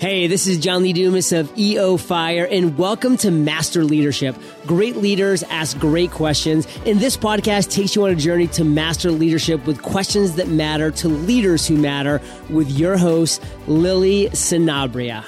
Hey, 0.00 0.28
this 0.28 0.46
is 0.46 0.56
John 0.56 0.82
Lee 0.82 0.94
Dumas 0.94 1.30
of 1.30 1.52
EO 1.58 1.98
Fire, 1.98 2.48
and 2.50 2.78
welcome 2.78 3.18
to 3.18 3.30
Master 3.30 3.84
Leadership. 3.84 4.34
Great 4.64 4.96
leaders 4.96 5.42
ask 5.50 5.78
great 5.78 6.10
questions, 6.10 6.66
and 6.86 6.98
this 6.98 7.18
podcast 7.18 7.70
takes 7.70 7.94
you 7.94 8.04
on 8.04 8.10
a 8.10 8.14
journey 8.14 8.46
to 8.46 8.64
master 8.64 9.10
leadership 9.10 9.66
with 9.66 9.82
questions 9.82 10.36
that 10.36 10.48
matter 10.48 10.90
to 10.92 11.08
leaders 11.08 11.66
who 11.66 11.76
matter 11.76 12.18
with 12.48 12.70
your 12.70 12.96
host, 12.96 13.42
Lily 13.66 14.30
Sinabria. 14.30 15.22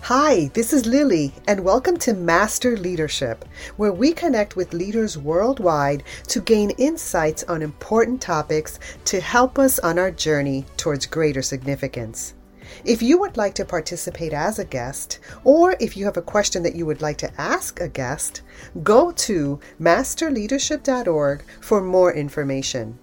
Hi, 0.00 0.50
this 0.54 0.72
is 0.72 0.84
Lily, 0.84 1.32
and 1.46 1.62
welcome 1.62 1.96
to 1.98 2.12
Master 2.12 2.76
Leadership, 2.76 3.44
where 3.76 3.92
we 3.92 4.12
connect 4.12 4.56
with 4.56 4.74
leaders 4.74 5.16
worldwide 5.16 6.02
to 6.26 6.40
gain 6.40 6.70
insights 6.70 7.44
on 7.44 7.62
important 7.62 8.20
topics 8.20 8.80
to 9.04 9.20
help 9.20 9.60
us 9.60 9.78
on 9.78 9.96
our 9.96 10.10
journey 10.10 10.64
towards 10.76 11.06
greater 11.06 11.40
significance. 11.40 12.34
If 12.84 13.02
you 13.02 13.18
would 13.18 13.36
like 13.36 13.54
to 13.54 13.64
participate 13.64 14.32
as 14.32 14.58
a 14.58 14.64
guest, 14.64 15.18
or 15.44 15.76
if 15.80 15.96
you 15.96 16.04
have 16.04 16.16
a 16.16 16.22
question 16.22 16.62
that 16.62 16.74
you 16.74 16.86
would 16.86 17.02
like 17.02 17.18
to 17.18 17.40
ask 17.40 17.80
a 17.80 17.88
guest, 17.88 18.42
go 18.82 19.12
to 19.12 19.60
masterleadership.org 19.80 21.44
for 21.60 21.82
more 21.82 22.12
information. 22.12 22.98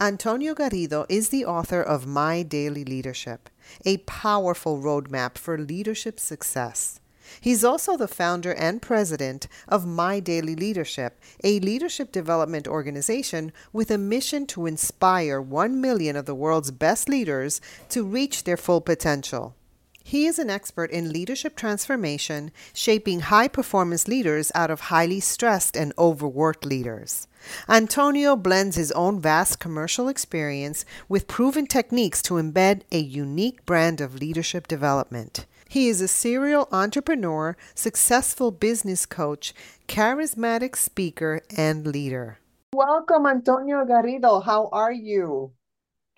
Antonio 0.00 0.54
Garrido 0.54 1.04
is 1.08 1.28
the 1.28 1.44
author 1.44 1.82
of 1.82 2.06
My 2.06 2.42
Daily 2.42 2.84
Leadership, 2.84 3.50
a 3.84 3.98
powerful 3.98 4.78
roadmap 4.78 5.36
for 5.36 5.58
leadership 5.58 6.18
success. 6.18 6.99
He's 7.40 7.64
also 7.64 7.96
the 7.96 8.06
founder 8.06 8.52
and 8.52 8.82
president 8.82 9.48
of 9.66 9.86
My 9.86 10.20
Daily 10.20 10.54
Leadership, 10.54 11.18
a 11.42 11.58
leadership 11.60 12.12
development 12.12 12.68
organization 12.68 13.52
with 13.72 13.90
a 13.90 13.96
mission 13.96 14.46
to 14.48 14.66
inspire 14.66 15.40
1 15.40 15.80
million 15.80 16.16
of 16.16 16.26
the 16.26 16.34
world's 16.34 16.70
best 16.70 17.08
leaders 17.08 17.62
to 17.88 18.04
reach 18.04 18.44
their 18.44 18.58
full 18.58 18.82
potential. 18.82 19.54
He 20.02 20.26
is 20.26 20.38
an 20.38 20.50
expert 20.50 20.90
in 20.90 21.12
leadership 21.12 21.56
transformation, 21.56 22.50
shaping 22.74 23.20
high 23.20 23.48
performance 23.48 24.08
leaders 24.08 24.50
out 24.54 24.70
of 24.70 24.80
highly 24.80 25.20
stressed 25.20 25.76
and 25.76 25.94
overworked 25.96 26.66
leaders. 26.66 27.28
Antonio 27.68 28.36
blends 28.36 28.76
his 28.76 28.92
own 28.92 29.20
vast 29.20 29.60
commercial 29.60 30.08
experience 30.08 30.84
with 31.08 31.28
proven 31.28 31.66
techniques 31.66 32.20
to 32.22 32.34
embed 32.34 32.82
a 32.90 32.98
unique 32.98 33.64
brand 33.64 34.00
of 34.00 34.16
leadership 34.16 34.66
development. 34.66 35.46
He 35.70 35.86
is 35.86 36.00
a 36.00 36.08
serial 36.08 36.66
entrepreneur, 36.72 37.56
successful 37.76 38.50
business 38.50 39.06
coach, 39.06 39.54
charismatic 39.86 40.74
speaker, 40.74 41.42
and 41.56 41.86
leader. 41.86 42.40
Welcome, 42.74 43.26
Antonio 43.26 43.84
Garrido. 43.84 44.44
How 44.44 44.68
are 44.72 44.90
you? 44.90 45.52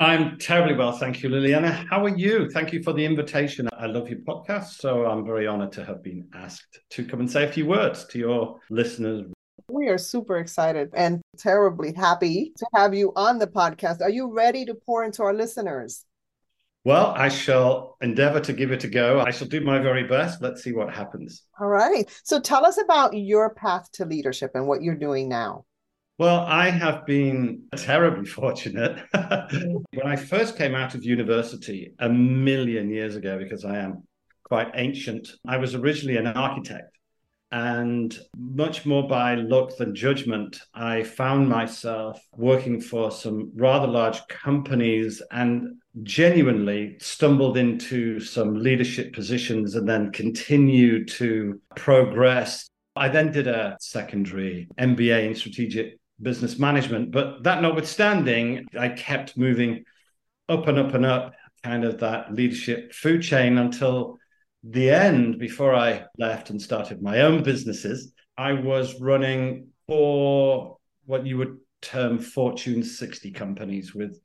I'm 0.01 0.39
terribly 0.39 0.75
well, 0.75 0.93
thank 0.93 1.23
you, 1.23 1.29
Liliana. 1.29 1.87
How 1.91 2.03
are 2.03 2.17
you? 2.17 2.49
Thank 2.49 2.73
you 2.73 2.83
for 2.83 2.95
the 2.95 3.05
invitation. 3.05 3.69
I 3.77 3.89
love 3.89 4.09
your 4.09 4.21
podcast, 4.21 4.81
so 4.81 5.05
I'm 5.05 5.23
very 5.23 5.47
honored 5.47 5.73
to 5.73 5.85
have 5.85 6.03
been 6.03 6.27
asked 6.33 6.81
to 6.89 7.05
come 7.05 7.21
and 7.21 7.31
say 7.31 7.45
a 7.45 7.53
few 7.53 7.67
words 7.67 8.07
to 8.07 8.19
your 8.19 8.59
listeners. 8.71 9.31
We 9.71 9.89
are 9.89 9.99
super 9.99 10.39
excited 10.39 10.95
and 10.95 11.21
terribly 11.37 11.93
happy 11.93 12.55
to 12.57 12.67
have 12.75 12.95
you 12.95 13.13
on 13.17 13.39
the 13.39 13.49
podcast. 13.49 14.01
Are 14.01 14.09
you 14.09 14.33
ready 14.33 14.65
to 14.65 14.75
pour 14.75 15.05
into 15.05 15.23
our 15.23 15.35
listeners? 15.35 16.07
Well, 16.85 17.15
I 17.17 17.29
shall 17.29 17.97
endeavor 18.01 18.41
to 18.41 18.53
give 18.53 18.73
it 18.73 18.83
a 18.83 18.89
go. 18.89 19.21
I 19.21 19.31
shall 19.31 19.47
do 19.47 19.61
my 19.61 19.79
very 19.79 20.03
best. 20.03 20.43
Let's 20.43 20.65
see 20.65 20.73
what 20.73 20.93
happens. 20.93 21.45
All 21.61 21.69
right. 21.69 22.11
So 22.25 22.41
tell 22.41 22.67
us 22.67 22.79
about 22.79 23.17
your 23.17 23.51
path 23.55 23.91
to 23.93 24.05
leadership 24.05 24.53
and 24.55 24.67
what 24.67 24.83
you're 24.83 24.97
doing 24.97 25.29
now. 25.29 25.65
Well, 26.19 26.41
I 26.41 26.71
have 26.71 27.07
been 27.07 27.65
terribly 27.77 28.27
fortunate. 28.27 28.99
when 29.13 30.07
I 30.07 30.17
first 30.17 30.57
came 30.57 30.75
out 30.75 30.95
of 30.95 31.05
university 31.05 31.95
a 32.01 32.09
million 32.09 32.91
years 32.91 33.17
ago, 33.17 33.39
because 33.39 33.65
I 33.65 33.79
am 33.79 34.03
quite 34.45 34.73
ancient, 34.75 35.29
I 35.47 35.57
was 35.57 35.75
originally 35.75 36.19
an 36.19 36.27
architect. 36.27 36.97
And 37.53 38.17
much 38.37 38.87
more 38.87 39.07
by 39.07 39.35
luck 39.35 39.77
than 39.77 39.95
judgment, 39.95 40.59
I 40.75 41.03
found 41.03 41.49
myself 41.49 42.21
working 42.37 42.81
for 42.81 43.11
some 43.11 43.53
rather 43.55 43.87
large 43.87 44.27
companies 44.29 45.23
and 45.31 45.82
genuinely 46.03 46.97
stumbled 46.99 47.57
into 47.57 48.19
some 48.19 48.55
leadership 48.55 49.13
positions 49.13 49.75
and 49.75 49.89
then 49.89 50.11
continued 50.13 51.09
to 51.09 51.61
progress. 51.77 52.69
I 52.97 53.09
then 53.09 53.31
did 53.31 53.47
a 53.47 53.77
secondary 53.81 54.69
MBA 54.79 55.27
in 55.27 55.35
strategic 55.35 55.99
business 56.21 56.59
management, 56.59 57.11
but 57.11 57.43
that 57.43 57.63
notwithstanding, 57.63 58.67
I 58.79 58.89
kept 58.91 59.37
moving 59.37 59.85
up 60.49 60.67
and 60.67 60.79
up 60.79 60.95
and 60.95 61.05
up 61.05 61.35
kind 61.63 61.85
of 61.85 62.01
that 62.01 62.35
leadership 62.35 62.93
food 62.93 63.23
chain 63.23 63.59
until 63.59 64.19
the 64.65 64.91
end 64.91 65.39
before 65.39 65.75
I 65.75 66.05
left 66.19 66.51
and 66.51 66.61
started 66.61 67.03
my 67.03 67.21
own 67.21 67.43
businesses. 67.43 68.13
I 68.37 68.53
was 68.53 69.01
running 69.01 69.69
for 69.87 70.79
what 71.05 71.27
you 71.27 71.39
would 71.39 71.59
term 71.81 72.19
Fortune 72.19 72.83
60 72.83 73.31
companies 73.33 73.95
with 73.95 74.21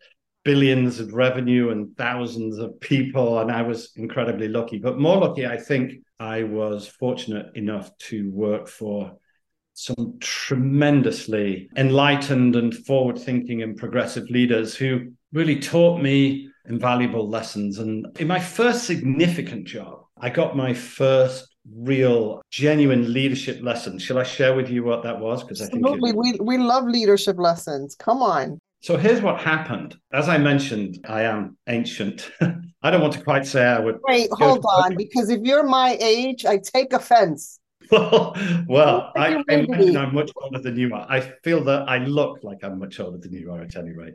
billions 0.48 1.02
of 1.02 1.14
revenue 1.14 1.72
and 1.72 1.94
thousands 1.98 2.58
of 2.58 2.80
people. 2.80 3.40
And 3.40 3.52
I 3.52 3.64
was 3.64 3.92
incredibly 3.98 4.48
lucky. 4.48 4.78
But 4.78 4.98
more 4.98 5.18
lucky, 5.18 5.46
I 5.46 5.58
think 5.58 5.92
I 6.22 6.44
was 6.44 6.88
fortunate 6.88 7.48
enough 7.56 7.92
to 8.10 8.32
work 8.32 8.70
for 8.70 9.18
some 9.74 10.18
tremendously 10.22 11.70
enlightened 11.76 12.56
and 12.56 12.74
forward 12.74 13.18
thinking 13.18 13.62
and 13.62 13.76
progressive 13.76 14.24
leaders 14.30 14.74
who 14.74 15.12
really 15.34 15.60
taught 15.60 16.02
me 16.02 16.50
invaluable 16.70 17.28
lessons. 17.28 17.80
And 17.80 18.08
in 18.18 18.28
my 18.28 18.40
first 18.40 18.86
significant 18.86 19.68
job, 19.68 20.06
I 20.18 20.30
got 20.30 20.56
my 20.56 20.74
first 20.74 21.54
real 21.76 22.42
genuine 22.52 23.12
leadership 23.12 23.62
lesson. 23.62 24.00
Shall 24.00 24.18
I 24.18 24.24
share 24.24 24.56
with 24.56 24.70
you 24.70 24.86
what 24.86 25.04
that 25.04 25.20
was? 25.20 25.44
Because 25.44 25.62
I 25.62 25.66
think 25.66 25.86
Absolutely. 25.86 26.14
we 26.14 26.40
we 26.40 26.58
love 26.58 26.86
leadership 26.86 27.38
lessons. 27.38 27.96
Come 27.96 28.22
on. 28.22 28.62
So 28.88 28.96
here's 28.96 29.22
what 29.22 29.42
happened. 29.42 29.98
As 30.14 30.30
I 30.30 30.38
mentioned, 30.38 31.06
I 31.10 31.24
am 31.24 31.58
ancient. 31.68 32.32
I 32.82 32.90
don't 32.90 33.02
want 33.02 33.16
to 33.16 33.22
quite 33.22 33.46
say 33.46 33.66
I 33.66 33.80
would. 33.80 33.98
Wait, 34.04 34.30
hold 34.32 34.64
on, 34.64 34.96
because 34.96 35.30
if 35.30 35.42
you're 35.44 35.68
my 35.68 35.98
age, 36.00 36.46
I 36.46 36.60
take 36.60 36.94
offense. 36.94 37.60
well, 37.92 38.34
well 38.66 39.12
I, 39.14 39.44
I 39.50 39.56
imagine 39.56 39.98
I'm 39.98 40.16
much 40.16 40.32
older 40.42 40.60
than 40.60 40.78
you 40.78 40.94
are. 40.94 41.06
I 41.10 41.20
feel 41.44 41.66
that 41.66 41.90
I 41.90 41.98
look 41.98 42.40
like 42.44 42.60
I'm 42.64 42.80
much 42.80 43.02
older 43.02 43.18
than 43.18 43.34
you 43.34 43.52
are 43.52 43.62
at 43.62 43.76
any 43.76 43.92
rate. 43.92 44.14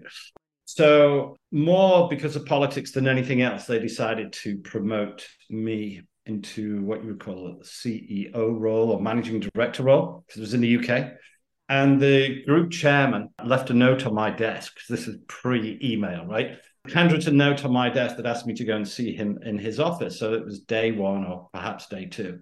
So, 0.64 1.36
more 1.50 2.08
because 2.08 2.34
of 2.34 2.46
politics 2.46 2.92
than 2.92 3.06
anything 3.06 3.42
else, 3.42 3.66
they 3.66 3.78
decided 3.78 4.32
to 4.44 4.56
promote 4.56 5.28
me 5.50 6.00
into 6.24 6.80
what 6.82 7.02
you 7.02 7.08
would 7.08 7.20
call 7.20 7.60
a 7.60 7.62
CEO 7.62 8.58
role 8.58 8.90
or 8.90 9.02
managing 9.02 9.40
director 9.40 9.82
role, 9.82 10.24
because 10.26 10.38
it 10.38 10.44
was 10.44 10.54
in 10.54 10.62
the 10.62 10.78
UK. 10.78 11.12
And 11.72 11.98
the 11.98 12.44
group 12.44 12.70
chairman 12.70 13.30
left 13.42 13.70
a 13.70 13.72
note 13.72 14.04
on 14.04 14.12
my 14.12 14.28
desk, 14.28 14.76
this 14.90 15.08
is 15.08 15.16
pre 15.26 15.78
email, 15.82 16.26
right? 16.26 16.58
Handwritten 16.92 17.38
note 17.38 17.64
on 17.64 17.72
my 17.72 17.88
desk 17.88 18.16
that 18.16 18.26
asked 18.26 18.46
me 18.46 18.52
to 18.52 18.64
go 18.66 18.76
and 18.76 18.86
see 18.86 19.16
him 19.16 19.38
in 19.42 19.56
his 19.56 19.80
office. 19.80 20.18
So 20.18 20.34
it 20.34 20.44
was 20.44 20.60
day 20.60 20.92
one 20.92 21.24
or 21.24 21.48
perhaps 21.50 21.86
day 21.86 22.04
two. 22.04 22.40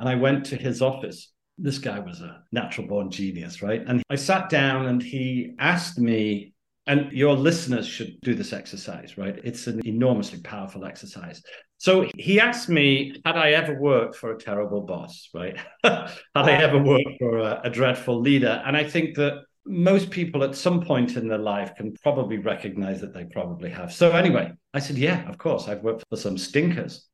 And 0.00 0.08
I 0.08 0.16
went 0.16 0.46
to 0.46 0.56
his 0.56 0.82
office. 0.82 1.30
This 1.58 1.78
guy 1.78 2.00
was 2.00 2.22
a 2.22 2.42
natural 2.50 2.88
born 2.88 3.12
genius, 3.12 3.62
right? 3.62 3.84
And 3.86 4.02
I 4.10 4.16
sat 4.16 4.48
down 4.48 4.86
and 4.86 5.00
he 5.00 5.54
asked 5.60 6.00
me, 6.00 6.51
and 6.86 7.12
your 7.12 7.34
listeners 7.34 7.86
should 7.86 8.20
do 8.22 8.34
this 8.34 8.52
exercise, 8.52 9.16
right? 9.16 9.38
It's 9.44 9.66
an 9.68 9.80
enormously 9.86 10.40
powerful 10.40 10.84
exercise. 10.84 11.42
So 11.78 12.08
he 12.16 12.40
asked 12.40 12.68
me, 12.68 13.20
had 13.24 13.36
I 13.36 13.52
ever 13.52 13.78
worked 13.78 14.16
for 14.16 14.32
a 14.32 14.38
terrible 14.38 14.80
boss, 14.80 15.28
right? 15.32 15.56
had 15.84 16.10
I 16.34 16.52
ever 16.52 16.78
worked 16.78 17.18
for 17.18 17.38
a, 17.38 17.60
a 17.64 17.70
dreadful 17.70 18.20
leader? 18.20 18.62
And 18.66 18.76
I 18.76 18.84
think 18.84 19.16
that 19.16 19.42
most 19.64 20.10
people 20.10 20.42
at 20.42 20.56
some 20.56 20.82
point 20.82 21.16
in 21.16 21.28
their 21.28 21.38
life 21.38 21.74
can 21.76 21.94
probably 22.02 22.38
recognize 22.38 23.00
that 23.00 23.14
they 23.14 23.24
probably 23.24 23.70
have. 23.70 23.92
So 23.92 24.10
anyway, 24.10 24.52
I 24.74 24.80
said, 24.80 24.98
yeah, 24.98 25.28
of 25.28 25.38
course, 25.38 25.68
I've 25.68 25.82
worked 25.82 26.04
for 26.10 26.16
some 26.16 26.36
stinkers. 26.36 27.08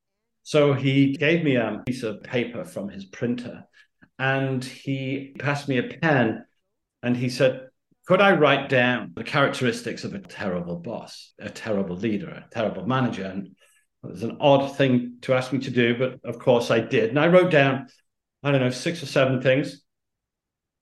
So 0.44 0.72
he 0.72 1.12
gave 1.12 1.44
me 1.44 1.56
a 1.56 1.82
piece 1.86 2.02
of 2.02 2.22
paper 2.22 2.64
from 2.64 2.88
his 2.88 3.04
printer 3.04 3.64
and 4.18 4.64
he 4.64 5.34
passed 5.38 5.68
me 5.68 5.78
a 5.78 5.82
pen 5.82 6.44
and 7.02 7.16
he 7.16 7.28
said, 7.28 7.67
could 8.08 8.22
I 8.22 8.32
write 8.32 8.70
down 8.70 9.12
the 9.14 9.22
characteristics 9.22 10.02
of 10.02 10.14
a 10.14 10.18
terrible 10.18 10.76
boss, 10.76 11.34
a 11.38 11.50
terrible 11.50 11.94
leader, 11.94 12.30
a 12.30 12.46
terrible 12.50 12.86
manager? 12.86 13.26
And 13.26 13.48
it 13.48 13.52
was 14.02 14.22
an 14.22 14.38
odd 14.40 14.74
thing 14.78 15.18
to 15.22 15.34
ask 15.34 15.52
me 15.52 15.58
to 15.58 15.70
do, 15.70 15.94
but 15.94 16.18
of 16.24 16.38
course 16.38 16.70
I 16.70 16.80
did. 16.80 17.10
And 17.10 17.20
I 17.20 17.26
wrote 17.26 17.50
down, 17.50 17.88
I 18.42 18.50
don't 18.50 18.62
know, 18.62 18.70
six 18.70 19.02
or 19.02 19.06
seven 19.06 19.42
things. 19.42 19.82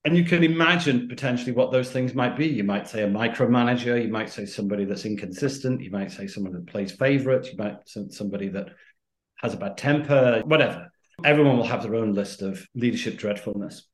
And 0.05 0.17
you 0.17 0.23
can 0.23 0.44
imagine 0.44 1.08
potentially 1.08 1.50
what 1.50 1.73
those 1.73 1.90
things 1.90 2.14
might 2.14 2.37
be. 2.37 2.46
You 2.46 2.62
might 2.62 2.87
say 2.87 3.02
a 3.02 3.08
micromanager, 3.08 4.00
you 4.00 4.12
might 4.12 4.31
say 4.31 4.46
somebody 4.46 4.84
that's 4.84 5.05
inconsistent, 5.05 5.81
you 5.81 5.90
might 5.90 6.12
say 6.12 6.28
someone 6.28 6.52
that 6.52 6.69
plays 6.69 6.93
favorites, 6.93 7.49
you 7.50 7.58
might 7.58 7.88
say 7.88 8.05
somebody 8.11 8.50
that 8.50 8.69
has 9.38 9.52
a 9.52 9.56
bad 9.56 9.76
temper, 9.76 10.43
whatever. 10.46 10.93
Everyone 11.25 11.56
will 11.56 11.67
have 11.67 11.82
their 11.82 11.96
own 11.96 12.12
list 12.12 12.43
of 12.43 12.64
leadership 12.76 13.19
dreadfulness. 13.19 13.88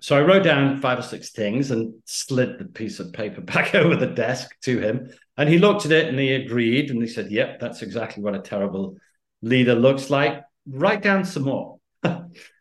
So 0.00 0.16
I 0.16 0.20
wrote 0.20 0.44
down 0.44 0.80
five 0.80 0.98
or 0.98 1.02
six 1.02 1.30
things 1.30 1.70
and 1.70 1.94
slid 2.04 2.58
the 2.58 2.66
piece 2.66 3.00
of 3.00 3.12
paper 3.12 3.40
back 3.54 3.74
over 3.74 3.96
the 3.96 4.06
desk 4.06 4.50
to 4.62 4.78
him. 4.78 5.10
And 5.36 5.48
he 5.48 5.58
looked 5.58 5.84
at 5.84 5.92
it 5.92 6.08
and 6.08 6.18
he 6.18 6.32
agreed. 6.34 6.90
And 6.90 7.00
he 7.00 7.08
said, 7.08 7.30
Yep, 7.30 7.60
that's 7.60 7.82
exactly 7.82 8.22
what 8.22 8.34
a 8.34 8.40
terrible 8.40 8.96
leader 9.42 9.74
looks 9.74 10.10
like. 10.10 10.42
Write 10.66 11.02
down 11.02 11.24
some 11.24 11.44
more. 11.44 11.78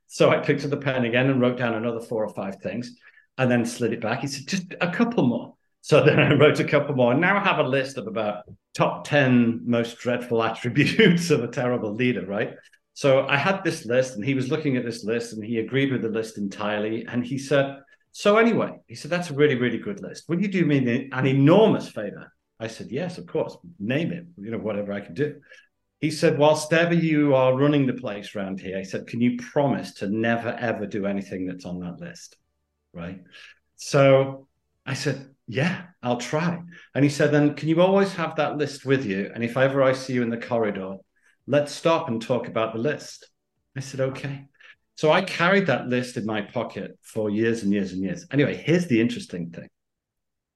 So 0.07 0.29
I 0.29 0.37
picked 0.37 0.63
up 0.63 0.69
the 0.69 0.77
pen 0.77 1.03
again 1.03 1.29
and 1.29 1.41
wrote 1.41 1.57
down 1.57 1.73
another 1.73 1.99
four 1.99 2.23
or 2.23 2.33
five 2.33 2.61
things 2.61 2.95
and 3.37 3.51
then 3.51 3.65
slid 3.65 3.91
it 3.91 3.99
back. 3.99 4.21
He 4.21 4.27
said, 4.27 4.47
just 4.47 4.73
a 4.79 4.89
couple 4.89 5.27
more. 5.27 5.55
So 5.81 6.03
then 6.03 6.19
I 6.19 6.33
wrote 6.33 6.59
a 6.59 6.63
couple 6.63 6.95
more. 6.95 7.11
And 7.11 7.21
now 7.21 7.37
I 7.37 7.43
have 7.43 7.59
a 7.59 7.67
list 7.67 7.99
of 7.99 8.07
about 8.07 8.45
top 8.73 9.03
10 9.07 9.61
most 9.65 9.99
dreadful 9.99 10.41
attributes 10.41 11.29
of 11.29 11.43
a 11.43 11.47
terrible 11.47 11.93
leader, 11.93 12.25
right? 12.25 12.55
So 12.95 13.27
I 13.27 13.37
had 13.37 13.63
this 13.63 13.85
list 13.85 14.15
and 14.15 14.25
he 14.25 14.33
was 14.33 14.49
looking 14.49 14.75
at 14.75 14.85
this 14.85 15.03
list 15.03 15.33
and 15.33 15.43
he 15.43 15.59
agreed 15.59 15.91
with 15.91 16.01
the 16.01 16.09
list 16.09 16.39
entirely. 16.39 17.05
And 17.07 17.23
he 17.23 17.37
said, 17.37 17.77
So 18.11 18.37
anyway, 18.37 18.79
he 18.87 18.95
said, 18.95 19.11
That's 19.11 19.29
a 19.29 19.35
really, 19.35 19.55
really 19.55 19.77
good 19.77 20.01
list. 20.01 20.27
Will 20.27 20.41
you 20.41 20.47
do 20.47 20.65
me 20.65 21.07
an 21.11 21.27
enormous 21.27 21.87
favor? 21.89 22.33
I 22.59 22.67
said, 22.67 22.87
Yes, 22.89 23.19
of 23.19 23.27
course. 23.27 23.55
Name 23.79 24.11
it, 24.11 24.25
you 24.37 24.49
know, 24.49 24.57
whatever 24.57 24.91
I 24.91 25.01
can 25.01 25.13
do 25.13 25.35
he 26.05 26.11
said, 26.11 26.37
whilst 26.37 26.71
ever 26.73 26.93
you 26.93 27.33
are 27.35 27.57
running 27.57 27.87
the 27.87 27.93
place 27.93 28.35
around 28.35 28.59
here, 28.59 28.77
he 28.77 28.83
said, 28.83 29.07
can 29.07 29.21
you 29.21 29.37
promise 29.37 29.93
to 29.95 30.07
never, 30.07 30.49
ever 30.49 30.85
do 30.85 31.05
anything 31.05 31.47
that's 31.47 31.65
on 31.65 31.79
that 31.79 31.99
list? 31.99 32.37
Right. 32.93 33.21
So 33.75 34.47
I 34.85 34.93
said, 34.93 35.29
yeah, 35.47 35.83
I'll 36.03 36.17
try. 36.17 36.61
And 36.93 37.03
he 37.03 37.09
said, 37.09 37.31
then 37.31 37.55
can 37.55 37.69
you 37.69 37.81
always 37.81 38.13
have 38.13 38.35
that 38.35 38.57
list 38.57 38.85
with 38.85 39.05
you? 39.05 39.31
And 39.33 39.43
if 39.43 39.57
ever 39.57 39.81
I 39.81 39.93
see 39.93 40.13
you 40.13 40.21
in 40.21 40.29
the 40.29 40.37
corridor, 40.37 40.97
let's 41.47 41.71
stop 41.71 42.07
and 42.07 42.21
talk 42.21 42.47
about 42.47 42.73
the 42.73 42.79
list. 42.79 43.29
I 43.75 43.79
said, 43.81 43.99
okay. 43.99 44.47
So 44.95 45.11
I 45.11 45.21
carried 45.21 45.67
that 45.67 45.87
list 45.87 46.17
in 46.17 46.25
my 46.25 46.41
pocket 46.41 46.97
for 47.01 47.29
years 47.29 47.63
and 47.63 47.73
years 47.73 47.91
and 47.91 48.01
years. 48.01 48.25
Anyway, 48.31 48.55
here's 48.55 48.87
the 48.87 49.01
interesting 49.01 49.49
thing. 49.49 49.67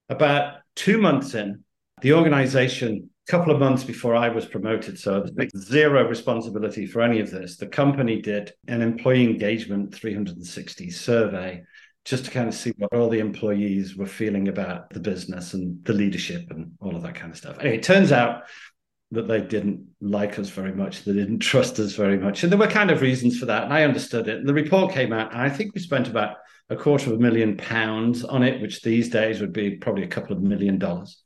About 0.07 0.59
two 0.75 0.97
months 0.99 1.35
in, 1.35 1.63
the 2.01 2.13
organization 2.13 3.09
a 3.27 3.31
couple 3.31 3.53
of 3.53 3.59
months 3.59 3.83
before 3.83 4.15
I 4.15 4.29
was 4.29 4.45
promoted, 4.45 4.97
so 4.97 5.25
zero 5.55 6.07
responsibility 6.07 6.87
for 6.87 7.01
any 7.01 7.19
of 7.19 7.29
this. 7.29 7.57
The 7.57 7.67
company 7.67 8.21
did 8.21 8.53
an 8.67 8.81
employee 8.81 9.23
engagement 9.23 9.93
360 9.93 10.89
survey 10.89 11.63
just 12.05 12.25
to 12.25 12.31
kind 12.31 12.47
of 12.47 12.55
see 12.55 12.73
what 12.77 12.93
all 12.93 13.09
the 13.09 13.19
employees 13.19 13.95
were 13.95 14.07
feeling 14.07 14.47
about 14.47 14.89
the 14.89 14.99
business 14.99 15.53
and 15.53 15.83
the 15.85 15.93
leadership 15.93 16.49
and 16.49 16.71
all 16.79 16.95
of 16.95 17.03
that 17.03 17.13
kind 17.13 17.31
of 17.31 17.37
stuff. 17.37 17.57
Anyway, 17.59 17.77
it 17.77 17.83
turns 17.83 18.11
out 18.11 18.43
that 19.11 19.27
they 19.27 19.41
didn't 19.41 19.87
like 20.01 20.37
us 20.37 20.49
very 20.49 20.73
much. 20.73 21.03
They 21.03 21.13
didn't 21.13 21.39
trust 21.51 21.79
us 21.79 21.93
very 21.93 22.17
much. 22.17 22.43
And 22.43 22.51
there 22.51 22.59
were 22.59 22.67
kind 22.67 22.91
of 22.91 23.01
reasons 23.01 23.39
for 23.39 23.45
that. 23.45 23.63
And 23.63 23.73
I 23.73 23.83
understood 23.83 24.27
it. 24.27 24.37
And 24.37 24.47
the 24.47 24.53
report 24.53 24.93
came 24.93 25.13
out, 25.13 25.31
and 25.31 25.41
I 25.41 25.49
think 25.49 25.73
we 25.73 25.81
spent 25.81 26.07
about 26.07 26.37
a 26.69 26.75
quarter 26.75 27.11
of 27.11 27.17
a 27.17 27.21
million 27.21 27.57
pounds 27.57 28.23
on 28.23 28.43
it, 28.43 28.61
which 28.61 28.81
these 28.81 29.09
days 29.09 29.41
would 29.41 29.53
be 29.53 29.77
probably 29.77 30.03
a 30.03 30.07
couple 30.07 30.35
of 30.35 30.41
million 30.43 30.77
dollars 30.77 31.23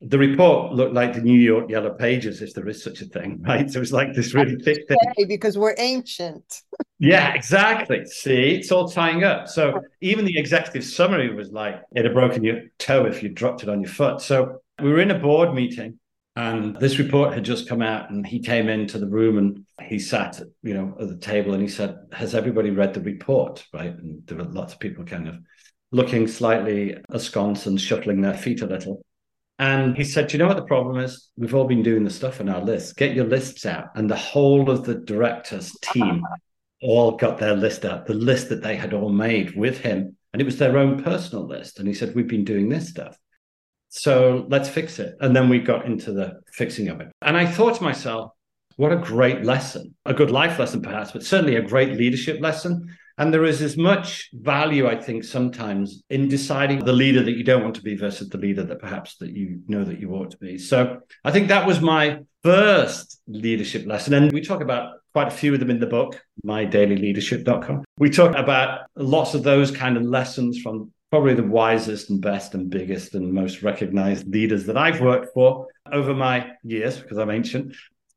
the 0.00 0.18
report 0.18 0.72
looked 0.72 0.94
like 0.94 1.12
the 1.12 1.20
New 1.20 1.38
York 1.38 1.68
Yellow 1.68 1.90
Pages, 1.90 2.40
if 2.40 2.54
there 2.54 2.68
is 2.68 2.82
such 2.82 3.00
a 3.00 3.06
thing, 3.06 3.42
right? 3.46 3.68
So 3.70 3.78
it 3.78 3.80
was 3.80 3.92
like 3.92 4.14
this 4.14 4.34
really 4.34 4.56
thick 4.56 4.86
thing. 4.86 5.26
Because 5.26 5.58
we're 5.58 5.74
ancient. 5.78 6.62
yeah, 6.98 7.34
exactly. 7.34 8.04
See, 8.06 8.54
it's 8.54 8.70
all 8.70 8.88
tying 8.88 9.24
up. 9.24 9.48
So 9.48 9.80
even 10.00 10.24
the 10.24 10.38
executive 10.38 10.84
summary 10.84 11.34
was 11.34 11.50
like 11.50 11.82
it 11.94 12.04
had 12.04 12.14
broken 12.14 12.44
your 12.44 12.60
toe 12.78 13.06
if 13.06 13.22
you 13.22 13.28
dropped 13.28 13.62
it 13.62 13.68
on 13.68 13.80
your 13.80 13.90
foot. 13.90 14.20
So 14.20 14.60
we 14.80 14.90
were 14.90 15.00
in 15.00 15.10
a 15.10 15.18
board 15.18 15.52
meeting 15.54 15.98
and 16.38 16.76
this 16.76 17.00
report 17.00 17.34
had 17.34 17.44
just 17.44 17.68
come 17.68 17.82
out 17.82 18.10
and 18.10 18.24
he 18.24 18.38
came 18.38 18.68
into 18.68 18.96
the 19.00 19.08
room 19.08 19.38
and 19.38 19.64
he 19.88 19.98
sat, 19.98 20.40
you 20.62 20.72
know, 20.72 20.96
at 21.00 21.08
the 21.08 21.16
table 21.16 21.52
and 21.52 21.60
he 21.60 21.66
said, 21.66 21.96
Has 22.12 22.32
everybody 22.32 22.70
read 22.70 22.94
the 22.94 23.00
report? 23.00 23.66
Right. 23.74 23.90
And 23.90 24.24
there 24.24 24.38
were 24.38 24.44
lots 24.44 24.72
of 24.72 24.78
people 24.78 25.04
kind 25.04 25.26
of 25.26 25.34
looking 25.90 26.28
slightly 26.28 26.96
askance 27.10 27.66
and 27.66 27.80
shuffling 27.80 28.20
their 28.20 28.36
feet 28.36 28.62
a 28.62 28.66
little. 28.66 29.04
And 29.58 29.96
he 29.96 30.04
said, 30.04 30.28
"Do 30.28 30.34
you 30.34 30.38
know 30.38 30.46
what 30.46 30.56
the 30.56 30.62
problem 30.62 30.98
is? 30.98 31.28
We've 31.36 31.56
all 31.56 31.66
been 31.66 31.82
doing 31.82 32.04
the 32.04 32.10
stuff 32.10 32.40
on 32.40 32.48
our 32.48 32.62
list. 32.62 32.96
Get 32.96 33.16
your 33.16 33.26
lists 33.26 33.66
out. 33.66 33.86
And 33.96 34.08
the 34.08 34.14
whole 34.14 34.70
of 34.70 34.84
the 34.84 34.94
directors' 34.94 35.76
team 35.82 36.22
all 36.80 37.16
got 37.16 37.38
their 37.38 37.56
list 37.56 37.84
out, 37.84 38.06
the 38.06 38.14
list 38.14 38.48
that 38.50 38.62
they 38.62 38.76
had 38.76 38.94
all 38.94 39.10
made 39.10 39.56
with 39.56 39.80
him. 39.80 40.16
And 40.32 40.40
it 40.40 40.44
was 40.44 40.58
their 40.58 40.78
own 40.78 41.02
personal 41.02 41.48
list. 41.48 41.80
And 41.80 41.88
he 41.88 41.94
said, 41.94 42.14
We've 42.14 42.28
been 42.28 42.44
doing 42.44 42.68
this 42.68 42.88
stuff. 42.90 43.18
So 43.88 44.46
let's 44.48 44.68
fix 44.68 44.98
it. 44.98 45.16
And 45.20 45.34
then 45.34 45.48
we 45.48 45.58
got 45.58 45.86
into 45.86 46.12
the 46.12 46.40
fixing 46.52 46.88
of 46.88 47.00
it. 47.00 47.08
And 47.22 47.36
I 47.36 47.46
thought 47.46 47.76
to 47.76 47.82
myself, 47.82 48.32
what 48.76 48.92
a 48.92 48.96
great 48.96 49.44
lesson, 49.44 49.94
a 50.04 50.14
good 50.14 50.30
life 50.30 50.58
lesson, 50.58 50.82
perhaps, 50.82 51.12
but 51.12 51.24
certainly 51.24 51.56
a 51.56 51.62
great 51.62 51.96
leadership 51.96 52.40
lesson 52.40 52.88
and 53.18 53.34
there 53.34 53.44
is 53.44 53.60
as 53.60 53.76
much 53.76 54.30
value, 54.32 54.86
I 54.86 54.94
think, 54.96 55.24
sometimes 55.24 56.04
in 56.08 56.28
deciding 56.28 56.84
the 56.84 56.92
leader 56.92 57.22
that 57.24 57.32
you 57.32 57.42
don't 57.42 57.64
want 57.64 57.74
to 57.74 57.82
be 57.82 57.96
versus 57.96 58.28
the 58.28 58.38
leader 58.38 58.62
that 58.62 58.78
perhaps 58.78 59.16
that 59.16 59.30
you 59.30 59.60
know 59.66 59.84
that 59.84 59.98
you 59.98 60.12
ought 60.12 60.30
to 60.30 60.38
be. 60.38 60.56
So 60.56 61.00
I 61.24 61.32
think 61.32 61.48
that 61.48 61.66
was 61.66 61.80
my 61.80 62.20
first 62.44 63.20
leadership 63.26 63.86
lesson. 63.86 64.14
And 64.14 64.32
we 64.32 64.40
talk 64.40 64.62
about 64.62 65.00
quite 65.12 65.26
a 65.26 65.32
few 65.32 65.52
of 65.52 65.58
them 65.58 65.68
in 65.68 65.80
the 65.80 65.86
book, 65.86 66.22
mydailyleadership.com. 66.46 67.84
We 67.98 68.08
talk 68.08 68.36
about 68.36 68.82
lots 68.94 69.34
of 69.34 69.42
those 69.42 69.72
kind 69.72 69.96
of 69.96 70.04
lessons 70.04 70.60
from 70.60 70.92
probably 71.10 71.34
the 71.34 71.42
wisest 71.42 72.10
and 72.10 72.20
best 72.20 72.54
and 72.54 72.70
biggest 72.70 73.14
and 73.14 73.32
most 73.32 73.62
recognized 73.62 74.28
leaders 74.28 74.66
that 74.66 74.76
I've 74.76 75.00
worked 75.00 75.32
for 75.32 75.66
over 75.90 76.14
my 76.14 76.52
years, 76.62 76.98
because 76.98 77.18
I'm 77.18 77.30
ancient. 77.30 77.74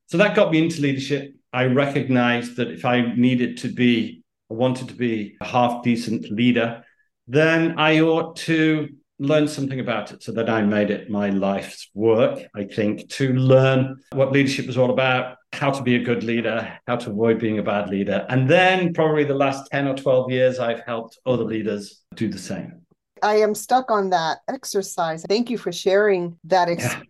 So 0.08 0.18
that 0.18 0.36
got 0.36 0.52
me 0.52 0.64
into 0.64 0.82
leadership. 0.82 1.34
I 1.54 1.66
recognized 1.66 2.58
that 2.58 2.70
if 2.70 2.86
I 2.86 3.14
needed 3.16 3.58
to 3.58 3.70
be 3.70 4.22
I 4.52 4.54
wanted 4.54 4.90
to 4.90 4.94
be 4.94 5.38
a 5.40 5.46
half 5.46 5.82
decent 5.82 6.30
leader, 6.30 6.84
then 7.26 7.80
I 7.80 8.02
ought 8.02 8.36
to 8.38 8.90
learn 9.18 9.48
something 9.48 9.80
about 9.80 10.12
it. 10.12 10.24
So 10.24 10.34
that 10.34 10.50
I 10.50 10.62
made 10.62 10.92
it 10.92 11.10
my 11.10 11.30
life's 11.30 11.90
work, 11.94 12.40
I 12.54 12.66
think, 12.66 13.08
to 13.12 13.32
learn 13.32 14.02
what 14.12 14.34
leadership 14.34 14.68
was 14.68 14.78
all 14.78 14.92
about, 14.92 15.38
how 15.54 15.72
to 15.72 15.82
be 15.82 15.96
a 15.96 16.04
good 16.04 16.24
leader, 16.24 16.78
how 16.86 16.98
to 16.98 17.12
avoid 17.12 17.40
being 17.40 17.60
a 17.60 17.64
bad 17.64 17.90
leader. 17.90 18.26
And 18.28 18.50
then 18.50 18.94
probably 18.94 19.24
the 19.24 19.36
last 19.36 19.72
10 19.72 19.88
or 19.88 19.96
12 19.96 20.32
years, 20.32 20.60
I've 20.60 20.82
helped 20.82 21.18
other 21.26 21.46
leaders 21.46 22.02
do 22.16 22.28
the 22.28 22.38
same. 22.38 22.81
I 23.24 23.36
am 23.38 23.56
stuck 23.56 23.92
on 23.92 24.10
that 24.12 24.40
exercise. 24.48 25.24
Thank 25.28 25.50
you 25.50 25.58
for 25.58 25.72
sharing 25.72 26.38
that 26.46 26.70
experience. 26.70 27.00
Yeah 27.02 27.08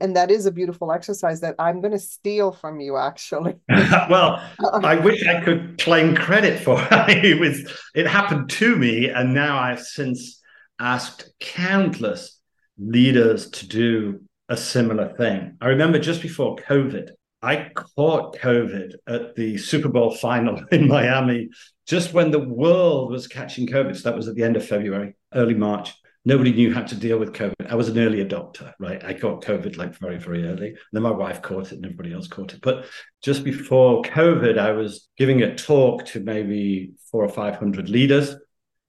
and 0.00 0.16
that 0.16 0.30
is 0.30 0.46
a 0.46 0.50
beautiful 0.50 0.92
exercise 0.92 1.40
that 1.40 1.54
I'm 1.58 1.80
going 1.80 1.92
to 1.92 1.98
steal 1.98 2.52
from 2.52 2.80
you, 2.80 2.96
actually. 2.96 3.54
well, 3.68 4.42
I 4.82 4.96
wish 4.96 5.26
I 5.26 5.40
could 5.40 5.78
claim 5.78 6.16
credit 6.16 6.60
for 6.60 6.80
it. 6.80 6.88
it 7.24 7.40
was 7.40 7.72
it 7.94 8.06
happened 8.06 8.50
to 8.50 8.76
me, 8.76 9.08
and 9.08 9.34
now 9.34 9.58
I've 9.58 9.82
since 9.82 10.42
asked 10.78 11.32
countless 11.40 12.40
leaders 12.78 13.50
to 13.50 13.68
do 13.68 14.20
a 14.48 14.56
similar 14.56 15.14
thing. 15.16 15.56
I 15.60 15.68
remember 15.68 15.98
just 15.98 16.22
before 16.22 16.56
COVID, 16.56 17.10
I 17.42 17.70
caught 17.74 18.36
COVID 18.38 18.94
at 19.06 19.34
the 19.36 19.58
Super 19.58 19.88
Bowl 19.88 20.14
final 20.14 20.62
in 20.72 20.88
Miami, 20.88 21.50
just 21.86 22.12
when 22.12 22.30
the 22.30 22.40
world 22.40 23.10
was 23.10 23.26
catching 23.26 23.66
COVID. 23.66 23.96
So 23.96 24.10
that 24.10 24.16
was 24.16 24.28
at 24.28 24.34
the 24.34 24.42
end 24.42 24.56
of 24.56 24.66
February, 24.66 25.14
early 25.34 25.54
March 25.54 25.94
nobody 26.26 26.52
knew 26.52 26.74
how 26.74 26.82
to 26.82 26.94
deal 26.96 27.18
with 27.18 27.32
COVID. 27.32 27.70
I 27.70 27.76
was 27.76 27.88
an 27.88 27.98
early 27.98 28.22
adopter, 28.22 28.74
right? 28.80 29.02
I 29.02 29.12
got 29.14 29.42
COVID 29.42 29.78
like 29.78 29.96
very, 29.96 30.18
very 30.18 30.44
early. 30.44 30.70
And 30.70 30.78
then 30.92 31.02
my 31.02 31.10
wife 31.10 31.40
caught 31.40 31.68
it 31.68 31.76
and 31.76 31.84
everybody 31.84 32.12
else 32.12 32.26
caught 32.26 32.52
it. 32.52 32.60
But 32.60 32.86
just 33.22 33.44
before 33.44 34.02
COVID, 34.02 34.58
I 34.58 34.72
was 34.72 35.08
giving 35.16 35.42
a 35.42 35.54
talk 35.54 36.04
to 36.06 36.20
maybe 36.20 36.94
four 37.10 37.24
or 37.24 37.28
500 37.28 37.88
leaders. 37.88 38.34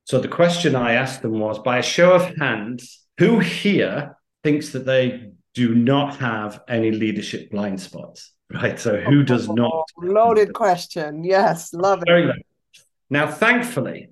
So 0.06 0.20
the 0.20 0.27
question 0.27 0.75
I 0.75 0.94
asked 0.94 1.22
them 1.22 1.39
was 1.39 1.60
by 1.60 1.77
a 1.77 1.84
show 1.84 2.13
of 2.13 2.36
hands, 2.38 3.06
who 3.20 3.39
here 3.39 4.18
thinks 4.44 4.70
that 4.72 4.86
they 4.86 5.30
do 5.54 5.75
not 5.75 6.18
have 6.18 6.62
any 6.68 6.92
leadership 6.92 7.51
blind 7.51 7.80
spots? 7.80 8.34
Right. 8.54 8.80
So 8.80 8.98
who 9.00 9.24
does 9.24 9.50
oh, 9.50 9.54
not? 9.54 9.89
Loaded 9.98 10.54
question. 10.54 11.24
Yes. 11.24 11.74
Love 11.74 12.01
it. 12.01 12.08
Very. 12.08 12.32
Now, 13.10 13.30
thankfully, 13.30 14.10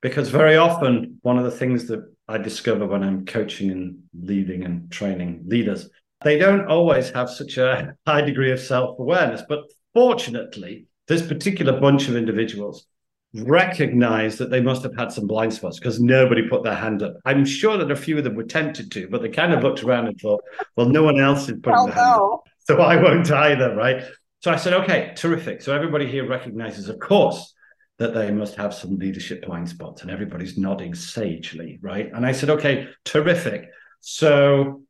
because 0.00 0.28
very 0.30 0.56
often 0.56 1.18
one 1.22 1.38
of 1.38 1.44
the 1.44 1.50
things 1.50 1.86
that 1.88 2.04
I 2.28 2.36
discover 2.36 2.86
when 2.86 3.02
I'm 3.02 3.24
coaching 3.24 3.70
and 3.70 4.02
leading 4.12 4.64
and 4.64 4.90
training 4.92 5.44
leaders. 5.46 5.88
They 6.22 6.38
don't 6.38 6.66
always 6.66 7.10
have 7.10 7.30
such 7.30 7.56
a 7.56 7.94
high 8.06 8.20
degree 8.20 8.52
of 8.52 8.60
self 8.60 8.98
awareness, 8.98 9.42
but 9.48 9.64
fortunately, 9.94 10.86
this 11.06 11.26
particular 11.26 11.80
bunch 11.80 12.08
of 12.08 12.16
individuals 12.16 12.86
recognize 13.34 14.36
that 14.38 14.50
they 14.50 14.60
must 14.60 14.82
have 14.82 14.96
had 14.96 15.12
some 15.12 15.26
blind 15.26 15.54
spots 15.54 15.78
because 15.78 16.00
nobody 16.00 16.42
put 16.48 16.64
their 16.64 16.74
hand 16.74 17.02
up. 17.02 17.14
I'm 17.24 17.44
sure 17.44 17.78
that 17.78 17.90
a 17.90 17.96
few 17.96 18.18
of 18.18 18.24
them 18.24 18.34
were 18.34 18.44
tempted 18.44 18.90
to, 18.92 19.08
but 19.08 19.22
they 19.22 19.28
kind 19.28 19.54
of 19.54 19.62
looked 19.62 19.82
around 19.82 20.08
and 20.08 20.20
thought, 20.20 20.42
well, 20.76 20.88
no 20.88 21.02
one 21.02 21.20
else 21.20 21.48
is 21.48 21.58
putting 21.62 21.86
their 21.86 21.94
hand 21.94 22.20
up. 22.20 22.47
So 22.68 22.82
I 22.82 22.96
won't 22.96 23.30
either, 23.30 23.74
right? 23.74 24.04
So 24.40 24.50
I 24.52 24.56
said, 24.56 24.74
okay, 24.74 25.14
terrific. 25.16 25.62
So 25.62 25.74
everybody 25.74 26.06
here 26.06 26.28
recognizes, 26.28 26.90
of 26.90 26.98
course, 26.98 27.54
that 27.96 28.12
they 28.12 28.30
must 28.30 28.56
have 28.56 28.74
some 28.74 28.98
leadership 28.98 29.46
blind 29.46 29.70
spots. 29.70 30.02
And 30.02 30.10
everybody's 30.10 30.58
nodding 30.58 30.94
sagely, 30.94 31.78
right? 31.80 32.10
And 32.12 32.26
I 32.26 32.32
said, 32.32 32.50
okay, 32.50 32.88
terrific. 33.06 33.70
So 34.02 34.82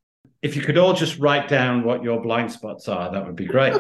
if 0.43 0.57
you 0.57 0.63
could 0.63 0.77
all 0.77 0.93
just 0.93 1.21
write 1.21 1.49
down 1.49 1.85
what 1.85 2.03
your 2.03 2.21
blind 2.21 2.51
spots 2.51 2.89
are, 2.89 3.13
that 3.13 3.25
would 3.25 3.37
be 3.37 3.47
great. 3.47 3.77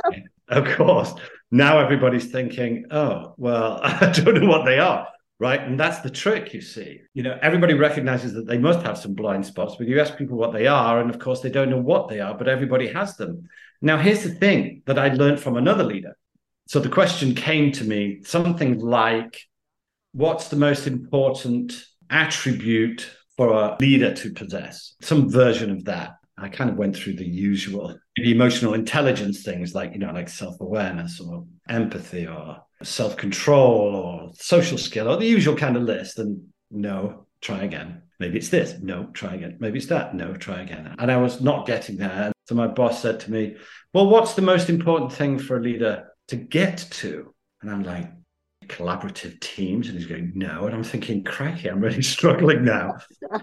of 0.48 0.76
course. 0.76 1.14
Now 1.50 1.78
everybody's 1.78 2.30
thinking, 2.30 2.84
oh, 2.90 3.32
well, 3.38 3.80
I 3.82 4.12
don't 4.12 4.42
know 4.42 4.46
what 4.46 4.66
they 4.66 4.78
are 4.78 5.08
right? 5.38 5.60
And 5.60 5.78
that's 5.78 6.00
the 6.00 6.10
trick, 6.10 6.52
you 6.52 6.60
see. 6.60 7.00
You 7.14 7.22
know, 7.22 7.38
everybody 7.42 7.74
recognizes 7.74 8.32
that 8.34 8.46
they 8.46 8.58
must 8.58 8.84
have 8.84 8.98
some 8.98 9.14
blind 9.14 9.46
spots, 9.46 9.76
but 9.76 9.86
you 9.86 10.00
ask 10.00 10.16
people 10.16 10.36
what 10.36 10.52
they 10.52 10.66
are, 10.66 11.00
and 11.00 11.10
of 11.10 11.18
course, 11.18 11.40
they 11.40 11.50
don't 11.50 11.70
know 11.70 11.80
what 11.80 12.08
they 12.08 12.20
are, 12.20 12.36
but 12.36 12.48
everybody 12.48 12.88
has 12.88 13.16
them. 13.16 13.48
Now, 13.80 13.98
here's 13.98 14.24
the 14.24 14.34
thing 14.34 14.82
that 14.86 14.98
I 14.98 15.08
learned 15.08 15.40
from 15.40 15.56
another 15.56 15.84
leader. 15.84 16.16
So 16.66 16.80
the 16.80 16.88
question 16.88 17.34
came 17.34 17.72
to 17.72 17.84
me 17.84 18.20
something 18.24 18.78
like, 18.80 19.38
what's 20.12 20.48
the 20.48 20.56
most 20.56 20.86
important 20.86 21.84
attribute 22.10 23.08
for 23.36 23.52
a 23.52 23.76
leader 23.80 24.12
to 24.14 24.32
possess? 24.32 24.94
Some 25.00 25.30
version 25.30 25.70
of 25.70 25.84
that. 25.84 26.16
I 26.36 26.48
kind 26.48 26.70
of 26.70 26.76
went 26.76 26.96
through 26.96 27.14
the 27.14 27.26
usual 27.26 27.98
the 28.22 28.32
emotional 28.32 28.74
intelligence 28.74 29.42
things 29.42 29.74
like, 29.74 29.92
you 29.92 29.98
know, 29.98 30.12
like 30.12 30.28
self 30.28 30.60
awareness 30.60 31.20
or 31.20 31.46
empathy 31.68 32.26
or 32.26 32.58
self 32.82 33.16
control 33.16 33.94
or 33.94 34.30
social 34.34 34.78
skill 34.78 35.08
or 35.08 35.16
the 35.16 35.26
usual 35.26 35.56
kind 35.56 35.76
of 35.76 35.82
list. 35.82 36.18
And 36.18 36.48
no, 36.70 37.26
try 37.40 37.64
again. 37.64 38.02
Maybe 38.20 38.38
it's 38.38 38.48
this. 38.48 38.74
No, 38.80 39.06
try 39.12 39.34
again. 39.34 39.56
Maybe 39.60 39.78
it's 39.78 39.86
that. 39.88 40.14
No, 40.14 40.34
try 40.34 40.62
again. 40.62 40.94
And 40.98 41.10
I 41.10 41.16
was 41.18 41.40
not 41.40 41.66
getting 41.66 41.96
there. 41.96 42.32
So 42.48 42.54
my 42.54 42.66
boss 42.66 43.02
said 43.02 43.20
to 43.20 43.30
me, 43.30 43.56
Well, 43.92 44.08
what's 44.08 44.34
the 44.34 44.42
most 44.42 44.68
important 44.68 45.12
thing 45.12 45.38
for 45.38 45.56
a 45.56 45.62
leader 45.62 46.08
to 46.28 46.36
get 46.36 46.86
to? 46.90 47.34
And 47.62 47.70
I'm 47.70 47.82
like, 47.82 48.10
collaborative 48.68 49.40
teams. 49.40 49.88
And 49.88 49.98
he's 49.98 50.06
going, 50.06 50.32
no. 50.34 50.66
And 50.66 50.74
I'm 50.74 50.84
thinking, 50.84 51.24
cracky, 51.24 51.68
I'm 51.68 51.80
really 51.80 52.02
struggling 52.16 52.64
now. 52.64 52.96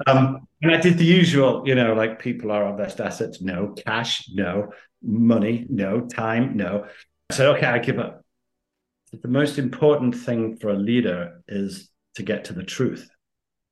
Um, 0.07 0.47
and 0.61 0.73
I 0.73 0.79
did 0.79 0.97
the 0.97 1.05
usual, 1.05 1.63
you 1.65 1.75
know, 1.75 1.93
like 1.93 2.19
people 2.19 2.51
are 2.51 2.63
our 2.63 2.77
best 2.77 3.01
assets. 3.01 3.41
No. 3.41 3.75
Cash, 3.85 4.29
no. 4.33 4.71
Money, 5.03 5.65
no. 5.69 6.01
Time, 6.01 6.55
no. 6.55 6.85
I 7.29 7.33
said, 7.33 7.47
okay, 7.57 7.65
I 7.65 7.79
give 7.79 7.99
up 7.99 8.24
the 9.21 9.27
most 9.27 9.57
important 9.57 10.15
thing 10.15 10.57
for 10.57 10.69
a 10.69 10.77
leader 10.77 11.41
is 11.47 11.89
to 12.15 12.23
get 12.23 12.45
to 12.45 12.53
the 12.53 12.63
truth. 12.63 13.09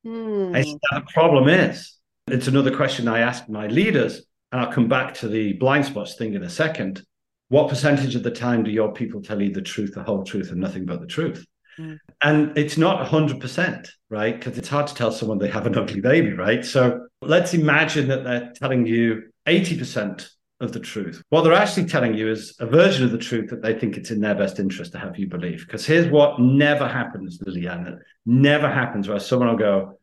Mm. 0.06 0.54
I 0.54 0.62
said, 0.62 0.78
the 0.92 1.02
problem 1.12 1.48
is, 1.48 1.94
it's 2.28 2.48
another 2.48 2.74
question 2.74 3.08
I 3.08 3.20
ask 3.20 3.48
my 3.48 3.66
leaders, 3.66 4.24
and 4.52 4.60
I'll 4.60 4.72
come 4.72 4.88
back 4.88 5.14
to 5.14 5.28
the 5.28 5.54
blind 5.54 5.86
spots 5.86 6.14
thing 6.14 6.34
in 6.34 6.42
a 6.42 6.50
second. 6.50 7.02
What 7.48 7.68
percentage 7.68 8.14
of 8.14 8.22
the 8.22 8.30
time 8.30 8.62
do 8.62 8.70
your 8.70 8.92
people 8.92 9.22
tell 9.22 9.40
you 9.40 9.52
the 9.52 9.62
truth, 9.62 9.94
the 9.94 10.02
whole 10.02 10.24
truth, 10.24 10.50
and 10.50 10.60
nothing 10.60 10.86
but 10.86 11.00
the 11.00 11.06
truth? 11.06 11.44
Mm. 11.78 11.98
And 12.22 12.56
it's 12.56 12.76
not 12.76 13.06
100%, 13.06 13.88
right? 14.10 14.34
Because 14.36 14.58
it's 14.58 14.68
hard 14.68 14.86
to 14.86 14.94
tell 14.94 15.10
someone 15.10 15.38
they 15.38 15.50
have 15.50 15.66
an 15.66 15.76
ugly 15.76 16.00
baby, 16.00 16.32
right? 16.32 16.64
So 16.64 17.06
let's 17.20 17.54
imagine 17.54 18.08
that 18.08 18.24
they're 18.24 18.52
telling 18.54 18.86
you 18.86 19.24
80% 19.46 20.28
of 20.60 20.72
the 20.72 20.80
truth. 20.80 21.22
What 21.30 21.42
they're 21.42 21.52
actually 21.52 21.86
telling 21.86 22.14
you 22.14 22.30
is 22.30 22.56
a 22.60 22.66
version 22.66 23.04
of 23.04 23.10
the 23.10 23.18
truth 23.18 23.50
that 23.50 23.62
they 23.62 23.78
think 23.78 23.96
it's 23.96 24.10
in 24.10 24.20
their 24.20 24.34
best 24.34 24.58
interest 24.58 24.92
to 24.92 24.98
have 24.98 25.18
you 25.18 25.26
believe. 25.26 25.64
Because 25.66 25.84
here's 25.84 26.08
what 26.08 26.40
never 26.40 26.86
happens, 26.86 27.38
Liliana. 27.38 27.98
Never 28.24 28.70
happens 28.70 29.08
where 29.08 29.18
someone 29.18 29.48
will 29.48 29.56
go, 29.56 29.98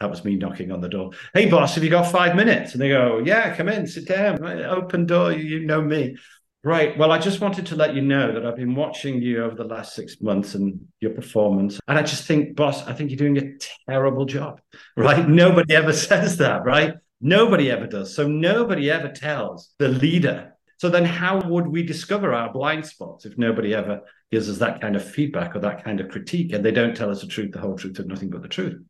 that 0.00 0.10
was 0.10 0.24
me 0.24 0.36
knocking 0.36 0.72
on 0.72 0.80
the 0.80 0.88
door. 0.88 1.10
Hey, 1.32 1.48
boss, 1.48 1.74
have 1.74 1.84
you 1.84 1.90
got 1.90 2.10
five 2.10 2.36
minutes? 2.36 2.72
And 2.72 2.82
they 2.82 2.90
go, 2.90 3.22
Yeah, 3.24 3.56
come 3.56 3.68
in, 3.68 3.86
sit 3.86 4.06
down, 4.06 4.44
open 4.44 5.06
door. 5.06 5.32
You 5.32 5.60
know 5.60 5.80
me. 5.80 6.16
Right. 6.62 6.98
Well, 6.98 7.12
I 7.12 7.18
just 7.18 7.40
wanted 7.40 7.66
to 7.66 7.76
let 7.76 7.94
you 7.94 8.02
know 8.02 8.32
that 8.32 8.44
I've 8.44 8.56
been 8.56 8.74
watching 8.74 9.22
you 9.22 9.44
over 9.44 9.54
the 9.54 9.64
last 9.64 9.94
six 9.94 10.20
months 10.20 10.56
and 10.56 10.88
your 11.00 11.12
performance. 11.12 11.78
And 11.86 11.96
I 11.96 12.02
just 12.02 12.24
think, 12.24 12.56
boss, 12.56 12.84
I 12.88 12.92
think 12.92 13.10
you're 13.10 13.18
doing 13.18 13.38
a 13.38 13.56
terrible 13.88 14.24
job. 14.24 14.60
Right. 14.96 15.28
Nobody 15.28 15.74
ever 15.74 15.92
says 16.08 16.38
that. 16.38 16.64
Right. 16.64 16.94
Nobody 17.20 17.70
ever 17.70 17.86
does. 17.86 18.14
So 18.14 18.26
nobody 18.26 18.90
ever 18.90 19.08
tells 19.08 19.74
the 19.78 19.88
leader. 19.88 20.52
So 20.78 20.90
then 20.90 21.04
how 21.04 21.40
would 21.40 21.66
we 21.66 21.82
discover 21.82 22.34
our 22.34 22.52
blind 22.52 22.86
spots 22.86 23.24
if 23.24 23.38
nobody 23.38 23.74
ever 23.74 24.02
gives 24.30 24.50
us 24.50 24.58
that 24.58 24.80
kind 24.80 24.96
of 24.96 25.08
feedback 25.08 25.56
or 25.56 25.60
that 25.60 25.82
kind 25.82 26.00
of 26.00 26.10
critique 26.10 26.52
and 26.52 26.64
they 26.64 26.72
don't 26.72 26.96
tell 26.96 27.10
us 27.10 27.22
the 27.22 27.26
truth, 27.26 27.52
the 27.52 27.60
whole 27.60 27.76
truth, 27.76 27.98
and 27.98 28.08
nothing 28.08 28.28
but 28.28 28.42
the 28.42 28.48
truth? 28.48 28.82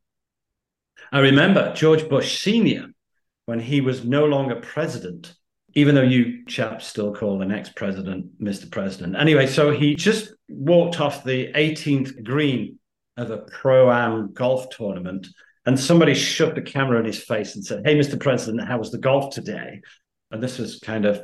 I 1.12 1.21
remember 1.21 1.73
George 1.75 2.09
Bush 2.09 2.42
Sr., 2.42 2.87
when 3.47 3.61
he 3.61 3.80
was 3.80 4.04
no 4.04 4.26
longer 4.26 4.56
president, 4.56 5.35
even 5.75 5.95
though 5.95 6.02
you 6.02 6.45
chaps 6.47 6.87
still 6.87 7.14
call 7.14 7.38
the 7.38 7.47
next 7.47 7.76
president 7.76 8.42
Mr. 8.42 8.71
President. 8.71 9.16
Anyway, 9.16 9.47
so 9.47 9.71
he 9.71 9.95
just 9.95 10.35
walked 10.49 11.00
off 11.00 11.25
the 11.25 11.52
18th 11.52 12.25
green 12.25 12.78
of 13.16 13.30
a 13.30 13.38
pro 13.38 13.90
am 13.90 14.33
golf 14.33 14.68
tournament 14.71 15.28
and 15.66 15.78
somebody 15.78 16.14
shoved 16.14 16.56
the 16.56 16.62
camera 16.62 17.00
in 17.00 17.04
his 17.04 17.23
face 17.23 17.56
and 17.56 17.64
said, 17.64 17.82
Hey, 17.85 17.96
Mr. 17.96 18.18
President, 18.18 18.66
how 18.66 18.78
was 18.78 18.92
the 18.92 18.99
golf 18.99 19.35
today? 19.35 19.82
And 20.30 20.42
this 20.42 20.58
was 20.58 20.78
kind 20.78 21.04
of 21.04 21.20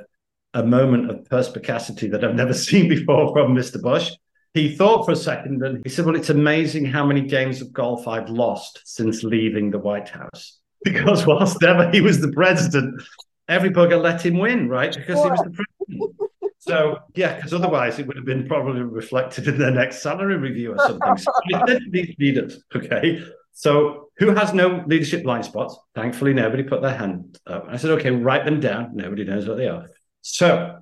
a 0.53 0.65
moment 0.65 1.11
of 1.11 1.25
perspicacity 1.27 2.09
that 2.09 2.25
I've 2.25 2.35
never 2.35 2.53
seen 2.69 2.89
before 2.89 3.33
from 3.33 3.55
Mr. 3.55 3.81
Bush. 3.81 4.11
He 4.53 4.77
thought 4.77 5.07
for 5.07 5.13
a 5.13 5.17
second 5.17 5.63
and 5.63 5.81
he 5.83 5.89
said, 5.89 6.05
Well, 6.05 6.17
it's 6.17 6.31
amazing 6.31 6.85
how 6.85 7.07
many 7.07 7.23
games 7.23 7.63
of 7.63 7.73
golf 7.73 8.07
I've 8.07 8.29
lost 8.29 8.83
since 8.85 9.23
leaving 9.23 9.71
the 9.71 9.79
White 9.79 10.09
House. 10.09 10.59
Because 10.85 11.25
whilst 11.25 11.63
ever 11.63 11.93
he 11.93 12.01
was 12.01 12.21
the 12.21 12.33
president, 12.33 13.01
every 13.49 13.71
bugger 13.71 14.03
let 14.03 14.27
him 14.27 14.37
win, 14.37 14.69
right? 14.69 14.93
Because 14.93 15.23
he 15.23 15.31
was 15.31 15.39
the 15.39 15.65
president. 15.89 16.33
So 16.59 16.99
yeah, 17.15 17.37
because 17.37 17.55
otherwise 17.55 18.01
it 18.01 18.09
would 18.09 18.17
have 18.17 18.25
been 18.25 18.49
probably 18.49 18.83
reflected 18.83 19.47
in 19.47 19.59
their 19.59 19.71
next 19.71 20.03
salary 20.03 20.37
review 20.39 20.73
or 20.73 20.79
something. 20.79 21.17
So 21.19 21.79
these 21.93 22.17
leaders, 22.19 22.65
okay. 22.75 23.23
So 23.53 24.09
who 24.23 24.31
has 24.37 24.55
no 24.55 24.85
leadership 24.87 25.25
blind 25.25 25.45
spots? 25.45 25.77
Thankfully, 25.97 26.33
nobody 26.33 26.63
put 26.63 26.81
their 26.81 26.97
hand 26.97 27.41
up. 27.45 27.67
I 27.69 27.77
said, 27.77 27.91
okay, 27.91 28.11
write 28.11 28.45
them 28.45 28.61
down. 28.61 28.93
Nobody 28.95 29.25
knows 29.25 29.49
what 29.49 29.57
they 29.57 29.67
are. 29.67 29.89
So 30.21 30.79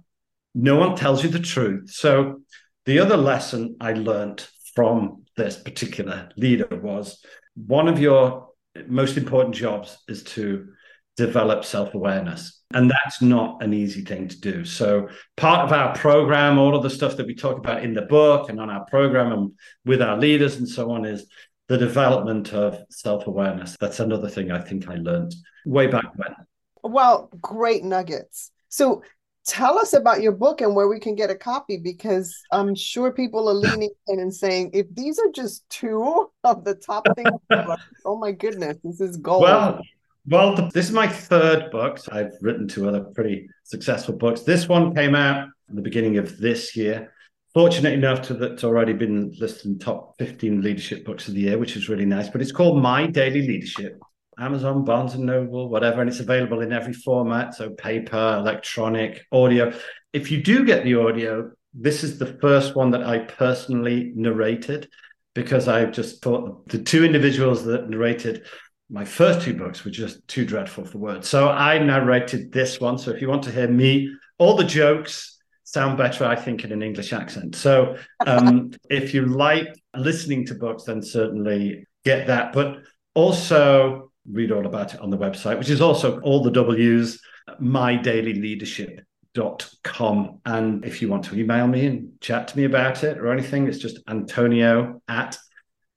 no 0.54 0.76
one 0.76 0.94
tells 0.94 1.22
you 1.24 1.30
the 1.30 1.38
truth. 1.38 1.90
So 1.90 2.42
the 2.84 2.98
other 2.98 3.16
lesson 3.16 3.76
I 3.80 3.94
learned 3.94 4.46
from 4.74 5.24
this 5.38 5.56
particular 5.56 6.28
leader 6.36 6.68
was 6.70 7.24
one 7.54 7.88
of 7.88 7.98
your 7.98 8.48
most 8.86 9.16
important 9.16 9.54
jobs 9.54 9.96
is 10.06 10.22
to 10.22 10.68
develop 11.16 11.64
self 11.64 11.94
awareness. 11.94 12.60
And 12.74 12.90
that's 12.90 13.22
not 13.22 13.62
an 13.62 13.72
easy 13.72 14.02
thing 14.04 14.28
to 14.28 14.38
do. 14.38 14.64
So, 14.66 15.08
part 15.36 15.66
of 15.66 15.72
our 15.72 15.94
program, 15.96 16.58
all 16.58 16.76
of 16.76 16.82
the 16.82 16.90
stuff 16.90 17.16
that 17.16 17.26
we 17.26 17.34
talk 17.34 17.56
about 17.56 17.82
in 17.82 17.94
the 17.94 18.02
book 18.02 18.48
and 18.50 18.60
on 18.60 18.70
our 18.70 18.84
program 18.84 19.32
and 19.32 19.52
with 19.86 20.02
our 20.02 20.16
leaders 20.16 20.56
and 20.56 20.68
so 20.68 20.92
on, 20.92 21.04
is 21.04 21.26
the 21.70 21.78
development 21.78 22.52
of 22.52 22.82
self 22.90 23.28
awareness. 23.28 23.76
That's 23.80 24.00
another 24.00 24.28
thing 24.28 24.50
I 24.50 24.60
think 24.60 24.88
I 24.88 24.96
learned 24.96 25.36
way 25.64 25.86
back 25.86 26.06
when. 26.16 26.34
Well, 26.82 27.30
great 27.40 27.84
nuggets. 27.84 28.50
So 28.68 29.04
tell 29.46 29.78
us 29.78 29.92
about 29.92 30.20
your 30.20 30.32
book 30.32 30.62
and 30.62 30.74
where 30.74 30.88
we 30.88 30.98
can 30.98 31.14
get 31.14 31.30
a 31.30 31.36
copy 31.36 31.76
because 31.76 32.36
I'm 32.50 32.74
sure 32.74 33.12
people 33.12 33.48
are 33.48 33.54
leaning 33.54 33.90
in 34.08 34.18
and 34.18 34.34
saying, 34.34 34.70
if 34.72 34.92
these 34.92 35.20
are 35.20 35.30
just 35.32 35.62
two 35.70 36.32
of 36.42 36.64
the 36.64 36.74
top 36.74 37.06
things, 37.14 37.38
oh 38.04 38.18
my 38.18 38.32
goodness, 38.32 38.78
this 38.82 39.00
is 39.00 39.16
gold. 39.16 39.42
Well, 39.42 39.80
well, 40.26 40.56
the, 40.56 40.62
this 40.74 40.86
is 40.86 40.92
my 40.92 41.06
third 41.06 41.70
book. 41.70 41.98
So 41.98 42.10
I've 42.12 42.32
written 42.40 42.66
two 42.66 42.88
other 42.88 43.04
pretty 43.14 43.48
successful 43.62 44.16
books. 44.16 44.40
This 44.40 44.68
one 44.68 44.92
came 44.92 45.14
out 45.14 45.50
at 45.68 45.76
the 45.76 45.82
beginning 45.82 46.18
of 46.18 46.36
this 46.36 46.74
year 46.74 47.12
fortunate 47.54 47.94
enough 47.94 48.22
to 48.22 48.34
that's 48.34 48.64
already 48.64 48.92
been 48.92 49.34
listed 49.38 49.66
in 49.66 49.78
top 49.78 50.16
15 50.18 50.62
leadership 50.62 51.04
books 51.04 51.28
of 51.28 51.34
the 51.34 51.40
year, 51.40 51.58
which 51.58 51.76
is 51.76 51.88
really 51.88 52.04
nice. 52.04 52.28
But 52.28 52.42
it's 52.42 52.52
called 52.52 52.82
My 52.82 53.06
Daily 53.06 53.46
Leadership. 53.46 54.00
Amazon, 54.38 54.84
Barnes 54.84 55.14
and 55.14 55.26
Noble, 55.26 55.68
whatever, 55.68 56.00
and 56.00 56.08
it's 56.08 56.20
available 56.20 56.62
in 56.62 56.72
every 56.72 56.94
format, 56.94 57.54
so 57.54 57.70
paper, 57.70 58.36
electronic, 58.38 59.26
audio. 59.30 59.70
If 60.14 60.30
you 60.30 60.42
do 60.42 60.64
get 60.64 60.82
the 60.82 60.94
audio, 60.94 61.50
this 61.74 62.02
is 62.02 62.18
the 62.18 62.38
first 62.40 62.74
one 62.74 62.90
that 62.92 63.02
I 63.02 63.18
personally 63.18 64.12
narrated 64.14 64.88
because 65.34 65.68
I 65.68 65.84
just 65.84 66.22
thought 66.22 66.66
the 66.68 66.78
two 66.78 67.04
individuals 67.04 67.64
that 67.66 67.88
narrated 67.88 68.46
my 68.90 69.04
first 69.04 69.42
two 69.42 69.54
books 69.54 69.84
were 69.84 69.90
just 69.90 70.26
too 70.26 70.44
dreadful 70.44 70.84
for 70.84 70.98
words. 70.98 71.28
So 71.28 71.48
I 71.48 71.78
narrated 71.78 72.50
this 72.50 72.80
one. 72.80 72.98
So 72.98 73.12
if 73.12 73.20
you 73.20 73.28
want 73.28 73.44
to 73.44 73.52
hear 73.52 73.68
me, 73.68 74.12
all 74.38 74.56
the 74.56 74.64
jokes, 74.64 75.39
sound 75.72 75.96
better, 75.96 76.24
I 76.24 76.34
think, 76.34 76.64
in 76.64 76.72
an 76.72 76.82
English 76.82 77.12
accent. 77.12 77.54
So 77.54 77.96
um, 78.26 78.72
if 78.90 79.14
you 79.14 79.26
like 79.26 79.72
listening 79.96 80.44
to 80.46 80.54
books, 80.54 80.82
then 80.84 81.02
certainly 81.02 81.86
get 82.04 82.26
that. 82.26 82.52
But 82.52 82.78
also 83.14 84.10
read 84.28 84.52
all 84.52 84.66
about 84.66 84.92
it 84.94 85.00
on 85.00 85.10
the 85.10 85.18
website, 85.18 85.58
which 85.58 85.70
is 85.70 85.80
also 85.80 86.20
all 86.20 86.42
the 86.42 86.50
W's, 86.50 87.20
mydailyleadership.com. 87.60 90.40
And 90.44 90.84
if 90.84 91.00
you 91.00 91.08
want 91.08 91.24
to 91.26 91.38
email 91.38 91.68
me 91.68 91.86
and 91.86 92.20
chat 92.20 92.48
to 92.48 92.56
me 92.56 92.64
about 92.64 93.04
it 93.04 93.18
or 93.18 93.32
anything, 93.32 93.68
it's 93.68 93.78
just 93.78 94.00
Antonio 94.08 95.00
at 95.08 95.38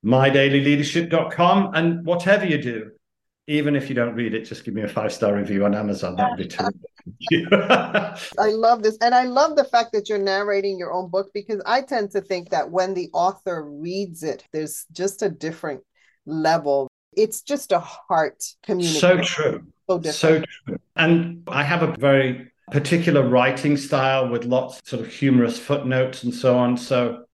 mydailyleadership.com. 0.06 1.72
And 1.74 2.06
whatever 2.06 2.46
you 2.46 2.62
do, 2.62 2.92
even 3.48 3.76
if 3.76 3.90
you 3.90 3.96
don't 3.96 4.16
read 4.16 4.34
it, 4.34 4.46
just 4.46 4.64
give 4.64 4.74
me 4.74 4.84
a 4.84 4.88
five 4.88 5.12
star 5.12 5.36
review 5.36 5.66
on 5.66 5.76
Amazon. 5.76 6.16
That 6.16 6.32
would 6.32 6.38
be 6.38 6.48
terrific. 6.48 6.80
I 8.40 8.50
love 8.50 8.84
this. 8.84 8.98
And 9.02 9.14
I 9.14 9.24
love 9.24 9.56
the 9.56 9.66
fact 9.66 9.92
that 9.94 10.08
you're 10.08 10.18
narrating 10.18 10.78
your 10.78 10.94
own 10.94 11.10
book 11.10 11.32
because 11.34 11.62
I 11.66 11.82
tend 11.82 12.12
to 12.12 12.22
think 12.22 12.50
that 12.52 12.72
when 12.72 12.94
the 12.94 13.10
author 13.14 13.64
reads 13.64 14.24
it, 14.24 14.46
there's 14.54 14.86
just 14.94 15.22
a 15.22 15.30
different 15.30 15.82
level. 16.26 16.88
It's 17.18 17.42
just 17.42 17.74
a 17.74 17.80
heart 17.80 18.44
communication. 18.64 19.00
So 19.00 19.22
true. 19.22 19.68
So, 19.90 20.02
so 20.12 20.44
true. 20.66 20.78
And 20.96 21.44
I 21.48 21.64
have 21.64 21.84
a 21.84 21.94
very 22.00 22.50
particular 22.72 23.28
writing 23.28 23.76
style 23.76 24.30
with 24.30 24.46
lots 24.46 24.80
of 24.80 24.88
sort 24.88 25.02
of 25.06 25.12
humorous 25.12 25.60
footnotes 25.60 26.24
and 26.24 26.34
so 26.34 26.58
on. 26.58 26.78
So, 26.78 27.26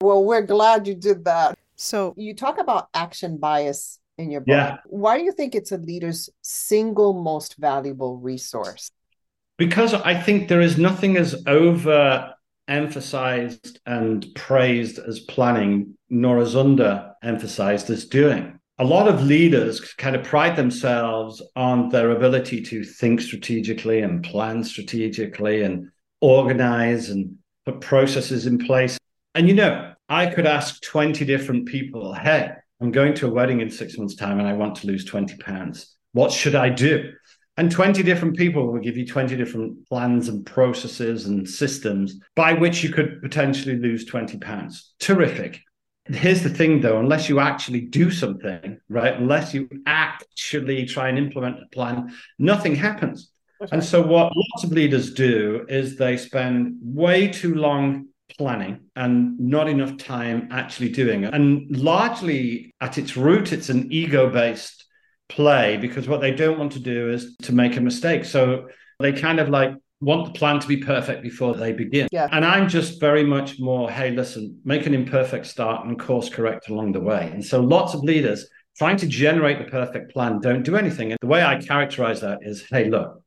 well, 0.00 0.24
we're 0.24 0.42
glad 0.42 0.86
you 0.86 0.94
did 0.94 1.26
that. 1.26 1.58
So, 1.76 2.14
you 2.16 2.34
talk 2.34 2.58
about 2.58 2.88
action 2.94 3.36
bias 3.36 3.97
in 4.18 4.30
your 4.30 4.40
book. 4.40 4.48
Yeah. 4.48 4.76
Why 4.86 5.18
do 5.18 5.24
you 5.24 5.32
think 5.32 5.54
it's 5.54 5.72
a 5.72 5.78
leader's 5.78 6.28
single 6.42 7.22
most 7.22 7.56
valuable 7.56 8.18
resource? 8.18 8.90
Because 9.56 9.94
I 9.94 10.20
think 10.20 10.48
there 10.48 10.60
is 10.60 10.78
nothing 10.78 11.16
as 11.16 11.42
over 11.46 12.34
emphasized 12.68 13.80
and 13.86 14.26
praised 14.34 14.98
as 14.98 15.20
planning, 15.20 15.96
nor 16.10 16.38
as 16.38 16.54
under 16.54 17.14
emphasized 17.22 17.90
as 17.90 18.04
doing. 18.04 18.58
A 18.78 18.84
lot 18.84 19.08
of 19.08 19.24
leaders 19.24 19.80
kind 19.94 20.14
of 20.14 20.22
pride 20.22 20.54
themselves 20.54 21.42
on 21.56 21.88
their 21.88 22.12
ability 22.12 22.62
to 22.62 22.84
think 22.84 23.20
strategically 23.20 24.02
and 24.02 24.22
plan 24.22 24.62
strategically 24.62 25.62
and 25.62 25.90
organize 26.20 27.10
and 27.10 27.36
put 27.64 27.80
processes 27.80 28.46
in 28.46 28.58
place. 28.58 28.98
And 29.34 29.48
you 29.48 29.54
know, 29.54 29.94
I 30.08 30.26
could 30.26 30.46
ask 30.46 30.80
20 30.82 31.24
different 31.24 31.66
people, 31.66 32.12
hey, 32.12 32.52
I'm 32.80 32.92
going 32.92 33.14
to 33.14 33.26
a 33.26 33.30
wedding 33.30 33.60
in 33.60 33.70
six 33.70 33.98
months' 33.98 34.14
time 34.14 34.38
and 34.38 34.48
I 34.48 34.52
want 34.52 34.76
to 34.76 34.86
lose 34.86 35.04
20 35.04 35.36
pounds. 35.38 35.96
What 36.12 36.32
should 36.32 36.54
I 36.54 36.68
do? 36.68 37.12
And 37.56 37.72
20 37.72 38.04
different 38.04 38.36
people 38.36 38.70
will 38.70 38.78
give 38.78 38.96
you 38.96 39.04
20 39.04 39.36
different 39.36 39.88
plans 39.88 40.28
and 40.28 40.46
processes 40.46 41.26
and 41.26 41.48
systems 41.48 42.20
by 42.36 42.52
which 42.52 42.84
you 42.84 42.90
could 42.90 43.20
potentially 43.20 43.76
lose 43.76 44.04
20 44.04 44.38
pounds. 44.38 44.94
Terrific. 45.00 45.60
Here's 46.04 46.42
the 46.42 46.50
thing 46.50 46.80
though, 46.80 47.00
unless 47.00 47.28
you 47.28 47.40
actually 47.40 47.82
do 47.82 48.10
something, 48.10 48.78
right? 48.88 49.14
Unless 49.14 49.54
you 49.54 49.68
actually 49.86 50.86
try 50.86 51.08
and 51.08 51.18
implement 51.18 51.56
a 51.62 51.66
plan, 51.74 52.14
nothing 52.38 52.76
happens. 52.76 53.32
And 53.72 53.82
so, 53.82 54.00
what 54.00 54.32
lots 54.34 54.64
of 54.64 54.70
leaders 54.70 55.12
do 55.12 55.66
is 55.68 55.96
they 55.96 56.16
spend 56.16 56.76
way 56.80 57.26
too 57.26 57.56
long 57.56 58.06
planning 58.36 58.80
and 58.96 59.38
not 59.38 59.68
enough 59.68 59.96
time 59.96 60.48
actually 60.50 60.90
doing 60.90 61.24
it. 61.24 61.34
And 61.34 61.74
largely 61.76 62.74
at 62.80 62.98
its 62.98 63.16
root, 63.16 63.52
it's 63.52 63.68
an 63.68 63.92
ego 63.92 64.30
based 64.30 64.84
play 65.28 65.76
because 65.76 66.08
what 66.08 66.20
they 66.20 66.32
don't 66.32 66.58
want 66.58 66.72
to 66.72 66.80
do 66.80 67.10
is 67.10 67.36
to 67.42 67.52
make 67.52 67.76
a 67.76 67.80
mistake. 67.80 68.24
So 68.24 68.68
they 68.98 69.12
kind 69.12 69.40
of 69.40 69.48
like 69.48 69.74
want 70.00 70.26
the 70.26 70.38
plan 70.38 70.60
to 70.60 70.68
be 70.68 70.76
perfect 70.76 71.22
before 71.22 71.54
they 71.54 71.72
begin. 71.72 72.08
Yeah. 72.12 72.28
And 72.30 72.44
I'm 72.44 72.68
just 72.68 73.00
very 73.00 73.24
much 73.24 73.58
more, 73.58 73.90
hey, 73.90 74.10
listen, 74.10 74.60
make 74.64 74.86
an 74.86 74.94
imperfect 74.94 75.46
start 75.46 75.86
and 75.86 75.98
course 75.98 76.28
correct 76.28 76.68
along 76.68 76.92
the 76.92 77.00
way. 77.00 77.30
And 77.32 77.44
so 77.44 77.60
lots 77.60 77.94
of 77.94 78.02
leaders 78.02 78.48
trying 78.76 78.96
to 78.98 79.06
generate 79.06 79.58
the 79.58 79.64
perfect 79.64 80.12
plan 80.12 80.40
don't 80.40 80.62
do 80.62 80.76
anything. 80.76 81.10
And 81.10 81.18
the 81.20 81.26
way 81.26 81.42
I 81.42 81.60
characterize 81.60 82.20
that 82.20 82.38
is, 82.42 82.64
hey, 82.70 82.88
look, 82.88 83.22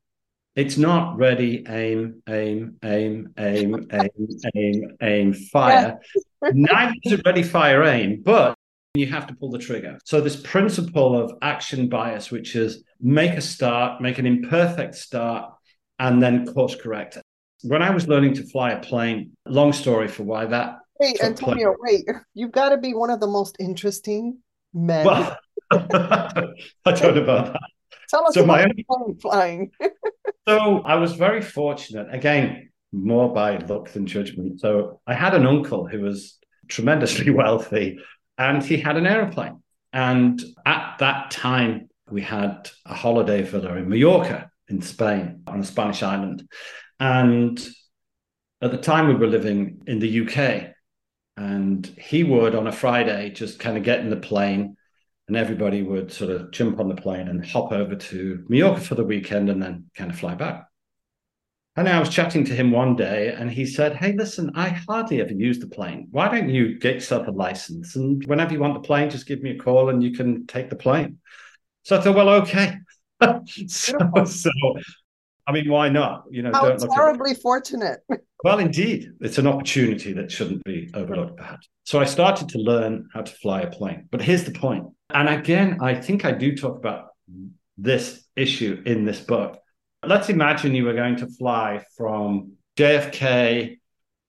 it's 0.56 0.78
not 0.78 1.18
ready, 1.18 1.64
aim, 1.68 2.22
aim, 2.28 2.76
aim, 2.84 3.34
aim, 3.38 3.88
aim, 3.92 4.28
aim, 4.56 4.98
aim, 5.02 5.34
fire. 5.34 6.00
Neither 6.42 6.94
is 7.04 7.14
it 7.14 7.22
ready, 7.26 7.44
fire, 7.44 7.84
aim, 7.84 8.22
but 8.24 8.56
you 8.94 9.08
have 9.08 9.28
to 9.28 9.34
pull 9.34 9.50
the 9.50 9.60
trigger. 9.60 9.98
So, 10.04 10.20
this 10.20 10.36
principle 10.36 11.18
of 11.18 11.34
action 11.42 11.88
bias, 11.88 12.32
which 12.32 12.56
is 12.56 12.84
make 13.00 13.32
a 13.32 13.42
start, 13.42 14.02
make 14.02 14.18
an 14.18 14.26
imperfect 14.26 14.96
start, 14.96 15.54
and 16.00 16.22
then 16.22 16.46
course 16.46 16.76
correct. 16.76 17.18
When 17.64 17.82
I 17.82 17.92
was 17.92 18.08
learning 18.08 18.34
to 18.36 18.44
fly 18.44 18.72
a 18.72 18.80
plane, 18.80 19.32
long 19.46 19.72
story 19.72 20.10
for 20.10 20.24
why 20.24 20.46
that. 20.48 20.80
Wait, 21.00 21.24
Antonio, 21.24 21.76
wait, 21.80 22.04
you've 22.34 22.52
got 22.52 22.70
to 22.70 22.78
be 22.78 22.94
one 22.94 23.10
of 23.10 23.20
the 23.20 23.28
most 23.28 23.56
interesting 23.60 24.40
men. 24.74 25.06
Well, 25.06 25.38
I 25.72 26.54
don't 26.86 27.16
know 27.16 27.24
about 27.24 27.54
that. 27.54 27.62
Tell 28.12 28.28
us 28.28 28.34
so 28.34 28.44
about 28.44 28.68
my 28.68 29.14
flying. 29.22 29.72
so 30.48 30.82
I 30.82 30.96
was 30.96 31.14
very 31.14 31.42
fortunate, 31.42 32.14
again, 32.14 32.70
more 32.92 33.34
by 33.34 33.58
luck 33.58 33.90
than 33.92 34.06
judgment. 34.06 34.60
So 34.60 35.00
I 35.08 35.14
had 35.14 35.34
an 35.34 35.48
uncle 35.48 35.88
who 35.88 36.02
was 36.02 36.38
tremendously 36.68 37.30
wealthy 37.42 38.00
and 38.38 38.62
he 38.62 38.78
had 38.78 38.98
an 38.98 39.08
aeroplane. 39.08 39.64
And 39.94 40.42
at 40.66 40.98
that 41.00 41.32
time, 41.32 41.90
we 42.10 42.22
had 42.22 42.70
a 42.86 42.94
holiday 42.94 43.44
villa 43.44 43.76
in 43.76 43.88
Mallorca 43.88 44.52
in 44.68 44.82
Spain 44.82 45.44
on 45.48 45.62
a 45.62 45.64
Spanish 45.64 46.04
island. 46.04 46.46
And 47.00 47.66
at 48.62 48.72
the 48.72 48.78
time, 48.78 49.08
we 49.08 49.16
were 49.16 49.28
living 49.28 49.84
in 49.88 50.00
the 50.00 50.28
UK. 50.28 50.74
And 51.38 51.86
he 51.98 52.24
would, 52.26 52.56
on 52.56 52.68
a 52.68 52.74
Friday, 52.74 53.30
just 53.30 53.58
kind 53.58 53.78
of 53.78 53.84
get 53.84 54.02
in 54.02 54.10
the 54.10 54.18
plane 54.18 54.76
and 55.32 55.38
everybody 55.38 55.82
would 55.82 56.12
sort 56.12 56.30
of 56.30 56.52
jump 56.52 56.78
on 56.78 56.90
the 56.90 57.02
plane 57.02 57.30
and 57.30 57.46
hop 57.46 57.72
over 57.72 57.96
to 57.96 58.46
Mallorca 58.50 58.82
for 58.82 58.96
the 58.96 59.04
weekend 59.06 59.50
and 59.50 59.64
then 59.64 59.86
kind 59.96 60.12
of 60.12 60.20
fly 60.20 60.36
back. 60.36 60.66
And 61.78 61.88
I 61.88 62.02
was 62.02 62.10
chatting 62.10 62.44
to 62.44 62.54
him 62.54 62.70
one 62.70 62.98
day 62.98 63.30
and 63.34 63.50
he 63.50 63.66
said, 63.66 63.96
Hey, 63.96 64.12
listen, 64.12 64.52
I 64.56 64.68
hardly 64.68 65.22
ever 65.22 65.32
use 65.32 65.58
the 65.60 65.70
plane. 65.70 66.10
Why 66.12 66.28
don't 66.28 66.50
you 66.50 66.78
get 66.78 66.96
yourself 66.96 67.30
a 67.30 67.32
license? 67.32 67.96
And 67.96 68.22
whenever 68.26 68.52
you 68.52 68.60
want 68.60 68.74
the 68.74 68.86
plane, 68.86 69.10
just 69.10 69.26
give 69.26 69.42
me 69.42 69.52
a 69.52 69.58
call 69.58 69.88
and 69.88 70.04
you 70.04 70.12
can 70.12 70.48
take 70.48 70.70
the 70.70 70.76
plane. 70.76 71.20
So 71.84 71.98
I 71.98 72.02
thought, 72.02 72.18
well, 72.18 72.30
okay. 72.42 72.80
so, 73.68 73.94
so, 74.26 74.52
I 75.48 75.54
mean, 75.54 75.72
why 75.72 75.88
not? 75.88 76.26
You 76.30 76.42
know, 76.42 76.52
How 76.52 76.68
don't 76.68 76.92
terribly 76.92 77.36
fortunate. 77.36 78.02
well, 78.44 78.60
indeed, 78.60 79.14
it's 79.22 79.38
an 79.38 79.48
opportunity 79.48 80.12
that 80.12 80.30
shouldn't 80.30 80.66
be 80.66 80.92
overlooked, 80.94 81.38
perhaps. 81.38 81.70
So 81.86 82.02
I 82.02 82.06
started 82.06 82.50
to 82.50 82.58
learn 82.58 83.08
how 83.14 83.22
to 83.22 83.32
fly 83.32 83.62
a 83.62 83.72
plane. 83.72 84.10
But 84.12 84.22
here's 84.22 84.44
the 84.44 84.52
point 84.52 84.88
and 85.14 85.30
again, 85.30 85.78
I 85.82 85.96
think 85.96 86.26
I 86.26 86.32
do 86.32 86.56
talk 86.56 86.78
about 86.78 87.10
this 87.78 88.24
issue 88.36 88.82
in 88.86 89.06
this 89.06 89.20
book. 89.20 89.60
Let's 90.06 90.30
imagine 90.30 90.74
you 90.74 90.86
were 90.86 90.94
going 90.94 91.18
to 91.18 91.28
fly 91.28 91.86
from 91.96 92.54
JFK 92.78 93.80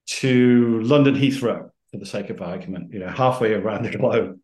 to 0.07 0.81
London 0.83 1.14
Heathrow, 1.14 1.71
for 1.90 1.97
the 1.97 2.07
sake 2.07 2.31
of 2.31 2.42
argument, 2.42 2.92
you 2.92 2.99
know, 2.99 3.09
halfway 3.09 3.55
around 3.55 3.85
the 3.85 3.97
globe. 3.97 4.38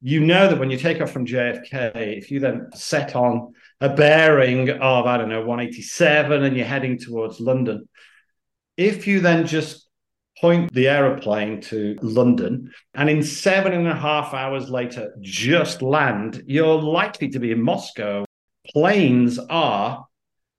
You 0.00 0.20
know 0.20 0.48
that 0.48 0.58
when 0.58 0.70
you 0.70 0.78
take 0.78 1.02
off 1.02 1.10
from 1.10 1.26
JFK, 1.26 2.16
if 2.16 2.30
you 2.30 2.40
then 2.40 2.68
set 2.74 3.14
on 3.14 3.52
a 3.80 3.90
bearing 3.90 4.70
of, 4.70 5.06
I 5.06 5.18
don't 5.18 5.28
know, 5.28 5.44
187 5.44 6.42
and 6.42 6.56
you're 6.56 6.64
heading 6.64 6.98
towards 6.98 7.40
London, 7.40 7.86
if 8.78 9.06
you 9.06 9.20
then 9.20 9.46
just 9.46 9.89
point 10.40 10.72
the 10.72 10.88
aeroplane 10.88 11.60
to 11.60 11.96
London, 12.02 12.70
and 12.94 13.10
in 13.10 13.22
seven 13.22 13.72
and 13.72 13.86
a 13.86 13.94
half 13.94 14.34
hours 14.34 14.70
later, 14.70 15.14
just 15.20 15.82
land, 15.82 16.42
you're 16.46 16.80
likely 16.80 17.28
to 17.28 17.38
be 17.38 17.52
in 17.52 17.62
Moscow. 17.62 18.24
Planes 18.72 19.38
are 19.38 20.06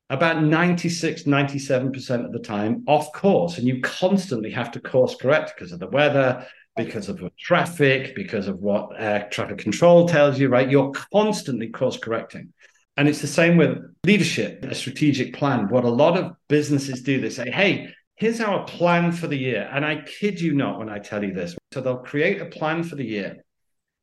about 0.09 0.43
96, 0.43 1.23
97% 1.23 2.25
of 2.25 2.31
the 2.31 2.39
time 2.39 2.83
off 2.87 3.11
course, 3.13 3.57
and 3.57 3.67
you 3.67 3.81
constantly 3.81 4.51
have 4.51 4.71
to 4.71 4.79
course 4.79 5.15
correct 5.15 5.53
because 5.55 5.71
of 5.71 5.79
the 5.79 5.87
weather, 5.87 6.45
because 6.75 7.09
of 7.09 7.21
traffic, 7.37 8.15
because 8.15 8.47
of 8.47 8.59
what 8.59 8.91
air 8.97 9.27
traffic 9.31 9.57
control 9.57 10.07
tells 10.07 10.39
you, 10.39 10.49
right? 10.49 10.69
You're 10.69 10.91
constantly 10.91 11.69
course 11.69 11.97
correcting. 11.97 12.53
And 12.97 13.07
it's 13.07 13.21
the 13.21 13.27
same 13.27 13.57
with 13.57 13.77
leadership, 14.05 14.63
a 14.65 14.75
strategic 14.75 15.33
plan. 15.33 15.69
What 15.69 15.85
a 15.85 15.89
lot 15.89 16.17
of 16.17 16.33
businesses 16.49 17.01
do, 17.01 17.21
they 17.21 17.29
say, 17.29 17.49
hey, 17.49 17.93
here's 18.21 18.39
our 18.39 18.63
plan 18.65 19.11
for 19.11 19.25
the 19.25 19.35
year. 19.35 19.67
And 19.73 19.83
I 19.83 20.03
kid 20.03 20.39
you 20.39 20.53
not 20.53 20.77
when 20.77 20.89
I 20.89 20.99
tell 20.99 21.23
you 21.23 21.33
this. 21.33 21.55
So 21.73 21.81
they'll 21.81 21.97
create 21.97 22.39
a 22.39 22.45
plan 22.45 22.83
for 22.83 22.95
the 22.95 23.03
year 23.03 23.43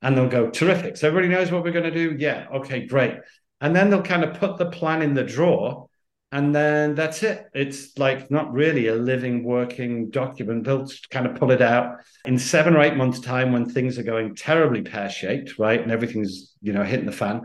and 0.03 0.17
they'll 0.17 0.29
go, 0.29 0.51
terrific. 0.51 0.97
So 0.97 1.07
everybody 1.07 1.33
knows 1.33 1.53
what 1.53 1.63
we're 1.63 1.71
going 1.71 1.85
to 1.85 1.93
do? 1.93 2.17
Yeah. 2.19 2.49
Okay, 2.53 2.85
great. 2.85 3.15
And 3.61 3.77
then 3.77 3.91
they'll 3.91 4.03
kind 4.03 4.25
of 4.25 4.35
put 4.35 4.57
the 4.57 4.71
plan 4.73 5.03
in 5.03 5.15
the 5.15 5.23
drawer 5.23 5.87
and 6.33 6.53
then 6.53 6.97
that's 6.97 7.23
it. 7.23 7.47
It's 7.55 7.97
like 7.97 8.29
not 8.29 8.53
really 8.53 8.89
a 8.89 8.97
living, 8.97 9.45
working 9.45 10.11
document. 10.11 10.65
They'll 10.65 10.89
kind 11.11 11.27
of 11.27 11.37
pull 11.37 11.53
it 11.53 11.63
out 11.63 11.99
in 12.25 12.41
seven 12.41 12.75
or 12.75 12.81
eight 12.81 12.97
months' 12.97 13.21
time 13.21 13.53
when 13.53 13.71
things 13.71 14.01
are 14.01 14.03
going 14.03 14.35
terribly 14.35 14.83
pear 14.83 15.09
shaped, 15.09 15.61
right? 15.61 15.81
And 15.81 15.93
everything's, 15.93 16.57
you 16.61 16.73
know, 16.73 16.83
hitting 16.83 17.07
the 17.07 17.13
fan. 17.13 17.43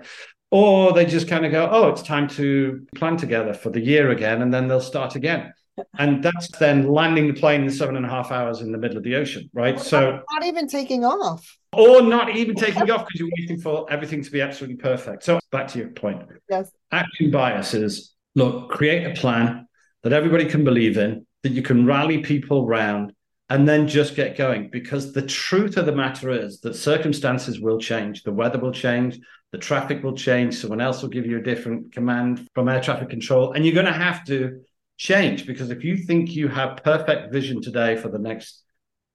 Or 0.49 0.91
they 0.91 1.05
just 1.05 1.27
kind 1.27 1.45
of 1.45 1.51
go, 1.51 1.69
oh, 1.71 1.89
it's 1.89 2.01
time 2.01 2.27
to 2.29 2.87
plan 2.95 3.17
together 3.17 3.53
for 3.53 3.69
the 3.69 3.79
year 3.79 4.09
again. 4.09 4.41
And 4.41 4.51
then 4.51 4.67
they'll 4.67 4.81
start 4.81 5.15
again 5.15 5.53
and 5.97 6.23
that's 6.23 6.49
then 6.57 6.87
landing 6.87 7.27
the 7.27 7.33
plane 7.33 7.63
in 7.63 7.71
seven 7.71 7.95
and 7.95 8.05
a 8.05 8.09
half 8.09 8.31
hours 8.31 8.61
in 8.61 8.71
the 8.71 8.77
middle 8.77 8.97
of 8.97 9.03
the 9.03 9.15
ocean, 9.15 9.49
right? 9.53 9.79
So 9.79 10.21
not 10.31 10.45
even 10.45 10.67
taking 10.67 11.03
off, 11.03 11.57
or 11.71 12.01
not 12.01 12.35
even 12.35 12.55
taking 12.55 12.89
off 12.91 13.05
because 13.05 13.19
you're 13.19 13.29
waiting 13.39 13.59
for 13.59 13.91
everything 13.91 14.23
to 14.23 14.31
be 14.31 14.41
absolutely 14.41 14.77
perfect. 14.77 15.23
So 15.23 15.39
back 15.51 15.67
to 15.69 15.79
your 15.79 15.89
point. 15.89 16.23
Yes, 16.49 16.71
action 16.91 17.31
bias 17.31 17.73
is 17.73 18.13
look, 18.35 18.69
create 18.69 19.05
a 19.05 19.19
plan 19.19 19.67
that 20.03 20.13
everybody 20.13 20.45
can 20.45 20.63
believe 20.63 20.97
in, 20.97 21.25
that 21.43 21.51
you 21.51 21.61
can 21.61 21.85
rally 21.85 22.19
people 22.19 22.65
around, 22.65 23.13
and 23.49 23.67
then 23.67 23.87
just 23.87 24.15
get 24.15 24.37
going. 24.37 24.69
Because 24.71 25.13
the 25.13 25.21
truth 25.21 25.77
of 25.77 25.85
the 25.85 25.91
matter 25.91 26.29
is 26.29 26.59
that 26.61 26.75
circumstances 26.75 27.59
will 27.59 27.79
change, 27.79 28.23
the 28.23 28.33
weather 28.33 28.59
will 28.59 28.71
change, 28.71 29.19
the 29.51 29.57
traffic 29.59 30.03
will 30.03 30.15
change. 30.15 30.55
Someone 30.55 30.81
else 30.81 31.01
will 31.01 31.09
give 31.09 31.27
you 31.27 31.37
a 31.37 31.41
different 31.41 31.93
command 31.93 32.47
from 32.55 32.67
air 32.67 32.81
traffic 32.81 33.09
control. 33.09 33.53
And 33.53 33.63
you're 33.63 33.75
going 33.75 33.85
to 33.85 33.93
have 33.93 34.25
to 34.25 34.61
change 34.97 35.45
because 35.45 35.69
if 35.69 35.83
you 35.83 35.97
think 35.97 36.35
you 36.35 36.47
have 36.47 36.83
perfect 36.83 37.33
vision 37.33 37.61
today 37.61 37.95
for 37.95 38.09
the 38.09 38.19
next 38.19 38.63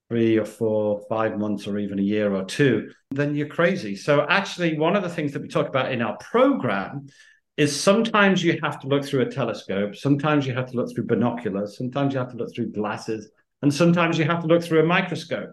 three 0.09 0.37
or 0.37 0.45
four, 0.45 1.01
five 1.07 1.37
months, 1.37 1.67
or 1.67 1.77
even 1.77 1.99
a 1.99 2.03
year 2.03 2.33
or 2.33 2.43
two, 2.43 2.89
then 3.11 3.35
you're 3.35 3.47
crazy. 3.47 3.95
So, 3.95 4.25
actually, 4.27 4.77
one 4.77 4.95
of 4.95 5.03
the 5.03 5.09
things 5.09 5.33
that 5.33 5.41
we 5.41 5.47
talk 5.47 5.67
about 5.67 5.91
in 5.91 6.01
our 6.01 6.17
program 6.17 7.07
is 7.57 7.79
sometimes 7.79 8.43
you 8.43 8.59
have 8.63 8.79
to 8.79 8.87
look 8.87 9.05
through 9.05 9.21
a 9.21 9.31
telescope, 9.31 9.95
sometimes 9.95 10.47
you 10.47 10.53
have 10.53 10.71
to 10.71 10.77
look 10.77 10.93
through 10.93 11.05
binoculars, 11.05 11.77
sometimes 11.77 12.13
you 12.13 12.19
have 12.19 12.31
to 12.31 12.37
look 12.37 12.53
through 12.55 12.71
glasses, 12.71 13.29
and 13.61 13.73
sometimes 13.73 14.17
you 14.17 14.25
have 14.25 14.41
to 14.41 14.47
look 14.47 14.63
through 14.63 14.79
a 14.79 14.85
microscope. 14.85 15.51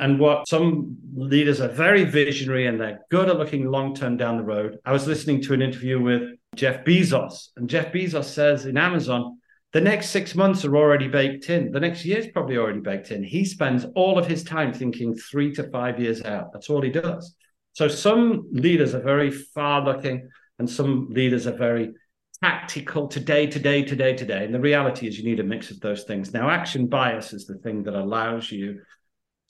And 0.00 0.18
what 0.18 0.48
some 0.48 0.96
leaders 1.14 1.60
are 1.60 1.68
very 1.68 2.04
visionary 2.04 2.66
and 2.66 2.80
they're 2.80 3.00
good 3.10 3.28
at 3.28 3.36
looking 3.36 3.68
long 3.68 3.94
term 3.94 4.16
down 4.16 4.36
the 4.36 4.44
road. 4.44 4.78
I 4.84 4.92
was 4.92 5.08
listening 5.08 5.42
to 5.42 5.54
an 5.54 5.60
interview 5.60 6.00
with 6.00 6.22
Jeff 6.54 6.84
Bezos, 6.84 7.48
and 7.56 7.68
Jeff 7.68 7.92
Bezos 7.92 8.24
says 8.24 8.64
in 8.64 8.76
Amazon, 8.76 9.37
the 9.72 9.80
next 9.80 10.10
six 10.10 10.34
months 10.34 10.64
are 10.64 10.76
already 10.76 11.08
baked 11.08 11.50
in. 11.50 11.70
The 11.70 11.80
next 11.80 12.04
year 12.04 12.18
is 12.18 12.28
probably 12.28 12.56
already 12.56 12.80
baked 12.80 13.10
in. 13.10 13.22
He 13.22 13.44
spends 13.44 13.84
all 13.94 14.18
of 14.18 14.26
his 14.26 14.42
time 14.42 14.72
thinking 14.72 15.14
three 15.14 15.54
to 15.54 15.70
five 15.70 16.00
years 16.00 16.22
out. 16.22 16.52
That's 16.52 16.70
all 16.70 16.80
he 16.80 16.90
does. 16.90 17.34
So 17.74 17.86
some 17.86 18.46
leaders 18.50 18.94
are 18.94 19.02
very 19.02 19.30
far 19.30 19.82
looking, 19.82 20.28
and 20.58 20.68
some 20.68 21.08
leaders 21.10 21.46
are 21.46 21.56
very 21.56 21.92
tactical 22.42 23.08
today, 23.08 23.46
today, 23.46 23.82
today, 23.82 24.14
today. 24.14 24.44
And 24.44 24.54
the 24.54 24.60
reality 24.60 25.06
is 25.06 25.18
you 25.18 25.24
need 25.24 25.40
a 25.40 25.44
mix 25.44 25.70
of 25.70 25.80
those 25.80 26.04
things. 26.04 26.32
Now, 26.32 26.48
action 26.48 26.86
bias 26.86 27.32
is 27.32 27.46
the 27.46 27.58
thing 27.58 27.82
that 27.84 27.94
allows 27.94 28.50
you 28.50 28.80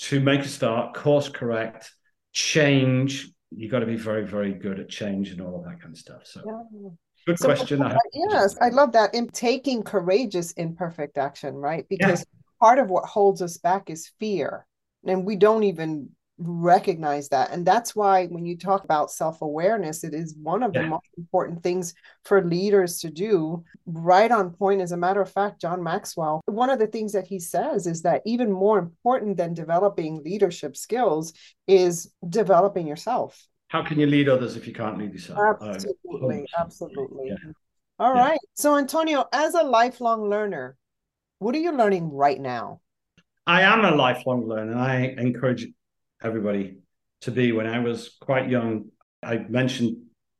to 0.01 0.21
make 0.21 0.41
a 0.41 0.49
start, 0.49 0.95
course 0.95 1.29
correct, 1.29 1.93
change. 2.33 3.29
You've 3.51 3.71
got 3.71 3.81
to 3.81 3.87
be 3.87 3.97
very, 3.97 4.27
very 4.27 4.53
good 4.53 4.81
at 4.81 4.89
change 4.89 5.31
and 5.31 5.41
all 5.41 5.57
of 5.57 5.65
that 5.65 5.81
kind 5.81 5.93
of 5.93 5.99
stuff. 5.99 6.23
So 6.25 6.43
yeah. 6.45 6.91
Good 7.29 7.39
so, 7.39 7.47
question. 7.47 7.83
Uh, 7.83 7.97
yes, 8.15 8.57
I 8.61 8.71
love 8.71 8.93
that. 8.93 9.15
In 9.15 9.29
taking 9.29 9.83
courageous 9.83 10.53
imperfect 10.53 11.19
action, 11.19 11.55
right? 11.55 11.87
Because 11.89 12.21
yeah. 12.21 12.41
part 12.61 12.79
of 12.79 12.91
what 12.91 13.05
holds 13.05 13.43
us 13.43 13.59
back 13.59 13.91
is 13.91 14.11
fear. 14.19 14.67
And 15.07 15.25
we 15.25 15.37
don't 15.37 15.65
even 15.65 16.11
recognize 16.41 17.29
that 17.31 17.51
and 17.51 17.67
that's 17.67 17.97
why 17.97 18.27
when 18.27 18.47
you 18.47 18.57
talk 18.57 18.85
about 18.85 19.11
self-awareness 19.11 20.05
it 20.05 20.15
is 20.15 20.37
one 20.41 20.63
of 20.63 20.71
yeah. 20.73 20.83
the 20.83 20.89
most 20.89 21.09
important 21.17 21.61
things 21.65 21.95
for 22.25 22.45
leaders 22.45 23.01
to 23.01 23.11
do 23.11 23.65
right 23.87 24.31
on 24.31 24.53
point 24.53 24.81
as 24.81 24.93
a 24.93 24.97
matter 24.97 25.21
of 25.21 25.29
fact 25.29 25.61
john 25.61 25.83
maxwell 25.83 26.41
one 26.47 26.71
of 26.71 26.79
the 26.79 26.87
things 26.87 27.13
that 27.13 27.27
he 27.27 27.41
says 27.41 27.89
is 27.89 28.03
that 28.03 28.23
even 28.25 28.53
more 28.53 28.79
important 28.79 29.37
than 29.37 29.53
developing 29.53 30.23
leadership 30.23 30.77
skills 30.77 31.33
is 31.67 32.13
developing 32.29 32.87
yourself 32.87 33.45
how 33.69 33.83
can 33.83 33.99
you 33.99 34.07
lead 34.07 34.29
others 34.29 34.57
if 34.57 34.67
you 34.67 34.73
can't 34.73 34.99
lead 34.99 35.13
yourself 35.13 35.39
um, 35.61 35.71
absolutely 35.71 36.47
oh, 36.57 36.63
absolutely 36.63 37.29
yeah. 37.29 37.53
All 37.99 38.15
yeah. 38.15 38.29
right. 38.29 38.39
so 38.55 38.77
antonio 38.77 39.27
as 39.33 39.55
a 39.55 39.63
lifelong 39.63 40.29
learner 40.29 40.77
what 41.39 41.55
are 41.55 41.59
you 41.59 41.73
learning 41.73 42.13
right 42.13 42.41
now 42.41 42.81
I 43.49 43.63
am 43.63 43.83
a 43.83 43.91
lifelong 43.91 44.47
learner. 44.47 44.73
And 44.73 44.81
I 44.81 45.15
encourage 45.17 45.67
everybody 46.23 46.77
to 47.23 47.31
be. 47.31 47.53
When 47.53 47.67
I 47.67 47.79
was 47.79 48.17
quite 48.21 48.51
young, 48.51 48.91
I 49.23 49.39
mentioned 49.39 49.97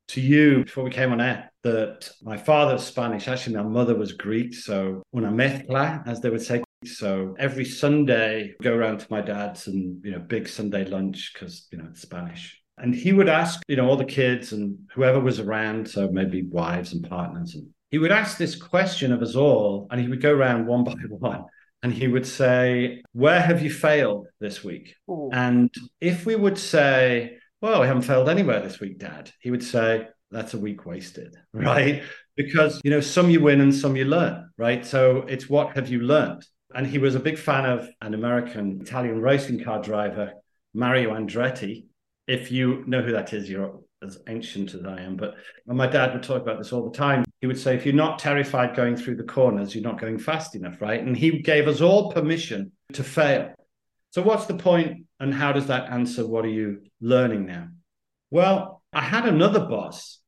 to 0.09 0.21
you 0.21 0.65
before 0.65 0.85
we 0.85 0.91
came 0.91 1.11
on 1.13 1.21
air 1.23 1.51
that 1.65 2.11
my 2.23 2.37
father's 2.37 2.85
Spanish. 2.85 3.27
Actually, 3.27 3.57
my 3.57 3.63
mother 3.63 3.95
was 3.95 4.13
Greek. 4.13 4.55
So 4.55 5.03
una 5.17 5.31
mezcla, 5.31 6.07
as 6.07 6.21
they 6.21 6.29
would 6.29 6.43
say. 6.43 6.63
So 6.85 7.35
every 7.39 7.65
Sunday, 7.65 8.55
go 8.63 8.75
around 8.75 8.99
to 8.99 9.07
my 9.11 9.23
dad's 9.23 9.69
and, 9.69 10.05
you 10.05 10.13
know, 10.13 10.19
big 10.19 10.47
Sunday 10.47 10.85
lunch 10.85 11.33
because, 11.33 11.67
you 11.73 11.79
know, 11.79 11.87
it's 11.91 12.03
Spanish. 12.03 12.63
And 12.81 12.95
he 12.95 13.13
would 13.13 13.29
ask, 13.29 13.61
you 13.69 13.77
know, 13.77 13.89
all 13.89 13.97
the 13.97 14.05
kids 14.05 14.53
and 14.53 14.79
whoever 14.95 15.21
was 15.21 15.41
around, 15.41 15.89
so 15.89 16.09
maybe 16.11 16.43
wives 16.43 16.93
and 16.93 17.09
partners, 17.09 17.55
and 17.55 17.69
he 17.91 17.99
would 17.99 18.13
ask 18.13 18.37
this 18.37 18.55
question 18.55 19.13
of 19.13 19.23
us 19.23 19.35
all, 19.35 19.87
and 19.91 20.01
he 20.01 20.09
would 20.09 20.21
go 20.21 20.33
around 20.33 20.67
one 20.67 20.85
by 20.85 20.95
one 21.09 21.45
and 21.83 21.93
he 21.93 22.09
would 22.09 22.27
say, 22.27 23.03
Where 23.13 23.41
have 23.41 23.63
you 23.63 23.71
failed 23.71 24.27
this 24.41 24.65
week? 24.65 24.95
Ooh. 25.11 25.31
And 25.33 25.73
if 26.01 26.27
we 26.27 26.37
would 26.37 26.59
say, 26.59 27.39
Well, 27.61 27.81
we 27.81 27.87
haven't 27.87 28.03
failed 28.03 28.29
anywhere 28.29 28.61
this 28.61 28.81
week, 28.81 28.99
Dad, 28.99 29.31
he 29.41 29.51
would 29.51 29.63
say, 29.63 30.09
That's 30.31 30.55
a 30.55 30.59
week 30.59 30.87
wasted, 30.87 31.37
right? 31.53 32.03
Because, 32.37 32.81
you 32.85 32.91
know, 32.91 33.01
some 33.01 33.31
you 33.31 33.41
win 33.41 33.61
and 33.61 33.75
some 33.75 33.97
you 33.97 34.05
learn, 34.05 34.51
right? 34.57 34.85
So 34.85 35.19
it's 35.29 35.49
what 35.49 35.75
have 35.77 35.89
you 35.89 36.01
learned? 36.01 36.47
And 36.75 36.87
he 36.87 36.99
was 36.99 37.15
a 37.15 37.21
big 37.21 37.39
fan 37.39 37.65
of 37.65 37.89
an 38.01 38.15
American 38.15 38.81
Italian 38.83 39.21
racing 39.21 39.65
car 39.65 39.81
driver, 39.81 40.35
Mario 40.75 41.15
Andretti. 41.15 41.87
If 42.29 42.53
you 42.53 42.85
know 42.87 43.03
who 43.03 43.13
that 43.13 43.33
is, 43.33 43.51
you're 43.51 43.81
as 44.03 44.19
ancient 44.29 44.75
as 44.75 44.85
I 44.85 45.01
am. 45.01 45.17
But 45.17 45.35
my 45.67 45.89
dad 45.89 46.13
would 46.13 46.23
talk 46.23 46.41
about 46.41 46.59
this 46.59 46.73
all 46.73 46.89
the 46.89 46.97
time 46.97 47.25
he 47.41 47.47
would 47.47 47.59
say, 47.59 47.75
if 47.75 47.87
you're 47.87 47.95
not 47.95 48.19
terrified 48.19 48.75
going 48.75 48.97
through 48.97 49.17
the 49.17 49.23
corners, 49.23 49.75
you're 49.75 49.85
not 49.85 50.01
going 50.01 50.19
fast 50.19 50.57
enough, 50.57 50.81
right? 50.81 51.01
And 51.01 51.17
he 51.17 51.39
gave 51.39 51.69
us 51.69 51.81
all 51.81 52.13
permission 52.13 52.73
to 52.95 53.05
fail. 53.05 53.55
So, 54.11 54.23
what's 54.23 54.47
the 54.47 54.55
point, 54.55 55.07
and 55.21 55.33
how 55.33 55.53
does 55.53 55.67
that 55.67 55.91
answer 55.91 56.27
what 56.27 56.45
are 56.45 56.51
you 56.51 56.83
learning 57.01 57.47
now? 57.47 57.69
Well, 58.31 58.83
I 58.93 59.03
had 59.03 59.27
another 59.27 59.61
boss, 59.61 60.19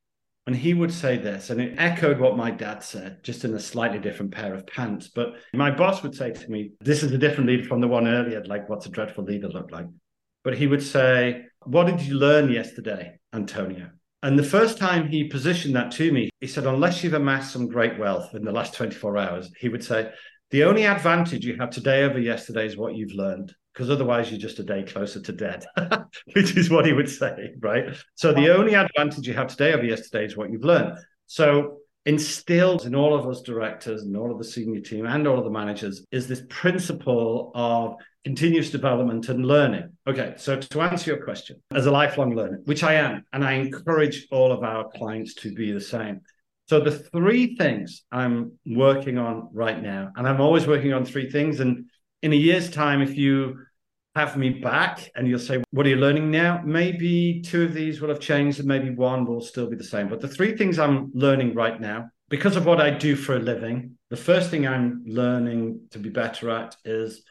and 0.46 0.54
he 0.54 0.72
would 0.74 0.92
say 0.92 1.16
this, 1.16 1.50
and 1.50 1.60
it 1.60 1.74
echoed 1.78 2.20
what 2.20 2.36
my 2.36 2.50
dad 2.50 2.84
said, 2.84 3.24
just 3.24 3.44
in 3.44 3.54
a 3.54 3.60
slightly 3.60 3.98
different 3.98 4.32
pair 4.32 4.54
of 4.54 4.66
pants. 4.66 5.08
But 5.08 5.34
my 5.52 5.70
boss 5.70 6.02
would 6.02 6.14
say 6.14 6.30
to 6.30 6.48
me, 6.48 6.72
This 6.80 7.02
is 7.02 7.10
a 7.10 7.18
different 7.18 7.48
leader 7.48 7.64
from 7.64 7.80
the 7.80 7.88
one 7.88 8.06
earlier, 8.06 8.44
like, 8.44 8.68
what's 8.68 8.86
a 8.86 8.90
dreadful 8.90 9.24
leader 9.24 9.48
look 9.48 9.72
like? 9.72 9.86
But 10.42 10.56
he 10.56 10.66
would 10.66 10.82
say, 10.82 11.44
What 11.64 11.86
did 11.86 12.00
you 12.00 12.14
learn 12.14 12.50
yesterday, 12.50 13.18
Antonio? 13.32 13.90
And 14.22 14.38
the 14.38 14.42
first 14.42 14.76
time 14.76 15.08
he 15.08 15.24
positioned 15.24 15.74
that 15.76 15.92
to 15.92 16.12
me, 16.12 16.28
he 16.40 16.46
said, 16.46 16.66
unless 16.66 17.02
you've 17.02 17.14
amassed 17.14 17.52
some 17.52 17.68
great 17.68 17.98
wealth 17.98 18.34
in 18.34 18.44
the 18.44 18.52
last 18.52 18.74
24 18.74 19.16
hours, 19.16 19.50
he 19.58 19.70
would 19.70 19.82
say, 19.82 20.10
the 20.50 20.64
only 20.64 20.84
advantage 20.84 21.44
you 21.44 21.56
have 21.56 21.70
today 21.70 22.02
over 22.02 22.18
yesterday 22.18 22.66
is 22.66 22.76
what 22.76 22.96
you've 22.96 23.14
learned, 23.14 23.54
because 23.72 23.88
otherwise 23.88 24.30
you're 24.30 24.40
just 24.40 24.58
a 24.58 24.64
day 24.64 24.82
closer 24.82 25.22
to 25.22 25.32
dead, 25.32 25.64
which 26.34 26.56
is 26.56 26.68
what 26.68 26.84
he 26.84 26.92
would 26.92 27.08
say, 27.08 27.52
right? 27.60 27.96
So 28.16 28.32
the 28.32 28.54
only 28.54 28.74
advantage 28.74 29.26
you 29.26 29.34
have 29.34 29.46
today 29.46 29.72
over 29.72 29.84
yesterday 29.84 30.26
is 30.26 30.36
what 30.36 30.50
you've 30.50 30.64
learned. 30.64 30.98
So 31.26 31.78
instilled 32.06 32.86
in 32.86 32.94
all 32.94 33.14
of 33.14 33.26
us 33.26 33.42
directors 33.42 34.02
and 34.02 34.16
all 34.16 34.32
of 34.32 34.38
the 34.38 34.44
senior 34.44 34.80
team 34.80 35.06
and 35.06 35.26
all 35.26 35.38
of 35.38 35.44
the 35.44 35.50
managers 35.50 36.06
is 36.10 36.26
this 36.26 36.42
principle 36.48 37.52
of 37.54 37.94
continuous 38.24 38.70
development 38.70 39.28
and 39.28 39.46
learning. 39.46 39.90
Okay, 40.06 40.34
so 40.36 40.58
to 40.58 40.80
answer 40.80 41.10
your 41.10 41.24
question, 41.24 41.62
as 41.74 41.86
a 41.86 41.90
lifelong 41.90 42.34
learner, 42.34 42.60
which 42.64 42.82
I 42.82 42.94
am, 42.94 43.24
and 43.32 43.44
I 43.44 43.52
encourage 43.52 44.26
all 44.30 44.52
of 44.52 44.62
our 44.62 44.88
clients 44.90 45.34
to 45.36 45.52
be 45.52 45.72
the 45.72 45.80
same. 45.80 46.20
So 46.68 46.80
the 46.80 46.92
three 46.92 47.56
things 47.56 48.04
I'm 48.12 48.52
working 48.64 49.18
on 49.18 49.48
right 49.52 49.82
now, 49.82 50.12
and 50.16 50.28
I'm 50.28 50.40
always 50.40 50.66
working 50.66 50.92
on 50.92 51.04
three 51.04 51.30
things. 51.30 51.60
And 51.60 51.86
in 52.22 52.32
a 52.32 52.36
year's 52.36 52.70
time, 52.70 53.02
if 53.02 53.16
you 53.16 53.56
have 54.16 54.36
me 54.36 54.50
back 54.50 55.08
and 55.14 55.28
you'll 55.28 55.38
say, 55.38 55.62
What 55.70 55.86
are 55.86 55.88
you 55.88 55.96
learning 55.96 56.30
now? 56.30 56.62
Maybe 56.64 57.42
two 57.44 57.64
of 57.64 57.74
these 57.74 58.00
will 58.00 58.08
have 58.08 58.20
changed 58.20 58.58
and 58.58 58.68
maybe 58.68 58.90
one 58.90 59.24
will 59.24 59.40
still 59.40 59.68
be 59.68 59.76
the 59.76 59.84
same. 59.84 60.08
But 60.08 60.20
the 60.20 60.28
three 60.28 60.56
things 60.56 60.78
I'm 60.78 61.10
learning 61.14 61.54
right 61.54 61.80
now, 61.80 62.10
because 62.28 62.56
of 62.56 62.66
what 62.66 62.80
I 62.80 62.90
do 62.90 63.16
for 63.16 63.36
a 63.36 63.40
living, 63.40 63.96
the 64.10 64.16
first 64.16 64.50
thing 64.50 64.66
I'm 64.66 65.02
learning 65.06 65.82
to 65.90 65.98
be 65.98 66.08
better 66.08 66.50
at 66.50 66.76
is 66.84 67.22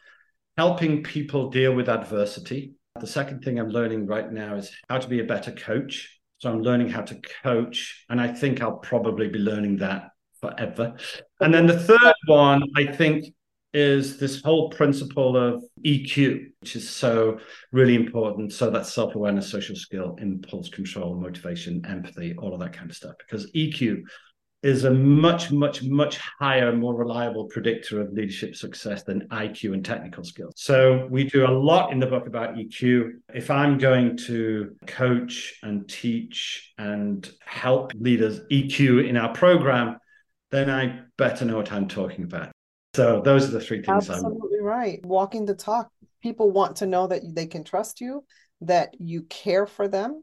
helping 0.56 1.02
people 1.02 1.50
deal 1.50 1.74
with 1.74 1.88
adversity. 1.88 2.74
The 2.98 3.06
second 3.06 3.42
thing 3.42 3.58
I'm 3.58 3.68
learning 3.68 4.06
right 4.06 4.30
now 4.30 4.56
is 4.56 4.70
how 4.88 4.98
to 4.98 5.08
be 5.08 5.20
a 5.20 5.24
better 5.24 5.52
coach. 5.52 6.18
So 6.38 6.50
I'm 6.50 6.62
learning 6.62 6.88
how 6.88 7.02
to 7.02 7.20
coach, 7.42 8.06
and 8.08 8.18
I 8.18 8.28
think 8.32 8.62
I'll 8.62 8.78
probably 8.78 9.28
be 9.28 9.38
learning 9.38 9.76
that 9.78 10.08
forever. 10.40 10.96
And 11.40 11.52
then 11.52 11.66
the 11.66 11.78
third 11.78 12.14
one, 12.26 12.62
I 12.76 12.86
think, 12.86 13.26
is 13.72 14.18
this 14.18 14.42
whole 14.42 14.70
principle 14.70 15.36
of 15.36 15.62
EQ, 15.84 16.50
which 16.60 16.76
is 16.76 16.88
so 16.88 17.38
really 17.72 17.94
important. 17.94 18.52
So 18.52 18.70
that's 18.70 18.92
self 18.92 19.14
awareness, 19.14 19.50
social 19.50 19.76
skill, 19.76 20.16
impulse 20.20 20.68
control, 20.68 21.14
motivation, 21.14 21.84
empathy, 21.86 22.34
all 22.38 22.52
of 22.52 22.60
that 22.60 22.72
kind 22.72 22.90
of 22.90 22.96
stuff. 22.96 23.14
Because 23.18 23.50
EQ 23.52 24.02
is 24.62 24.84
a 24.84 24.90
much, 24.90 25.50
much, 25.50 25.82
much 25.82 26.18
higher, 26.18 26.74
more 26.74 26.94
reliable 26.94 27.46
predictor 27.46 28.00
of 28.00 28.12
leadership 28.12 28.54
success 28.54 29.02
than 29.04 29.26
IQ 29.28 29.72
and 29.72 29.84
technical 29.84 30.22
skills. 30.22 30.52
So 30.56 31.06
we 31.10 31.24
do 31.24 31.46
a 31.46 31.48
lot 31.48 31.92
in 31.92 31.98
the 31.98 32.06
book 32.06 32.26
about 32.26 32.56
EQ. 32.56 33.12
If 33.32 33.50
I'm 33.50 33.78
going 33.78 34.18
to 34.26 34.76
coach 34.86 35.54
and 35.62 35.88
teach 35.88 36.74
and 36.76 37.30
help 37.40 37.92
leaders 37.98 38.40
EQ 38.50 39.08
in 39.08 39.16
our 39.16 39.32
program, 39.32 39.96
then 40.50 40.68
I 40.68 41.00
better 41.16 41.46
know 41.46 41.56
what 41.56 41.72
I'm 41.72 41.88
talking 41.88 42.24
about. 42.24 42.50
So 42.94 43.20
those 43.22 43.48
are 43.48 43.52
the 43.52 43.60
three 43.60 43.82
things. 43.82 44.10
Absolutely 44.10 44.58
I'm... 44.58 44.64
right. 44.64 45.04
Walking 45.04 45.46
the 45.46 45.54
talk. 45.54 45.90
People 46.22 46.50
want 46.50 46.76
to 46.76 46.86
know 46.86 47.06
that 47.06 47.22
they 47.34 47.46
can 47.46 47.64
trust 47.64 48.00
you, 48.00 48.24
that 48.60 48.94
you 49.00 49.22
care 49.22 49.66
for 49.66 49.88
them, 49.88 50.22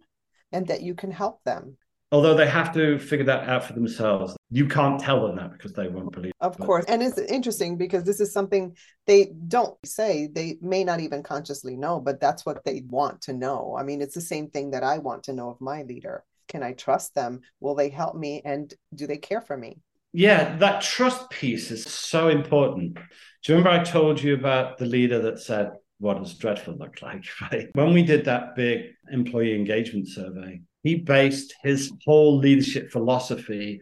and 0.51 0.67
that 0.67 0.81
you 0.81 0.93
can 0.93 1.11
help 1.11 1.43
them 1.43 1.77
although 2.11 2.35
they 2.35 2.47
have 2.47 2.73
to 2.73 2.97
figure 2.99 3.25
that 3.25 3.49
out 3.49 3.63
for 3.63 3.73
themselves. 3.73 4.35
You 4.49 4.67
can't 4.67 4.99
tell 4.99 5.27
them 5.27 5.35
that 5.37 5.51
because 5.51 5.73
they 5.73 5.87
won't 5.87 6.11
believe. 6.11 6.31
Of 6.39 6.57
course. 6.57 6.85
And 6.87 7.03
it's 7.03 7.17
interesting 7.17 7.77
because 7.77 8.03
this 8.03 8.19
is 8.19 8.31
something 8.31 8.75
they 9.05 9.33
don't 9.47 9.77
say. 9.85 10.27
They 10.27 10.57
may 10.61 10.83
not 10.83 10.99
even 10.99 11.23
consciously 11.23 11.75
know, 11.75 11.99
but 11.99 12.19
that's 12.19 12.45
what 12.45 12.63
they 12.63 12.83
want 12.87 13.21
to 13.23 13.33
know. 13.33 13.75
I 13.77 13.83
mean, 13.83 14.01
it's 14.01 14.15
the 14.15 14.21
same 14.21 14.49
thing 14.49 14.71
that 14.71 14.83
I 14.83 14.99
want 14.99 15.23
to 15.23 15.33
know 15.33 15.49
of 15.49 15.61
my 15.61 15.83
leader. 15.83 16.23
Can 16.47 16.63
I 16.63 16.73
trust 16.73 17.13
them? 17.13 17.41
Will 17.59 17.75
they 17.75 17.89
help 17.89 18.15
me? 18.15 18.41
And 18.45 18.73
do 18.95 19.05
they 19.05 19.17
care 19.17 19.41
for 19.41 19.57
me? 19.57 19.81
Yeah, 20.13 20.57
that 20.57 20.81
trust 20.81 21.29
piece 21.29 21.71
is 21.71 21.83
so 21.83 22.29
important. 22.29 22.95
Do 22.95 23.53
you 23.53 23.57
remember 23.57 23.79
I 23.79 23.83
told 23.83 24.21
you 24.21 24.33
about 24.33 24.77
the 24.77 24.85
leader 24.85 25.21
that 25.23 25.39
said, 25.39 25.71
What 25.99 26.17
does 26.17 26.33
dreadful 26.33 26.75
look 26.77 27.01
like? 27.01 27.25
Right. 27.41 27.67
When 27.73 27.93
we 27.93 28.03
did 28.03 28.25
that 28.25 28.55
big 28.55 28.81
employee 29.11 29.55
engagement 29.55 30.07
survey, 30.07 30.61
he 30.83 30.95
based 30.95 31.53
his 31.63 31.91
whole 32.05 32.37
leadership 32.37 32.91
philosophy 32.91 33.81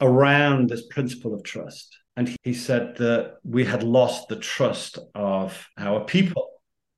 around 0.00 0.68
this 0.68 0.86
principle 0.86 1.34
of 1.34 1.42
trust. 1.42 1.96
And 2.16 2.34
he 2.42 2.54
said 2.54 2.96
that 2.96 3.36
we 3.44 3.64
had 3.64 3.82
lost 3.82 4.28
the 4.28 4.36
trust 4.36 4.98
of 5.14 5.68
our 5.78 6.04
people 6.04 6.48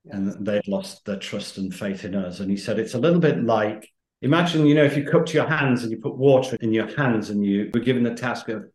and 0.05 0.45
they'd 0.45 0.67
lost 0.67 1.05
their 1.05 1.17
trust 1.17 1.57
and 1.57 1.73
faith 1.73 2.03
in 2.03 2.15
us. 2.15 2.39
And 2.39 2.49
he 2.49 2.57
said 2.57 2.79
it's 2.79 2.93
a 2.93 2.99
little 2.99 3.19
bit 3.19 3.43
like 3.43 3.89
imagine, 4.23 4.65
you 4.65 4.75
know, 4.75 4.83
if 4.83 4.97
you 4.97 5.05
cupped 5.05 5.33
your 5.33 5.47
hands 5.47 5.83
and 5.83 5.91
you 5.91 5.97
put 5.97 6.17
water 6.17 6.57
in 6.61 6.73
your 6.73 6.93
hands 6.95 7.29
and 7.29 7.45
you 7.45 7.69
were 7.73 7.79
given 7.79 8.03
the 8.03 8.15
task 8.15 8.49
of 8.49 8.65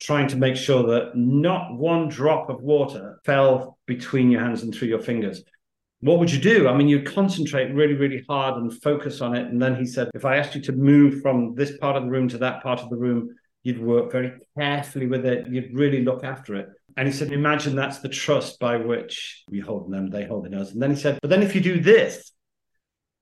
trying 0.00 0.28
to 0.28 0.36
make 0.36 0.56
sure 0.56 0.82
that 0.84 1.16
not 1.16 1.76
one 1.76 2.08
drop 2.08 2.48
of 2.48 2.62
water 2.62 3.20
fell 3.24 3.78
between 3.86 4.30
your 4.30 4.40
hands 4.40 4.62
and 4.62 4.74
through 4.74 4.88
your 4.88 5.00
fingers 5.00 5.42
what 6.00 6.18
would 6.18 6.32
you 6.32 6.40
do? 6.40 6.66
I 6.66 6.74
mean, 6.74 6.88
you'd 6.88 7.06
concentrate 7.06 7.74
really, 7.74 7.94
really 7.94 8.24
hard 8.28 8.56
and 8.56 8.82
focus 8.82 9.20
on 9.20 9.36
it. 9.36 9.46
And 9.46 9.60
then 9.60 9.76
he 9.76 9.84
said, 9.84 10.10
if 10.14 10.24
I 10.24 10.36
asked 10.36 10.54
you 10.54 10.62
to 10.62 10.72
move 10.72 11.20
from 11.20 11.54
this 11.54 11.76
part 11.76 11.96
of 11.96 12.04
the 12.04 12.10
room 12.10 12.28
to 12.28 12.38
that 12.38 12.62
part 12.62 12.80
of 12.80 12.88
the 12.88 12.96
room, 12.96 13.36
you'd 13.62 13.82
work 13.82 14.10
very 14.10 14.32
carefully 14.56 15.06
with 15.06 15.26
it. 15.26 15.46
You'd 15.48 15.74
really 15.74 16.02
look 16.02 16.24
after 16.24 16.56
it. 16.56 16.68
And 16.96 17.06
he 17.06 17.12
said, 17.12 17.32
imagine 17.32 17.76
that's 17.76 17.98
the 17.98 18.08
trust 18.08 18.58
by 18.58 18.78
which 18.78 19.44
we 19.50 19.60
hold 19.60 19.92
them, 19.92 20.08
they 20.08 20.24
hold 20.24 20.46
in 20.46 20.54
us. 20.54 20.72
And 20.72 20.82
then 20.82 20.90
he 20.90 20.96
said, 20.96 21.18
but 21.20 21.28
then 21.28 21.42
if 21.42 21.54
you 21.54 21.60
do 21.60 21.80
this 21.80 22.32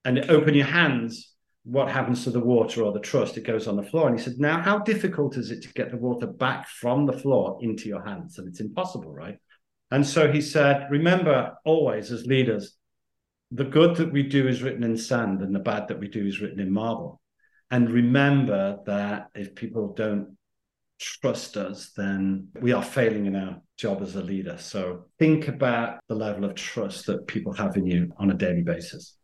and 0.05 0.31
open 0.31 0.53
your 0.53 0.65
hands, 0.65 1.28
what 1.63 1.89
happens 1.89 2.23
to 2.23 2.31
the 2.31 2.39
water 2.39 2.83
or 2.83 2.91
the 2.91 2.99
trust? 2.99 3.37
It 3.37 3.45
goes 3.45 3.67
on 3.67 3.75
the 3.75 3.83
floor. 3.83 4.07
And 4.07 4.17
he 4.17 4.23
said, 4.23 4.39
now 4.39 4.61
how 4.61 4.79
difficult 4.79 5.37
is 5.37 5.51
it 5.51 5.61
to 5.63 5.73
get 5.73 5.91
the 5.91 5.97
water 5.97 6.27
back 6.27 6.67
from 6.67 7.05
the 7.05 7.13
floor 7.13 7.57
into 7.61 7.87
your 7.87 8.03
hands? 8.03 8.37
And 8.37 8.47
it's 8.47 8.61
impossible, 8.61 9.11
right? 9.11 9.37
And 9.91 10.05
so 10.05 10.31
he 10.31 10.41
said, 10.41 10.87
remember 10.89 11.55
always 11.65 12.11
as 12.11 12.25
leaders, 12.25 12.75
the 13.51 13.65
good 13.65 13.95
that 13.97 14.11
we 14.11 14.23
do 14.23 14.47
is 14.47 14.61
written 14.61 14.83
in 14.83 14.97
sand 14.97 15.41
and 15.41 15.53
the 15.53 15.59
bad 15.59 15.87
that 15.87 15.99
we 15.99 16.07
do 16.07 16.25
is 16.25 16.39
written 16.39 16.59
in 16.59 16.71
marble. 16.71 17.19
And 17.71 17.89
remember 17.89 18.79
that 18.85 19.27
if 19.35 19.55
people 19.55 19.93
don't 19.93 20.37
trust 20.99 21.57
us, 21.57 21.91
then 21.95 22.49
we 22.59 22.73
are 22.73 22.83
failing 22.83 23.25
in 23.25 23.35
our 23.35 23.61
job 23.77 24.01
as 24.01 24.15
a 24.15 24.21
leader. 24.21 24.57
So 24.57 25.05
think 25.17 25.47
about 25.47 25.99
the 26.07 26.15
level 26.15 26.45
of 26.45 26.55
trust 26.55 27.05
that 27.07 27.27
people 27.27 27.53
have 27.53 27.77
in 27.77 27.85
you 27.85 28.11
on 28.17 28.31
a 28.31 28.35
daily 28.35 28.63
basis. 28.63 29.15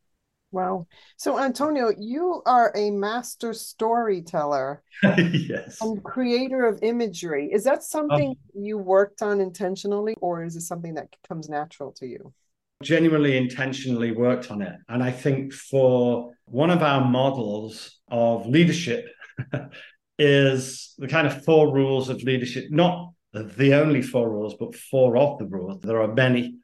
Wow. 0.55 0.87
So, 1.17 1.37
Antonio, 1.37 1.91
you 1.99 2.41
are 2.45 2.71
a 2.77 2.89
master 2.89 3.51
storyteller. 3.51 4.81
yes. 5.03 5.81
And 5.81 6.01
creator 6.01 6.65
of 6.65 6.79
imagery. 6.81 7.49
Is 7.51 7.65
that 7.65 7.83
something 7.83 8.29
um, 8.29 8.63
you 8.63 8.77
worked 8.77 9.21
on 9.21 9.41
intentionally, 9.41 10.15
or 10.21 10.45
is 10.45 10.55
it 10.55 10.61
something 10.61 10.93
that 10.93 11.13
comes 11.27 11.49
natural 11.49 11.91
to 11.97 12.07
you? 12.07 12.33
Genuinely, 12.81 13.35
intentionally 13.35 14.13
worked 14.13 14.49
on 14.49 14.61
it. 14.61 14.71
And 14.87 15.03
I 15.03 15.11
think 15.11 15.51
for 15.51 16.31
one 16.45 16.69
of 16.69 16.81
our 16.81 17.03
models 17.03 17.99
of 18.07 18.47
leadership 18.47 19.09
is 20.17 20.93
the 20.97 21.09
kind 21.09 21.27
of 21.27 21.43
four 21.43 21.73
rules 21.73 22.07
of 22.07 22.23
leadership, 22.23 22.67
not 22.69 23.11
the 23.33 23.73
only 23.73 24.01
four 24.01 24.29
rules, 24.31 24.55
but 24.57 24.73
four 24.73 25.17
of 25.17 25.37
the 25.37 25.47
rules. 25.47 25.81
There 25.81 26.01
are 26.01 26.13
many. 26.13 26.59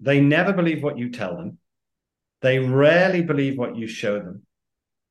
They 0.00 0.22
never 0.22 0.54
believe 0.54 0.82
what 0.82 0.96
you 0.96 1.10
tell 1.10 1.36
them 1.36 1.58
they 2.44 2.58
rarely 2.58 3.22
believe 3.22 3.56
what 3.56 3.74
you 3.74 3.86
show 3.86 4.18
them. 4.18 4.42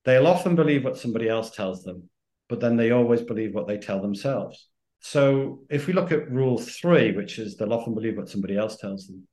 They'll 0.05 0.27
often 0.27 0.55
believe 0.55 0.83
what 0.83 0.99
somebody 0.99 1.27
else 1.27 1.49
tells 1.49 1.83
them, 1.83 2.07
but 2.47 2.59
then 2.59 2.77
they 2.77 2.91
always 2.91 3.23
believe 3.23 3.55
what 3.55 3.67
they 3.67 3.79
tell 3.79 3.99
themselves. 3.99 4.67
So 4.99 5.61
if 5.67 5.87
we 5.87 5.93
look 5.93 6.11
at 6.11 6.29
rule 6.29 6.59
three, 6.59 7.11
which 7.11 7.39
is 7.39 7.57
they'll 7.57 7.73
often 7.73 7.95
believe 7.95 8.17
what 8.17 8.29
somebody 8.29 8.55
else 8.55 8.77
tells 8.77 9.07
them, 9.07 9.27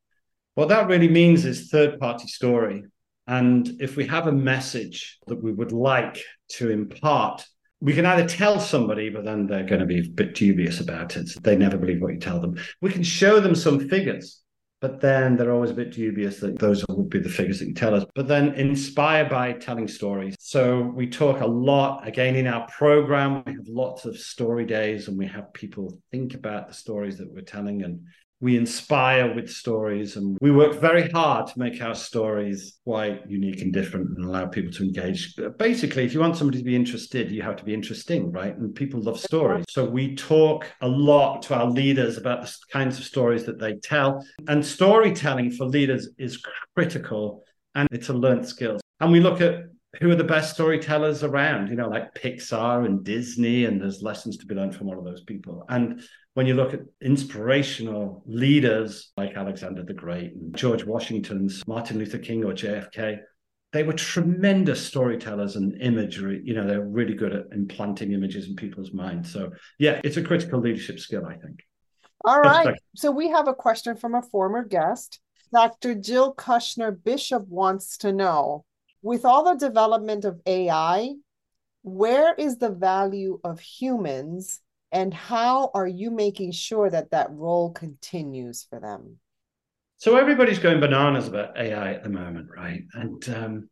what 0.54 0.70
that 0.70 0.88
really 0.88 1.08
means 1.08 1.44
is 1.44 1.68
third 1.68 2.00
party 2.00 2.26
story. 2.26 2.84
And 3.26 3.68
if 3.80 3.96
we 3.96 4.06
have 4.06 4.26
a 4.26 4.32
message 4.32 5.18
that 5.26 5.42
we 5.44 5.52
would 5.52 5.72
like 5.72 6.22
to 6.52 6.70
impart, 6.70 7.44
we 7.82 7.92
can 7.92 8.06
either 8.06 8.26
tell 8.26 8.60
somebody, 8.60 9.10
but 9.10 9.26
then 9.26 9.46
they're 9.46 9.64
going 9.64 9.80
to 9.80 9.86
be 9.86 10.00
a 10.00 10.10
bit 10.10 10.34
dubious 10.34 10.80
about 10.80 11.18
it. 11.18 11.28
They 11.42 11.54
never 11.54 11.76
believe 11.76 12.00
what 12.00 12.14
you 12.14 12.18
tell 12.18 12.40
them. 12.40 12.58
We 12.80 12.92
can 12.92 13.02
show 13.02 13.40
them 13.40 13.54
some 13.54 13.90
figures 13.90 14.40
but 14.80 15.00
then 15.00 15.36
they're 15.36 15.52
always 15.52 15.70
a 15.70 15.74
bit 15.74 15.92
dubious 15.92 16.40
that 16.40 16.58
those 16.58 16.84
would 16.88 17.10
be 17.10 17.18
the 17.18 17.28
figures 17.28 17.58
that 17.58 17.68
you 17.68 17.74
tell 17.74 17.94
us. 17.94 18.04
But 18.14 18.28
then 18.28 18.54
inspired 18.54 19.28
by 19.28 19.52
telling 19.52 19.88
stories. 19.88 20.36
So 20.40 20.80
we 20.80 21.08
talk 21.08 21.40
a 21.40 21.46
lot 21.46 22.06
again 22.08 22.34
in 22.34 22.46
our 22.46 22.66
program. 22.68 23.42
We 23.46 23.52
have 23.52 23.68
lots 23.68 24.06
of 24.06 24.18
story 24.18 24.64
days 24.64 25.08
and 25.08 25.18
we 25.18 25.26
have 25.26 25.52
people 25.52 25.98
think 26.10 26.34
about 26.34 26.68
the 26.68 26.74
stories 26.74 27.18
that 27.18 27.30
we're 27.30 27.42
telling 27.42 27.82
and 27.82 28.00
we 28.40 28.56
inspire 28.56 29.34
with 29.34 29.50
stories 29.50 30.16
and 30.16 30.38
we 30.40 30.50
work 30.50 30.80
very 30.80 31.08
hard 31.10 31.46
to 31.46 31.58
make 31.58 31.80
our 31.82 31.94
stories 31.94 32.78
quite 32.84 33.22
unique 33.28 33.60
and 33.60 33.72
different 33.72 34.16
and 34.16 34.24
allow 34.24 34.46
people 34.46 34.72
to 34.72 34.82
engage. 34.82 35.34
Basically 35.58 36.04
if 36.04 36.14
you 36.14 36.20
want 36.20 36.36
somebody 36.36 36.58
to 36.58 36.64
be 36.64 36.74
interested 36.74 37.30
you 37.30 37.42
have 37.42 37.56
to 37.56 37.64
be 37.64 37.74
interesting 37.74 38.32
right? 38.32 38.56
And 38.56 38.74
people 38.74 39.02
love 39.02 39.20
stories. 39.20 39.66
So 39.68 39.84
we 39.84 40.16
talk 40.16 40.66
a 40.80 40.88
lot 40.88 41.42
to 41.42 41.54
our 41.54 41.66
leaders 41.66 42.16
about 42.16 42.42
the 42.42 42.56
kinds 42.72 42.98
of 42.98 43.04
stories 43.04 43.44
that 43.44 43.58
they 43.58 43.74
tell. 43.74 44.24
And 44.48 44.64
storytelling 44.64 45.50
for 45.50 45.66
leaders 45.66 46.08
is 46.18 46.42
critical 46.74 47.44
and 47.74 47.88
it's 47.92 48.08
a 48.08 48.14
learned 48.14 48.46
skill. 48.46 48.80
And 49.00 49.12
we 49.12 49.20
look 49.20 49.40
at 49.40 49.64
who 50.00 50.10
are 50.10 50.16
the 50.16 50.24
best 50.24 50.54
storytellers 50.54 51.24
around 51.24 51.68
you 51.68 51.74
know 51.74 51.88
like 51.88 52.14
pixar 52.14 52.86
and 52.86 53.02
disney 53.02 53.64
and 53.64 53.80
there's 53.80 54.02
lessons 54.02 54.36
to 54.36 54.46
be 54.46 54.54
learned 54.54 54.74
from 54.74 54.88
all 54.88 54.98
of 54.98 55.04
those 55.04 55.24
people. 55.24 55.64
And 55.68 56.02
when 56.34 56.46
you 56.46 56.54
look 56.54 56.72
at 56.74 56.80
inspirational 57.02 58.22
leaders 58.26 59.12
like 59.16 59.34
Alexander 59.34 59.82
the 59.82 59.94
Great 59.94 60.34
and 60.34 60.54
George 60.54 60.84
Washington's 60.84 61.66
Martin 61.66 61.98
Luther 61.98 62.18
King 62.18 62.44
or 62.44 62.52
JFK, 62.52 63.18
they 63.72 63.82
were 63.82 63.92
tremendous 63.92 64.84
storytellers 64.84 65.56
and 65.56 65.80
imagery. 65.80 66.40
You 66.44 66.54
know, 66.54 66.66
they're 66.66 66.86
really 66.86 67.14
good 67.14 67.32
at 67.32 67.46
implanting 67.52 68.12
images 68.12 68.48
in 68.48 68.56
people's 68.56 68.92
minds. 68.92 69.32
So, 69.32 69.50
yeah, 69.78 70.00
it's 70.02 70.16
a 70.16 70.22
critical 70.22 70.60
leadership 70.60 70.98
skill, 70.98 71.26
I 71.26 71.36
think. 71.36 71.60
All 72.24 72.40
right. 72.40 72.76
So, 72.96 73.10
we 73.10 73.28
have 73.30 73.48
a 73.48 73.54
question 73.54 73.96
from 73.96 74.14
a 74.14 74.22
former 74.22 74.64
guest. 74.64 75.20
Dr. 75.52 75.94
Jill 75.94 76.34
Kushner 76.34 76.96
Bishop 77.02 77.46
wants 77.48 77.96
to 77.98 78.12
know 78.12 78.64
with 79.02 79.24
all 79.24 79.44
the 79.44 79.54
development 79.54 80.24
of 80.24 80.40
AI, 80.46 81.14
where 81.82 82.34
is 82.34 82.58
the 82.58 82.70
value 82.70 83.40
of 83.42 83.58
humans 83.60 84.60
and 84.92 85.14
how 85.14 85.70
are 85.74 85.86
you 85.86 86.10
making 86.10 86.52
sure 86.52 86.90
that 86.90 87.10
that 87.10 87.30
role 87.30 87.70
continues 87.72 88.66
for 88.68 88.80
them 88.80 89.16
so 89.96 90.16
everybody's 90.16 90.58
going 90.58 90.80
bananas 90.80 91.28
about 91.28 91.56
ai 91.58 91.92
at 91.94 92.02
the 92.02 92.08
moment 92.08 92.48
right 92.54 92.82
and 92.94 93.28
um, 93.30 93.68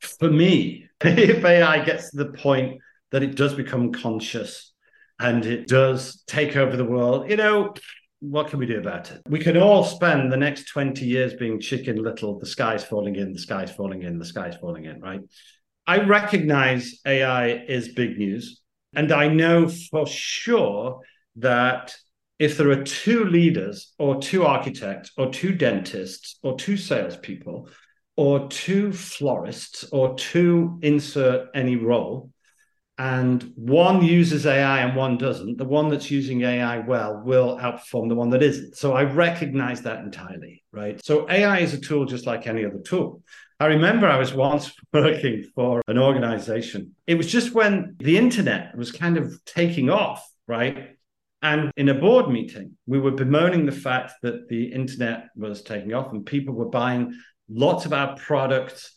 for 0.00 0.30
me 0.30 0.88
if 1.00 1.44
ai 1.44 1.84
gets 1.84 2.10
to 2.10 2.16
the 2.16 2.32
point 2.32 2.80
that 3.12 3.22
it 3.22 3.36
does 3.36 3.54
become 3.54 3.92
conscious 3.92 4.72
and 5.18 5.46
it 5.46 5.66
does 5.66 6.22
take 6.26 6.56
over 6.56 6.76
the 6.76 6.84
world 6.84 7.30
you 7.30 7.36
know 7.36 7.72
what 8.20 8.48
can 8.48 8.58
we 8.58 8.66
do 8.66 8.78
about 8.78 9.10
it? 9.10 9.20
We 9.28 9.38
can 9.38 9.56
all 9.56 9.84
spend 9.84 10.32
the 10.32 10.36
next 10.36 10.68
20 10.70 11.04
years 11.04 11.34
being 11.34 11.60
chicken 11.60 12.02
little, 12.02 12.38
the 12.38 12.46
sky's 12.46 12.84
falling 12.84 13.16
in, 13.16 13.32
the 13.32 13.38
sky's 13.38 13.70
falling 13.70 14.02
in, 14.02 14.18
the 14.18 14.24
sky's 14.24 14.56
falling 14.56 14.84
in, 14.84 15.00
right? 15.00 15.20
I 15.86 15.98
recognize 15.98 17.00
AI 17.06 17.50
is 17.50 17.88
big 17.88 18.18
news. 18.18 18.62
And 18.96 19.12
I 19.12 19.28
know 19.28 19.68
for 19.68 20.06
sure 20.06 21.00
that 21.36 21.94
if 22.38 22.56
there 22.56 22.70
are 22.70 22.82
two 22.82 23.24
leaders 23.24 23.94
or 23.98 24.20
two 24.20 24.44
architects 24.44 25.12
or 25.16 25.30
two 25.30 25.52
dentists 25.54 26.38
or 26.42 26.56
two 26.56 26.76
salespeople 26.76 27.68
or 28.16 28.48
two 28.48 28.92
florists 28.92 29.84
or 29.92 30.14
two 30.16 30.78
insert 30.82 31.48
any 31.54 31.76
role, 31.76 32.30
and 32.98 33.52
one 33.56 34.02
uses 34.02 34.46
AI 34.46 34.78
and 34.78 34.96
one 34.96 35.18
doesn't, 35.18 35.58
the 35.58 35.66
one 35.66 35.90
that's 35.90 36.10
using 36.10 36.42
AI 36.42 36.78
well 36.78 37.22
will 37.22 37.58
outperform 37.58 38.08
the 38.08 38.14
one 38.14 38.30
that 38.30 38.42
isn't. 38.42 38.76
So 38.76 38.94
I 38.94 39.04
recognize 39.04 39.82
that 39.82 39.98
entirely, 39.98 40.64
right? 40.72 41.04
So 41.04 41.28
AI 41.28 41.58
is 41.58 41.74
a 41.74 41.80
tool 41.80 42.06
just 42.06 42.26
like 42.26 42.46
any 42.46 42.64
other 42.64 42.80
tool. 42.80 43.22
I 43.58 43.66
remember 43.66 44.06
I 44.06 44.18
was 44.18 44.34
once 44.34 44.72
working 44.92 45.44
for 45.54 45.82
an 45.88 45.98
organization. 45.98 46.94
It 47.06 47.16
was 47.16 47.26
just 47.26 47.54
when 47.54 47.96
the 47.98 48.18
internet 48.18 48.76
was 48.76 48.92
kind 48.92 49.16
of 49.16 49.44
taking 49.44 49.90
off, 49.90 50.26
right? 50.46 50.96
And 51.42 51.70
in 51.76 51.88
a 51.88 51.94
board 51.94 52.28
meeting, 52.28 52.76
we 52.86 52.98
were 52.98 53.12
bemoaning 53.12 53.66
the 53.66 53.72
fact 53.72 54.12
that 54.22 54.48
the 54.48 54.72
internet 54.72 55.28
was 55.36 55.62
taking 55.62 55.94
off 55.94 56.12
and 56.12 56.24
people 56.24 56.54
were 56.54 56.68
buying 56.68 57.18
lots 57.48 57.86
of 57.86 57.92
our 57.92 58.16
products 58.16 58.92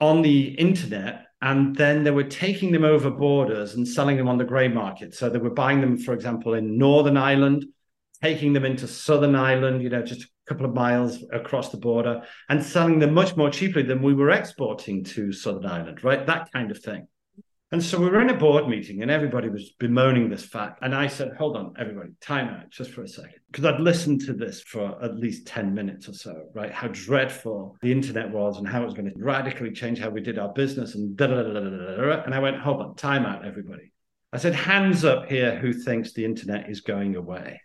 on 0.00 0.22
the 0.22 0.48
internet 0.48 1.26
And 1.40 1.76
then 1.76 2.04
they 2.04 2.10
were 2.10 2.24
taking 2.24 2.72
them 2.72 2.84
over 2.84 3.10
borders 3.10 3.74
and 3.74 3.86
selling 3.86 4.16
them 4.16 4.28
on 4.28 4.38
the 4.38 4.44
grey 4.44 4.68
market. 4.68 5.14
So 5.14 5.28
they 5.28 5.38
were 5.38 5.50
buying 5.50 5.82
them, 5.82 5.98
for 5.98 6.14
example, 6.14 6.54
in 6.54 6.78
Northern 6.78 7.18
Ireland, 7.18 7.66
taking 8.22 8.54
them 8.54 8.64
into 8.64 8.88
Southern 8.88 9.34
Ireland, 9.34 9.82
you 9.82 9.90
know, 9.90 10.02
just 10.02 10.26
couple 10.46 10.66
of 10.66 10.74
miles 10.74 11.24
across 11.32 11.70
the 11.70 11.76
border, 11.76 12.22
and 12.48 12.62
selling 12.62 12.98
them 12.98 13.14
much 13.14 13.36
more 13.36 13.50
cheaply 13.50 13.82
than 13.82 14.02
we 14.02 14.14
were 14.14 14.30
exporting 14.30 15.04
to 15.04 15.32
Southern 15.32 15.66
Ireland, 15.66 16.04
right? 16.04 16.26
That 16.26 16.50
kind 16.52 16.70
of 16.70 16.78
thing. 16.78 17.06
And 17.74 17.82
so 17.82 17.98
we 17.98 18.08
were 18.08 18.20
in 18.20 18.30
a 18.30 18.36
board 18.36 18.68
meeting 18.68 19.02
and 19.02 19.10
everybody 19.10 19.48
was 19.48 19.72
bemoaning 19.80 20.30
this 20.30 20.44
fact. 20.44 20.78
And 20.82 20.94
I 20.94 21.08
said, 21.08 21.32
hold 21.36 21.56
on, 21.56 21.74
everybody, 21.76 22.10
time 22.20 22.48
out 22.48 22.70
just 22.70 22.92
for 22.92 23.02
a 23.02 23.08
second. 23.08 23.40
Because 23.50 23.64
I'd 23.64 23.80
listened 23.80 24.20
to 24.26 24.32
this 24.32 24.60
for 24.60 24.96
at 25.02 25.16
least 25.16 25.48
10 25.48 25.74
minutes 25.74 26.08
or 26.08 26.12
so, 26.12 26.44
right? 26.54 26.70
How 26.70 26.86
dreadful 26.92 27.76
the 27.82 27.90
internet 27.90 28.30
was 28.30 28.58
and 28.58 28.68
how 28.68 28.82
it 28.82 28.84
was 28.84 28.94
going 28.94 29.10
to 29.10 29.14
radically 29.18 29.72
change 29.72 29.98
how 29.98 30.10
we 30.10 30.20
did 30.20 30.38
our 30.38 30.52
business 30.52 30.94
and 30.94 31.16
da 31.16 31.26
da 31.26 31.42
da 31.42 31.52
da 31.52 31.60
da 31.60 31.96
da. 31.96 32.22
And 32.22 32.32
I 32.32 32.38
went, 32.38 32.60
hold 32.60 32.80
on, 32.80 32.94
time 32.94 33.26
out, 33.26 33.44
everybody. 33.44 33.92
I 34.32 34.36
said, 34.36 34.54
hands 34.54 35.04
up 35.04 35.28
here 35.28 35.56
who 35.56 35.72
thinks 35.72 36.12
the 36.12 36.24
internet 36.24 36.70
is 36.70 36.80
going 36.80 37.16
away. 37.16 37.60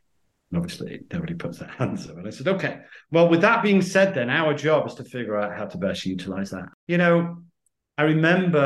And 0.51 0.59
obviously, 0.59 1.01
nobody 1.11 1.35
puts 1.35 1.59
their 1.59 1.69
hands 1.69 2.09
up. 2.09 2.17
And 2.17 2.27
I 2.27 2.31
said, 2.31 2.47
okay, 2.47 2.79
well, 3.11 3.29
with 3.29 3.41
that 3.41 3.63
being 3.63 3.81
said, 3.81 4.13
then 4.13 4.29
our 4.29 4.53
job 4.53 4.87
is 4.87 4.95
to 4.95 5.03
figure 5.03 5.37
out 5.37 5.55
how 5.55 5.65
to 5.65 5.77
best 5.77 6.05
utilize 6.05 6.49
that. 6.51 6.69
You 6.87 6.97
know, 6.97 7.37
I 7.97 8.03
remember 8.03 8.59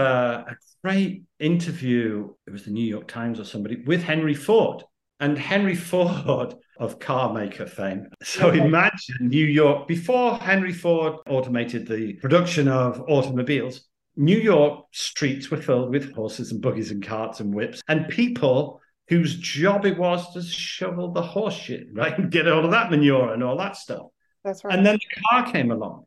a 0.48 0.56
great 0.84 1.24
interview, 1.39 2.34
it 2.48 2.52
was 2.52 2.65
the 2.65 2.72
New 2.72 2.86
York 2.86 3.08
Times 3.08 3.39
or 3.39 3.43
somebody, 3.43 3.84
with 3.86 4.04
Henry 4.04 4.34
Ford. 4.34 4.84
And 5.19 5.38
Henry 5.38 5.76
Ford 5.76 6.56
of 6.80 7.00
car 7.00 7.34
maker 7.34 7.65
fame. 7.65 8.08
So 8.24 8.50
imagine 8.52 9.15
New 9.22 9.46
York, 9.46 9.88
before 9.88 10.36
Henry 10.36 10.74
Ford 10.74 11.15
automated 11.28 11.88
the 11.88 12.13
production 12.13 12.67
of 12.67 13.02
automobiles, 13.08 13.86
New 14.15 14.38
York 14.38 14.86
streets 14.91 15.50
were 15.50 15.58
filled 15.58 15.89
with 15.89 16.13
horses 16.13 16.52
and 16.52 16.62
buggies 16.62 16.91
and 16.91 17.06
carts 17.06 17.39
and 17.39 17.54
whips 17.54 17.82
and 17.88 18.08
people 18.10 18.80
whose 19.10 19.36
job 19.36 19.86
it 19.86 19.98
was 19.98 20.34
to 20.34 20.42
shovel 20.42 21.12
the 21.12 21.22
horse 21.22 21.56
shit, 21.56 21.88
right? 21.94 22.18
And 22.18 22.32
get 22.32 22.48
all 22.48 22.66
of 22.66 22.72
that 22.72 22.92
manure 22.92 23.34
and 23.34 23.44
all 23.44 23.58
that 23.58 23.76
stuff. 23.76 24.08
That's 24.44 24.63
right. 24.63 24.76
And 24.76 24.86
then 24.86 24.96
the 24.96 25.22
car 25.30 25.52
came 25.52 25.72
along 25.72 26.06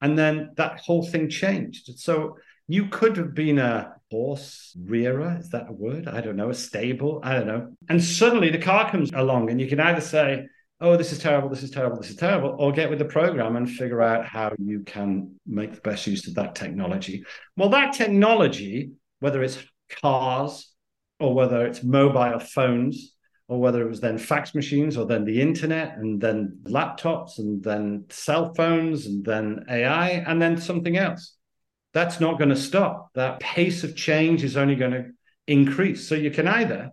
and 0.00 0.18
then 0.18 0.50
that 0.56 0.80
whole 0.80 1.04
thing 1.04 1.28
changed. 1.28 1.98
So 1.98 2.36
you 2.68 2.86
could 2.88 3.16
have 3.16 3.34
been 3.34 3.58
a 3.58 3.94
horse 4.10 4.76
rearer, 4.78 5.36
is 5.40 5.50
that 5.50 5.68
a 5.68 5.72
word? 5.72 6.08
I 6.08 6.20
don't 6.20 6.36
know, 6.36 6.50
a 6.50 6.54
stable, 6.54 7.20
I 7.22 7.34
don't 7.34 7.46
know. 7.46 7.72
And 7.88 8.02
suddenly 8.02 8.50
the 8.50 8.58
car 8.58 8.90
comes 8.90 9.10
along, 9.12 9.50
and 9.50 9.60
you 9.60 9.68
can 9.68 9.80
either 9.80 10.00
say, 10.00 10.46
oh, 10.80 10.96
this 10.96 11.12
is 11.12 11.18
terrible, 11.18 11.48
this 11.48 11.62
is 11.62 11.70
terrible, 11.70 11.96
this 11.96 12.10
is 12.10 12.16
terrible, 12.16 12.56
or 12.58 12.72
get 12.72 12.90
with 12.90 12.98
the 12.98 13.04
program 13.04 13.56
and 13.56 13.70
figure 13.70 14.02
out 14.02 14.26
how 14.26 14.52
you 14.58 14.80
can 14.80 15.36
make 15.46 15.74
the 15.74 15.80
best 15.80 16.06
use 16.06 16.26
of 16.28 16.34
that 16.34 16.54
technology. 16.54 17.24
Well, 17.56 17.70
that 17.70 17.94
technology, 17.94 18.90
whether 19.20 19.42
it's 19.42 19.58
cars 20.02 20.72
or 21.18 21.34
whether 21.34 21.66
it's 21.66 21.82
mobile 21.82 22.38
phones, 22.38 23.16
or 23.48 23.60
whether 23.60 23.82
it 23.82 23.88
was 23.88 24.00
then 24.00 24.18
fax 24.18 24.54
machines 24.54 24.96
or 24.96 25.06
then 25.06 25.24
the 25.24 25.40
internet 25.40 25.96
and 25.98 26.20
then 26.20 26.58
laptops 26.64 27.38
and 27.38 27.62
then 27.62 28.04
cell 28.08 28.52
phones 28.54 29.06
and 29.06 29.24
then 29.24 29.64
AI 29.70 30.10
and 30.10 30.42
then 30.42 30.56
something 30.56 30.96
else. 30.96 31.36
That's 31.94 32.20
not 32.20 32.38
going 32.38 32.50
to 32.50 32.56
stop. 32.56 33.10
That 33.14 33.40
pace 33.40 33.84
of 33.84 33.96
change 33.96 34.42
is 34.42 34.56
only 34.56 34.74
going 34.74 34.90
to 34.92 35.06
increase. 35.46 36.08
So 36.08 36.14
you 36.14 36.30
can 36.30 36.48
either 36.48 36.90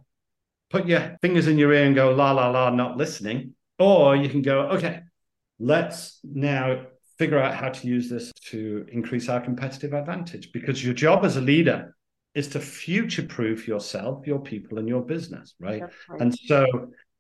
put 0.70 0.86
your 0.86 1.18
fingers 1.22 1.48
in 1.48 1.58
your 1.58 1.74
ear 1.74 1.86
and 1.86 1.96
go, 1.96 2.12
la, 2.12 2.32
la, 2.32 2.50
la, 2.50 2.70
not 2.70 2.98
listening, 2.98 3.56
or 3.80 4.16
you 4.16 4.30
can 4.30 4.42
go, 4.42 4.62
okay, 4.70 5.02
let's 5.60 6.20
now 6.24 6.86
figure 7.18 7.40
out 7.40 7.56
how 7.56 7.70
to 7.70 7.88
use 7.88 8.10
this 8.10 8.32
to 8.46 8.86
increase 8.92 9.28
our 9.28 9.42
competitive 9.42 9.94
advantage 9.94 10.52
because 10.52 10.84
your 10.84 10.94
job 10.94 11.26
as 11.26 11.38
a 11.38 11.42
leader 11.42 11.96
is 12.36 12.48
to 12.50 12.60
future 12.60 13.24
proof 13.24 13.68
yourself, 13.68 14.26
your 14.26 14.40
people, 14.40 14.80
and 14.80 14.88
your 14.88 15.02
business, 15.02 15.54
right? 15.60 15.84
right? 16.10 16.22
And 16.22 16.38
so 16.38 16.66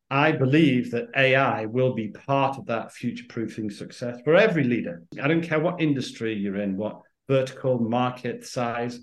I 0.09 0.31
believe 0.31 0.91
that 0.91 1.09
AI 1.15 1.65
will 1.65 1.93
be 1.93 2.09
part 2.09 2.57
of 2.57 2.65
that 2.67 2.91
future 2.91 3.25
proofing 3.29 3.69
success 3.69 4.19
for 4.23 4.35
every 4.35 4.63
leader. 4.63 5.03
I 5.21 5.27
don't 5.27 5.41
care 5.41 5.59
what 5.59 5.81
industry 5.81 6.35
you're 6.35 6.61
in, 6.61 6.77
what 6.77 7.01
vertical 7.27 7.79
market 7.79 8.45
size. 8.45 8.99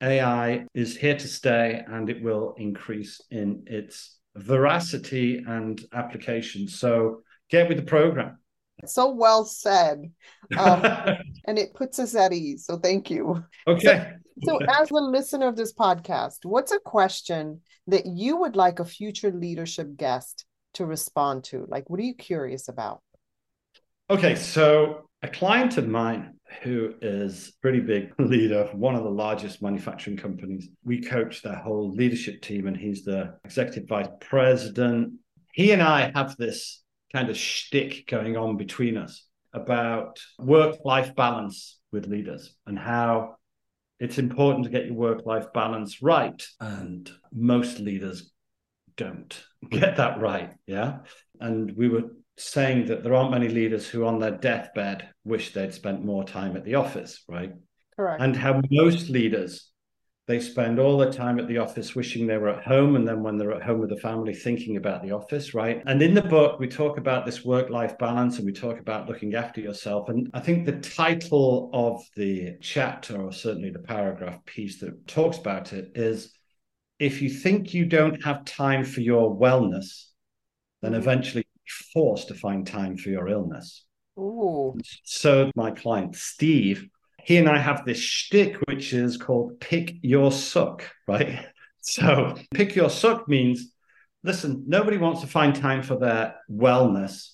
AI 0.00 0.64
is 0.74 0.96
here 0.96 1.16
to 1.16 1.28
stay 1.28 1.82
and 1.86 2.08
it 2.08 2.22
will 2.22 2.54
increase 2.56 3.20
in 3.30 3.64
its 3.66 4.18
veracity 4.36 5.44
and 5.46 5.84
application. 5.92 6.68
So 6.68 7.22
get 7.50 7.68
with 7.68 7.78
the 7.78 7.84
program. 7.84 8.38
So 8.86 9.10
well 9.10 9.44
said. 9.44 10.12
Um, 10.56 10.82
and 11.46 11.58
it 11.58 11.74
puts 11.74 11.98
us 11.98 12.14
at 12.14 12.32
ease. 12.32 12.64
So 12.64 12.78
thank 12.78 13.10
you. 13.10 13.44
Okay. 13.66 14.12
So, 14.12 14.27
so, 14.44 14.58
as 14.80 14.90
a 14.90 14.94
listener 14.94 15.48
of 15.48 15.56
this 15.56 15.72
podcast, 15.72 16.38
what's 16.44 16.72
a 16.72 16.78
question 16.78 17.60
that 17.86 18.06
you 18.06 18.36
would 18.36 18.56
like 18.56 18.80
a 18.80 18.84
future 18.84 19.30
leadership 19.30 19.96
guest 19.96 20.44
to 20.74 20.86
respond 20.86 21.44
to? 21.44 21.66
Like, 21.68 21.88
what 21.88 22.00
are 22.00 22.04
you 22.04 22.14
curious 22.14 22.68
about? 22.68 23.00
Okay. 24.10 24.34
So, 24.34 25.08
a 25.22 25.28
client 25.28 25.76
of 25.78 25.88
mine 25.88 26.38
who 26.62 26.94
is 27.02 27.52
pretty 27.60 27.80
big 27.80 28.12
leader 28.18 28.60
of 28.60 28.74
one 28.74 28.94
of 28.94 29.04
the 29.04 29.10
largest 29.10 29.62
manufacturing 29.62 30.16
companies. 30.16 30.68
We 30.84 31.02
coach 31.02 31.42
their 31.42 31.56
whole 31.56 31.92
leadership 31.92 32.42
team, 32.42 32.66
and 32.66 32.76
he's 32.76 33.04
the 33.04 33.38
executive 33.44 33.88
vice 33.88 34.08
president. 34.20 35.14
He 35.52 35.72
and 35.72 35.82
I 35.82 36.12
have 36.14 36.36
this 36.36 36.82
kind 37.12 37.30
of 37.30 37.36
shtick 37.36 38.06
going 38.06 38.36
on 38.36 38.56
between 38.56 38.96
us 38.96 39.24
about 39.52 40.20
work-life 40.38 41.14
balance 41.16 41.78
with 41.90 42.06
leaders 42.06 42.54
and 42.66 42.78
how 42.78 43.36
it's 44.00 44.18
important 44.18 44.64
to 44.64 44.70
get 44.70 44.86
your 44.86 44.94
work-life 44.94 45.52
balance 45.52 46.02
right. 46.02 46.46
And 46.60 47.10
most 47.32 47.78
leaders 47.80 48.30
don't 48.96 49.38
get 49.70 49.96
that 49.96 50.20
right. 50.20 50.52
Yeah. 50.66 50.98
And 51.40 51.76
we 51.76 51.88
were 51.88 52.04
saying 52.36 52.86
that 52.86 53.02
there 53.02 53.14
aren't 53.14 53.32
many 53.32 53.48
leaders 53.48 53.88
who 53.88 54.06
on 54.06 54.20
their 54.20 54.30
deathbed 54.30 55.08
wish 55.24 55.52
they'd 55.52 55.74
spent 55.74 56.04
more 56.04 56.24
time 56.24 56.56
at 56.56 56.64
the 56.64 56.76
office, 56.76 57.24
right? 57.28 57.52
Correct. 57.96 58.22
And 58.22 58.36
how 58.36 58.60
most 58.70 59.08
leaders 59.08 59.70
they 60.28 60.38
spend 60.38 60.78
all 60.78 60.96
their 60.96 61.10
time 61.10 61.40
at 61.40 61.48
the 61.48 61.58
office 61.58 61.96
wishing 61.96 62.26
they 62.26 62.36
were 62.36 62.50
at 62.50 62.62
home 62.62 62.94
and 62.94 63.08
then 63.08 63.22
when 63.22 63.36
they're 63.36 63.52
at 63.52 63.62
home 63.62 63.80
with 63.80 63.90
the 63.90 63.96
family 63.96 64.32
thinking 64.32 64.76
about 64.76 65.02
the 65.02 65.10
office 65.10 65.54
right 65.54 65.82
and 65.86 66.00
in 66.00 66.14
the 66.14 66.22
book 66.22 66.60
we 66.60 66.68
talk 66.68 66.98
about 66.98 67.26
this 67.26 67.44
work 67.44 67.68
life 67.70 67.98
balance 67.98 68.36
and 68.36 68.46
we 68.46 68.52
talk 68.52 68.78
about 68.78 69.08
looking 69.08 69.34
after 69.34 69.60
yourself 69.60 70.08
and 70.08 70.30
i 70.34 70.40
think 70.40 70.64
the 70.64 70.78
title 70.80 71.70
of 71.72 72.00
the 72.14 72.56
chapter 72.60 73.20
or 73.20 73.32
certainly 73.32 73.70
the 73.70 73.78
paragraph 73.80 74.38
piece 74.44 74.78
that 74.78 75.06
talks 75.08 75.38
about 75.38 75.72
it 75.72 75.90
is 75.96 76.32
if 77.00 77.20
you 77.20 77.28
think 77.28 77.74
you 77.74 77.84
don't 77.84 78.22
have 78.22 78.44
time 78.44 78.84
for 78.84 79.00
your 79.00 79.36
wellness 79.36 80.08
then 80.82 80.92
mm-hmm. 80.92 81.00
eventually 81.00 81.44
you're 81.68 82.02
forced 82.02 82.28
to 82.28 82.34
find 82.34 82.66
time 82.66 82.96
for 82.96 83.10
your 83.10 83.28
illness. 83.28 83.84
Ooh. 84.18 84.76
So 85.04 85.50
my 85.54 85.70
client 85.70 86.16
Steve, 86.16 86.88
he 87.28 87.36
and 87.36 87.46
I 87.46 87.58
have 87.58 87.84
this 87.84 87.98
shtick 87.98 88.56
which 88.68 88.94
is 88.94 89.18
called 89.18 89.60
pick 89.60 89.96
your 90.00 90.32
suck, 90.32 90.82
right? 91.06 91.44
So 91.80 92.34
pick 92.52 92.74
your 92.74 92.90
suck 92.90 93.28
means 93.28 93.72
listen, 94.22 94.64
nobody 94.66 94.98
wants 94.98 95.22
to 95.22 95.26
find 95.26 95.54
time 95.54 95.82
for 95.82 95.96
their 95.96 96.34
wellness. 96.50 97.30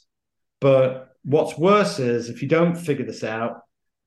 But 0.61 1.09
what's 1.25 1.59
worse 1.59 1.99
is 1.99 2.29
if 2.29 2.41
you 2.41 2.47
don't 2.47 2.77
figure 2.77 3.07
this 3.07 3.25
out, 3.25 3.63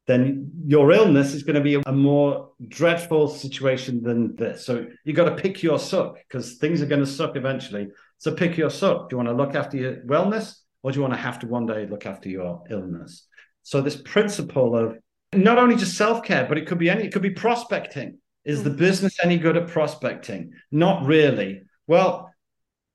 then 0.05 0.51
your 0.65 0.91
illness 0.91 1.33
is 1.33 1.43
going 1.43 1.55
to 1.55 1.61
be 1.61 1.81
a 1.85 1.91
more 1.91 2.51
dreadful 2.65 3.27
situation 3.27 4.03
than 4.03 4.35
this. 4.37 4.65
So 4.65 4.87
you 5.03 5.13
got 5.13 5.25
to 5.25 5.41
pick 5.41 5.63
your 5.63 5.79
suck 5.79 6.15
because 6.15 6.55
things 6.57 6.81
are 6.81 6.85
going 6.85 7.03
to 7.03 7.11
suck 7.19 7.35
eventually. 7.35 7.89
So 8.19 8.33
pick 8.33 8.55
your 8.55 8.69
suck. 8.69 9.09
Do 9.09 9.15
you 9.15 9.17
want 9.17 9.29
to 9.29 9.43
look 9.43 9.55
after 9.55 9.75
your 9.75 9.95
wellness 10.05 10.53
or 10.83 10.91
do 10.91 10.97
you 10.97 11.01
want 11.01 11.15
to 11.15 11.19
have 11.19 11.39
to 11.39 11.47
one 11.47 11.65
day 11.65 11.87
look 11.87 12.05
after 12.05 12.29
your 12.29 12.63
illness? 12.69 13.27
So 13.63 13.81
this 13.81 14.01
principle 14.01 14.77
of 14.77 14.97
not 15.33 15.57
only 15.57 15.75
just 15.75 15.97
self-care, 15.97 16.45
but 16.45 16.57
it 16.57 16.67
could 16.67 16.77
be 16.77 16.89
any, 16.89 17.05
it 17.05 17.13
could 17.13 17.21
be 17.21 17.31
prospecting. 17.31 18.19
Is 18.45 18.63
the 18.63 18.69
mm. 18.69 18.77
business 18.77 19.17
any 19.21 19.37
good 19.37 19.57
at 19.57 19.67
prospecting? 19.67 20.53
Not 20.71 21.05
really. 21.05 21.63
Well, 21.85 22.33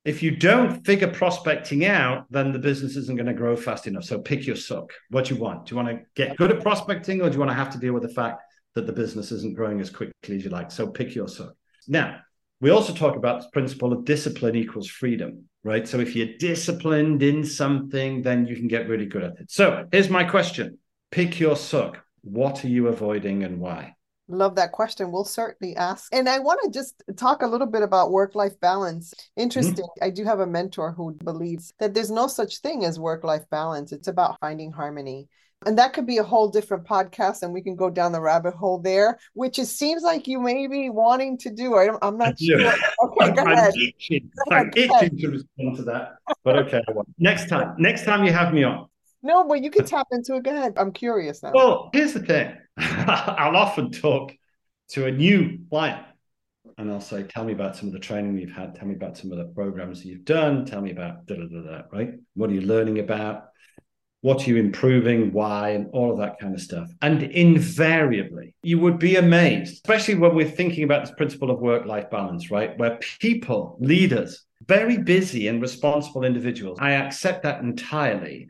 if 0.05 0.23
you 0.23 0.35
don't 0.35 0.85
figure 0.85 1.09
prospecting 1.09 1.85
out, 1.85 2.27
then 2.31 2.53
the 2.53 2.59
business 2.59 2.97
isn't 2.97 3.17
going 3.17 3.27
to 3.27 3.35
grow 3.35 3.55
fast 3.55 3.87
enough. 3.87 4.05
So 4.05 4.19
pick 4.19 4.47
your 4.47 4.57
suck. 4.57 4.93
What 5.11 5.27
do 5.27 5.35
you 5.35 5.41
want? 5.41 5.67
Do 5.67 5.75
you 5.75 5.77
want 5.77 5.89
to 5.89 6.01
get 6.17 6.37
good 6.37 6.51
at 6.51 6.63
prospecting 6.63 7.21
or 7.21 7.29
do 7.29 7.35
you 7.35 7.39
want 7.39 7.51
to 7.51 7.57
have 7.57 7.71
to 7.71 7.79
deal 7.79 7.93
with 7.93 8.03
the 8.03 8.09
fact 8.09 8.43
that 8.75 8.87
the 8.87 8.93
business 8.93 9.31
isn't 9.31 9.55
growing 9.55 9.81
as 9.81 9.91
quickly 9.91 10.37
as 10.37 10.45
you 10.45 10.51
like? 10.51 10.71
So 10.71 10.89
pick 10.89 11.15
your 11.15 11.29
suck. 11.29 11.55
Now, 11.87 12.21
we 12.61 12.71
also 12.71 12.93
talk 12.93 13.17
about 13.17 13.41
this 13.41 13.51
principle 13.51 13.93
of 13.93 14.05
discipline 14.05 14.57
equals 14.57 14.89
freedom, 14.89 15.45
right? 15.63 15.87
So 15.87 16.01
if 16.01 16.17
you're 16.17 16.37
disciplined 16.39 17.23
in 17.23 17.45
something, 17.45 18.23
then 18.23 18.47
you 18.47 18.57
can 18.57 18.69
get 18.69 18.89
really 18.89 19.07
good 19.07 19.23
at 19.23 19.39
it. 19.39 19.51
So 19.51 19.87
here's 19.93 20.09
my 20.09 20.25
question 20.25 20.79
pick 21.11 21.39
your 21.39 21.57
suck. 21.57 22.03
What 22.23 22.65
are 22.65 22.69
you 22.69 22.89
avoiding 22.89 23.45
and 23.45 23.61
why? 23.61 23.97
Love 24.29 24.55
that 24.55 24.73
question. 24.73 25.11
We'll 25.11 25.25
certainly 25.25 25.77
ask. 25.77 26.15
And 26.15 26.29
I 26.29 26.39
want 26.39 26.61
to 26.65 26.71
just 26.71 27.03
talk 27.17 27.43
a 27.43 27.47
little 27.47 27.67
bit 27.67 27.83
about 27.83 28.13
work 28.13 28.35
life 28.35 28.59
balance. 28.61 29.13
Interesting. 29.37 29.85
Mm-hmm. 29.85 30.05
I 30.05 30.11
do 30.11 30.25
have 30.25 30.41
a 30.41 30.47
mentor 30.47 30.93
who 30.93 31.13
believes 31.25 31.73
that 31.81 31.93
there's 31.93 32.11
no 32.11 32.29
such 32.29 32.59
thing 32.59 32.85
as 32.85 32.99
work 32.99 33.25
life 33.25 33.45
balance, 33.51 33.93
it's 33.93 34.09
about 34.09 34.39
finding 34.41 34.73
harmony. 34.73 35.29
And 35.65 35.79
that 35.79 35.93
could 35.93 36.07
be 36.07 36.19
a 36.19 36.25
whole 36.25 36.49
different 36.49 36.85
podcast, 36.85 37.43
and 37.43 37.53
we 37.53 37.63
can 37.63 37.77
go 37.77 37.89
down 37.89 38.11
the 38.11 38.21
rabbit 38.21 38.55
hole 38.55 38.79
there, 38.79 39.19
which 39.35 39.59
it 39.59 39.67
seems 39.67 40.03
like 40.03 40.27
you 40.27 40.41
may 40.41 40.67
be 40.67 40.91
wanting 40.91 41.39
to 41.39 41.51
do. 41.51 41.77
I 41.77 41.89
am 42.05 42.19
not 42.19 42.41
sure. 42.41 42.59
Okay, 42.59 43.33
go 43.33 43.43
I'm 43.43 43.53
ahead. 43.53 43.75
Itching. 43.77 44.31
Go 44.49 44.57
I'm 44.57 44.71
itching 44.75 45.19
to 45.19 45.29
respond 45.29 45.77
to 45.77 45.83
that. 45.85 46.15
But 46.43 46.57
okay, 46.67 46.83
next 47.19 47.49
time, 47.49 47.77
next 47.79 48.05
time 48.05 48.25
you 48.25 48.33
have 48.33 48.53
me 48.53 48.65
on. 48.65 48.89
No, 49.23 49.45
but 49.45 49.63
you 49.63 49.71
can 49.71 49.85
tap 49.87 50.09
into 50.13 50.37
it. 50.37 50.45
Go 50.45 50.55
ahead. 50.55 50.75
I'm 50.77 50.93
curious 50.93 51.43
now. 51.43 51.53
Well, 51.55 51.91
here's 51.93 52.13
the 52.13 52.21
thing. 52.21 52.57
I'll 52.77 53.57
often 53.57 53.91
talk 53.91 54.33
to 54.91 55.07
a 55.07 55.11
new 55.11 55.59
client 55.71 56.05
and 56.79 56.91
I'll 56.91 57.01
say, 57.01 57.23
tell 57.23 57.45
me 57.45 57.53
about 57.53 57.77
some 57.77 57.89
of 57.89 57.93
the 57.93 57.99
training 58.01 58.37
you've 58.39 58.53
had. 58.53 58.75
Tell 58.75 58.87
me 58.87 58.95
about 58.95 59.17
some 59.17 59.31
of 59.33 59.39
the 59.39 59.45
programs 59.45 60.05
you've 60.05 60.25
done. 60.25 60.65
Tell 60.65 60.81
me 60.81 60.91
about 60.91 61.27
da 61.27 61.37
da 61.37 61.47
da 61.47 61.61
da, 61.63 61.83
right? 61.93 62.15
What 62.35 62.51
are 62.51 62.55
you 62.55 62.63
learning 62.63 62.99
about? 62.99 63.45
What 64.23 64.47
are 64.47 64.51
you 64.51 64.57
improving? 64.57 65.33
Why? 65.33 65.71
And 65.71 65.89
all 65.93 66.13
of 66.13 66.19
that 66.19 66.39
kind 66.39 66.55
of 66.55 66.61
stuff. 66.61 66.89
And 67.03 67.23
invariably, 67.23 68.55
you 68.63 68.79
would 68.79 68.99
be 68.99 69.17
amazed, 69.17 69.75
especially 69.75 70.15
when 70.15 70.35
we're 70.35 70.49
thinking 70.49 70.85
about 70.85 71.05
this 71.05 71.15
principle 71.17 71.51
of 71.51 71.61
work 71.61 71.87
life 71.87 72.09
balance, 72.11 72.51
right? 72.51 72.79
Where 72.79 72.99
people, 73.19 73.77
leaders, 73.81 74.45
very 74.67 74.99
busy 74.99 75.49
and 75.49 75.61
responsible 75.61 76.25
individuals, 76.25 76.79
I 76.81 76.93
accept 76.93 77.43
that 77.43 77.63
entirely, 77.63 78.49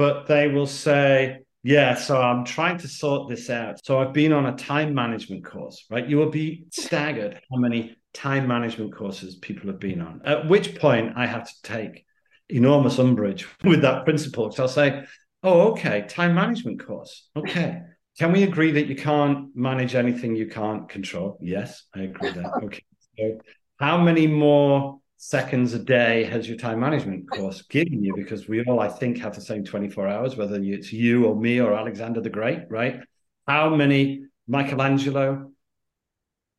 but 0.00 0.26
they 0.26 0.48
will 0.48 0.66
say, 0.66 1.40
yeah, 1.62 1.94
so 1.94 2.18
I'm 2.18 2.46
trying 2.46 2.78
to 2.78 2.88
sort 2.88 3.28
this 3.28 3.50
out. 3.50 3.84
So 3.84 4.00
I've 4.00 4.14
been 4.14 4.32
on 4.32 4.46
a 4.46 4.56
time 4.56 4.94
management 4.94 5.44
course, 5.44 5.84
right? 5.90 6.08
You 6.08 6.16
will 6.16 6.30
be 6.30 6.64
staggered 6.70 7.38
how 7.50 7.58
many 7.58 7.98
time 8.14 8.48
management 8.48 8.96
courses 8.96 9.36
people 9.36 9.66
have 9.66 9.78
been 9.78 10.00
on. 10.00 10.22
At 10.24 10.48
which 10.48 10.74
point 10.76 11.12
I 11.16 11.26
have 11.26 11.46
to 11.46 11.62
take 11.62 12.06
enormous 12.48 12.98
umbrage 12.98 13.46
with 13.62 13.82
that 13.82 14.06
principle. 14.06 14.50
So 14.52 14.62
I'll 14.62 14.70
say, 14.70 15.04
oh, 15.42 15.72
okay, 15.72 16.06
time 16.08 16.34
management 16.34 16.82
course. 16.82 17.28
Okay. 17.36 17.82
Can 18.18 18.32
we 18.32 18.44
agree 18.44 18.72
that 18.72 18.86
you 18.86 18.96
can't 18.96 19.54
manage 19.54 19.94
anything 19.94 20.34
you 20.34 20.46
can't 20.46 20.88
control? 20.88 21.36
Yes, 21.42 21.84
I 21.94 22.04
agree 22.04 22.30
that. 22.30 22.52
Okay. 22.64 22.82
So 23.18 23.38
how 23.78 23.98
many 23.98 24.26
more 24.26 25.00
seconds 25.22 25.74
a 25.74 25.78
day 25.78 26.24
has 26.24 26.48
your 26.48 26.56
time 26.56 26.80
management 26.80 27.30
course 27.30 27.60
given 27.60 28.02
you? 28.02 28.14
Because 28.16 28.48
we 28.48 28.64
all, 28.64 28.80
I 28.80 28.88
think, 28.88 29.18
have 29.18 29.34
the 29.34 29.40
same 29.42 29.62
24 29.62 30.08
hours, 30.08 30.34
whether 30.34 30.58
it's 30.62 30.92
you 30.94 31.26
or 31.26 31.36
me 31.36 31.60
or 31.60 31.74
Alexander 31.74 32.22
the 32.22 32.30
Great, 32.30 32.60
right? 32.70 33.00
How 33.46 33.76
many 33.76 34.24
Michelangelo 34.48 35.52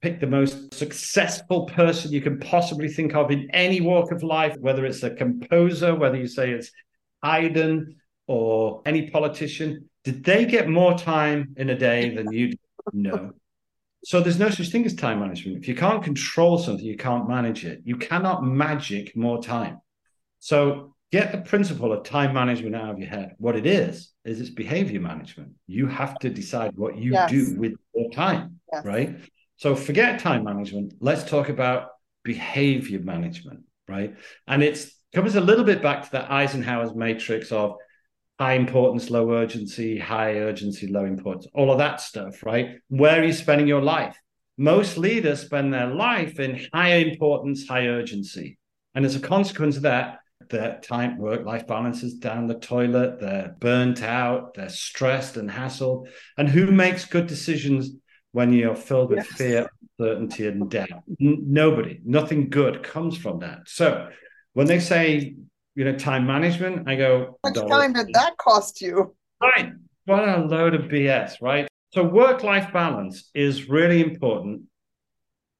pick 0.03 0.19
the 0.19 0.27
most 0.27 0.75
successful 0.75 1.65
person 1.65 2.11
you 2.11 2.21
can 2.21 2.39
possibly 2.39 2.87
think 2.87 3.15
of 3.15 3.31
in 3.31 3.49
any 3.49 3.81
walk 3.81 4.11
of 4.11 4.21
life, 4.21 4.55
whether 4.59 4.85
it's 4.85 5.01
a 5.01 5.09
composer, 5.09 5.95
whether 5.95 6.17
you 6.17 6.27
say 6.27 6.51
it's 6.51 6.71
Haydn 7.23 7.95
or 8.27 8.83
any 8.85 9.09
politician. 9.09 9.89
Did 10.03 10.23
they 10.23 10.45
get 10.45 10.69
more 10.69 10.95
time 10.97 11.55
in 11.57 11.71
a 11.71 11.77
day 11.77 12.13
than 12.13 12.31
you 12.31 12.49
did? 12.49 12.59
No. 12.93 13.33
So 14.03 14.19
there's 14.19 14.39
no 14.39 14.49
such 14.49 14.69
thing 14.69 14.85
as 14.85 14.95
time 14.95 15.19
management. 15.19 15.57
If 15.57 15.67
you 15.67 15.75
can't 15.75 16.03
control 16.03 16.57
something, 16.57 16.85
you 16.85 16.97
can't 16.97 17.29
manage 17.29 17.65
it. 17.65 17.81
You 17.83 17.97
cannot 17.97 18.43
magic 18.43 19.15
more 19.15 19.41
time. 19.41 19.79
So 20.39 20.95
get 21.11 21.31
the 21.31 21.37
principle 21.39 21.93
of 21.93 22.03
time 22.03 22.33
management 22.33 22.75
out 22.75 22.89
of 22.89 22.99
your 22.99 23.09
head. 23.09 23.35
What 23.37 23.55
it 23.55 23.65
is, 23.65 24.11
is 24.25 24.39
it's 24.41 24.49
behavior 24.49 24.99
management. 24.99 25.51
You 25.67 25.87
have 25.87 26.17
to 26.19 26.29
decide 26.29 26.71
what 26.75 26.97
you 26.97 27.11
yes. 27.13 27.29
do 27.29 27.55
with 27.57 27.73
your 27.93 28.09
time, 28.11 28.59
yes. 28.71 28.85
right? 28.85 29.15
So 29.57 29.75
forget 29.75 30.19
time 30.19 30.43
management. 30.43 30.93
Let's 30.99 31.23
talk 31.23 31.49
about 31.49 31.89
behavior 32.23 32.99
management, 32.99 33.61
right? 33.87 34.15
And 34.47 34.63
it 34.63 34.83
comes 35.13 35.35
a 35.35 35.41
little 35.41 35.65
bit 35.65 35.81
back 35.83 36.05
to 36.05 36.11
that 36.13 36.31
Eisenhower's 36.31 36.95
matrix 36.95 37.51
of 37.51 37.75
high 38.41 38.53
importance, 38.53 39.11
low 39.11 39.33
urgency, 39.33 39.99
high 39.99 40.33
urgency, 40.33 40.87
low 40.87 41.05
importance, 41.05 41.45
all 41.53 41.71
of 41.71 41.77
that 41.77 42.01
stuff, 42.01 42.41
right? 42.41 42.79
Where 42.87 43.21
are 43.21 43.23
you 43.23 43.33
spending 43.33 43.67
your 43.67 43.83
life? 43.83 44.17
Most 44.57 44.97
leaders 44.97 45.41
spend 45.41 45.71
their 45.71 45.85
life 45.85 46.39
in 46.39 46.59
high 46.73 46.95
importance, 46.95 47.67
high 47.67 47.85
urgency. 47.85 48.57
And 48.95 49.05
as 49.05 49.15
a 49.15 49.19
consequence 49.19 49.75
of 49.75 49.83
that, 49.83 50.21
their 50.49 50.79
time 50.81 51.19
work 51.19 51.45
life 51.45 51.67
balance 51.67 52.01
is 52.01 52.15
down 52.15 52.47
the 52.47 52.55
toilet, 52.55 53.19
they're 53.19 53.55
burnt 53.59 54.01
out, 54.01 54.55
they're 54.55 54.69
stressed 54.69 55.37
and 55.37 55.47
hassled. 55.47 56.07
And 56.35 56.49
who 56.49 56.71
makes 56.71 57.05
good 57.05 57.27
decisions 57.27 57.91
when 58.31 58.53
you're 58.53 58.75
filled 58.75 59.11
with 59.11 59.19
yes. 59.19 59.37
fear, 59.37 59.69
uncertainty, 59.99 60.47
and 60.47 60.67
doubt? 60.67 61.03
N- 61.21 61.43
nobody. 61.45 61.99
Nothing 62.03 62.49
good 62.49 62.81
comes 62.81 63.15
from 63.15 63.41
that. 63.41 63.59
So 63.67 64.09
when 64.53 64.65
they 64.65 64.79
say 64.79 65.35
you 65.75 65.85
know, 65.85 65.95
time 65.95 66.25
management. 66.25 66.87
I 66.87 66.95
go, 66.95 67.39
how 67.43 67.51
much 67.51 67.69
time 67.69 67.93
did 67.93 68.07
that 68.13 68.37
cost 68.37 68.81
you? 68.81 69.15
Right. 69.41 69.71
What 70.05 70.27
a 70.27 70.45
load 70.45 70.73
of 70.73 70.83
BS, 70.83 71.41
right? 71.41 71.67
So 71.93 72.03
work 72.03 72.43
life 72.43 72.71
balance 72.73 73.29
is 73.33 73.69
really 73.69 74.01
important. 74.01 74.63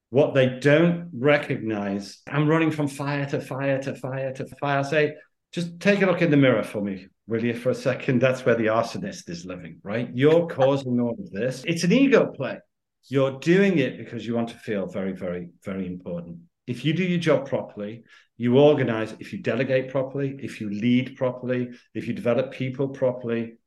What 0.10 0.34
they 0.34 0.60
don't 0.60 1.10
recognize, 1.14 2.22
I'm 2.28 2.48
running 2.48 2.72
from 2.72 2.88
fire 2.88 3.26
to 3.28 3.40
fire 3.40 3.82
to 3.82 3.96
fire 3.96 4.34
to 4.34 4.46
fire. 4.60 4.80
I 4.80 4.82
say, 4.82 5.14
just 5.52 5.80
take 5.80 6.02
a 6.02 6.06
look 6.06 6.22
in 6.22 6.32
the 6.32 6.38
mirror 6.38 6.64
for 6.64 6.82
me, 6.82 7.08
will 7.28 7.44
you, 7.44 7.54
for 7.54 7.70
a 7.70 7.76
second? 7.76 8.22
That's 8.22 8.46
where 8.46 8.56
the 8.56 8.68
arsonist 8.68 9.30
is 9.30 9.46
living, 9.46 9.80
right? 9.84 10.10
You're 10.14 10.48
causing 10.48 11.00
all 11.00 11.12
of 11.18 11.32
this. 11.32 11.64
It's 11.66 11.84
an 11.84 11.92
ego 11.92 12.28
play. 12.28 12.60
You're 13.08 13.40
doing 13.40 13.80
it 13.80 13.98
because 13.98 14.26
you 14.26 14.36
want 14.36 14.50
to 14.50 14.56
feel 14.56 14.86
very, 14.86 15.14
very, 15.14 15.50
very 15.64 15.88
important. 15.88 16.40
If 16.72 16.86
you 16.86 16.94
do 16.94 17.04
your 17.04 17.20
job 17.20 17.50
properly, 17.50 18.04
you 18.38 18.58
organize, 18.58 19.14
if 19.20 19.34
you 19.34 19.40
delegate 19.40 19.90
properly, 19.90 20.38
if 20.40 20.62
you 20.62 20.70
lead 20.70 21.18
properly, 21.18 21.72
if 21.94 22.08
you 22.08 22.14
develop 22.14 22.54
people 22.54 22.88
properly, 22.88 23.58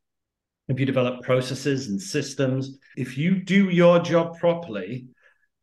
if 0.69 0.81
you 0.81 0.87
develop 0.87 1.23
processes 1.23 1.89
and 1.89 2.01
systems, 2.01 2.79
if 2.97 3.19
you 3.19 3.45
do 3.45 3.69
your 3.69 3.99
job 3.99 4.39
properly, 4.39 5.09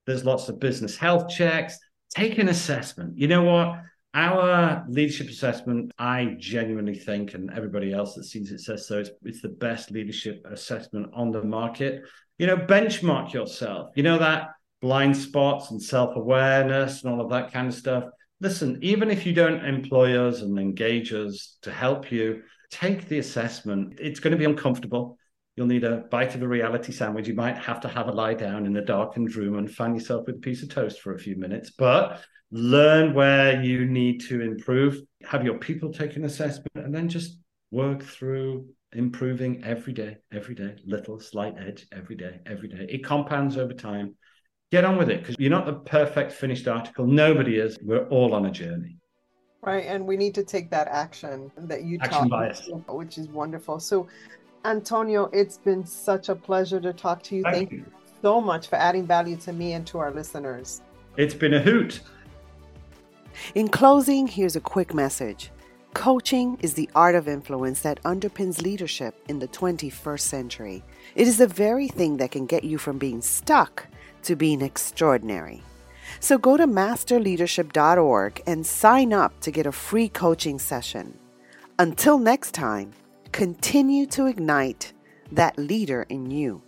there's 0.06 0.24
lots 0.24 0.48
of 0.48 0.58
business 0.58 0.96
health 0.96 1.28
checks. 1.28 1.78
Take 2.14 2.38
an 2.38 2.48
assessment. 2.48 3.18
You 3.18 3.28
know 3.28 3.42
what? 3.42 3.82
Our 4.14 4.84
leadership 4.88 5.28
assessment, 5.28 5.92
I 5.96 6.34
genuinely 6.38 6.96
think, 6.96 7.34
and 7.34 7.52
everybody 7.52 7.92
else 7.92 8.14
that 8.14 8.24
sees 8.24 8.50
it 8.50 8.58
says 8.60 8.88
so, 8.88 8.98
it's, 8.98 9.10
it's 9.22 9.40
the 9.40 9.50
best 9.50 9.92
leadership 9.92 10.44
assessment 10.50 11.10
on 11.14 11.30
the 11.30 11.44
market. 11.44 12.02
You 12.38 12.48
know, 12.48 12.56
benchmark 12.56 13.32
yourself. 13.32 13.90
You 13.94 14.02
know, 14.02 14.18
that 14.18 14.48
blind 14.80 15.16
spots 15.16 15.70
and 15.70 15.82
self 15.82 16.16
awareness 16.16 17.02
and 17.02 17.12
all 17.12 17.20
of 17.20 17.30
that 17.30 17.52
kind 17.52 17.68
of 17.68 17.74
stuff 17.74 18.04
listen, 18.40 18.78
even 18.82 19.10
if 19.10 19.26
you 19.26 19.32
don't 19.32 19.64
employ 19.64 20.18
us 20.18 20.40
and 20.40 20.58
engage 20.58 21.12
us 21.12 21.58
to 21.62 21.70
help 21.70 22.10
you, 22.10 22.42
take 22.70 23.08
the 23.08 23.18
assessment. 23.18 23.98
It's 24.00 24.20
going 24.20 24.32
to 24.32 24.38
be 24.38 24.44
uncomfortable. 24.44 25.18
You'll 25.56 25.66
need 25.66 25.84
a 25.84 26.04
bite 26.10 26.34
of 26.34 26.42
a 26.42 26.48
reality 26.48 26.92
sandwich. 26.92 27.28
You 27.28 27.34
might 27.34 27.58
have 27.58 27.80
to 27.80 27.88
have 27.88 28.08
a 28.08 28.12
lie 28.12 28.34
down 28.34 28.66
in 28.66 28.76
a 28.76 28.84
darkened 28.84 29.34
room 29.34 29.58
and 29.58 29.70
find 29.70 29.94
yourself 29.94 30.26
with 30.26 30.36
a 30.36 30.40
piece 30.40 30.62
of 30.62 30.70
toast 30.70 31.00
for 31.00 31.14
a 31.14 31.18
few 31.18 31.36
minutes, 31.36 31.72
but 31.76 32.22
learn 32.50 33.14
where 33.14 33.62
you 33.62 33.84
need 33.84 34.20
to 34.22 34.40
improve. 34.40 35.00
Have 35.22 35.44
your 35.44 35.58
people 35.58 35.92
take 35.92 36.16
an 36.16 36.24
assessment 36.24 36.70
and 36.76 36.94
then 36.94 37.08
just 37.08 37.38
work 37.70 38.02
through 38.02 38.66
improving 38.92 39.62
every 39.62 39.92
day, 39.92 40.16
every 40.32 40.54
day, 40.54 40.74
little 40.84 41.20
slight 41.20 41.54
edge 41.58 41.86
every 41.92 42.16
day, 42.16 42.40
every 42.46 42.68
day. 42.68 42.86
It 42.88 43.04
compounds 43.04 43.56
over 43.56 43.74
time 43.74 44.16
get 44.70 44.84
on 44.84 44.96
with 44.96 45.10
it 45.10 45.20
because 45.20 45.36
you're 45.38 45.50
not 45.50 45.66
the 45.66 45.72
perfect 45.72 46.32
finished 46.32 46.68
article. 46.68 47.06
Nobody 47.06 47.56
is. 47.56 47.78
We're 47.82 48.06
all 48.08 48.34
on 48.34 48.46
a 48.46 48.50
journey. 48.50 48.96
Right. 49.62 49.84
And 49.86 50.06
we 50.06 50.16
need 50.16 50.34
to 50.36 50.44
take 50.44 50.70
that 50.70 50.88
action 50.88 51.50
that 51.56 51.84
you 51.84 51.98
action 52.00 52.28
bias. 52.28 52.68
which 52.88 53.18
is 53.18 53.28
wonderful. 53.28 53.78
So, 53.78 54.08
Antonio, 54.64 55.28
it's 55.32 55.58
been 55.58 55.84
such 55.84 56.28
a 56.28 56.34
pleasure 56.34 56.80
to 56.80 56.92
talk 56.92 57.22
to 57.24 57.36
you. 57.36 57.42
Thank, 57.42 57.56
Thank 57.56 57.72
you. 57.72 57.78
you 57.78 57.92
so 58.22 58.40
much 58.40 58.68
for 58.68 58.76
adding 58.76 59.06
value 59.06 59.36
to 59.38 59.52
me 59.52 59.74
and 59.74 59.86
to 59.88 59.98
our 59.98 60.10
listeners. 60.10 60.82
It's 61.16 61.34
been 61.34 61.54
a 61.54 61.60
hoot. 61.60 62.00
In 63.54 63.68
closing, 63.68 64.26
here's 64.26 64.56
a 64.56 64.60
quick 64.60 64.94
message. 64.94 65.50
Coaching 65.94 66.56
is 66.60 66.74
the 66.74 66.88
art 66.94 67.14
of 67.14 67.26
influence 67.26 67.80
that 67.80 68.02
underpins 68.04 68.62
leadership 68.62 69.14
in 69.28 69.40
the 69.40 69.48
21st 69.48 70.20
century. 70.20 70.84
It 71.16 71.26
is 71.26 71.36
the 71.36 71.48
very 71.48 71.88
thing 71.88 72.16
that 72.18 72.30
can 72.30 72.46
get 72.46 72.64
you 72.64 72.78
from 72.78 72.96
being 72.96 73.20
stuck 73.20 73.88
to 74.24 74.36
being 74.36 74.62
extraordinary. 74.62 75.62
So 76.20 76.38
go 76.38 76.56
to 76.56 76.66
masterleadership.org 76.66 78.42
and 78.46 78.66
sign 78.66 79.12
up 79.12 79.40
to 79.40 79.50
get 79.50 79.66
a 79.66 79.72
free 79.72 80.08
coaching 80.08 80.58
session. 80.58 81.18
Until 81.78 82.18
next 82.18 82.52
time, 82.52 82.92
continue 83.32 84.06
to 84.06 84.26
ignite 84.26 84.92
that 85.32 85.58
leader 85.58 86.04
in 86.08 86.30
you. 86.30 86.62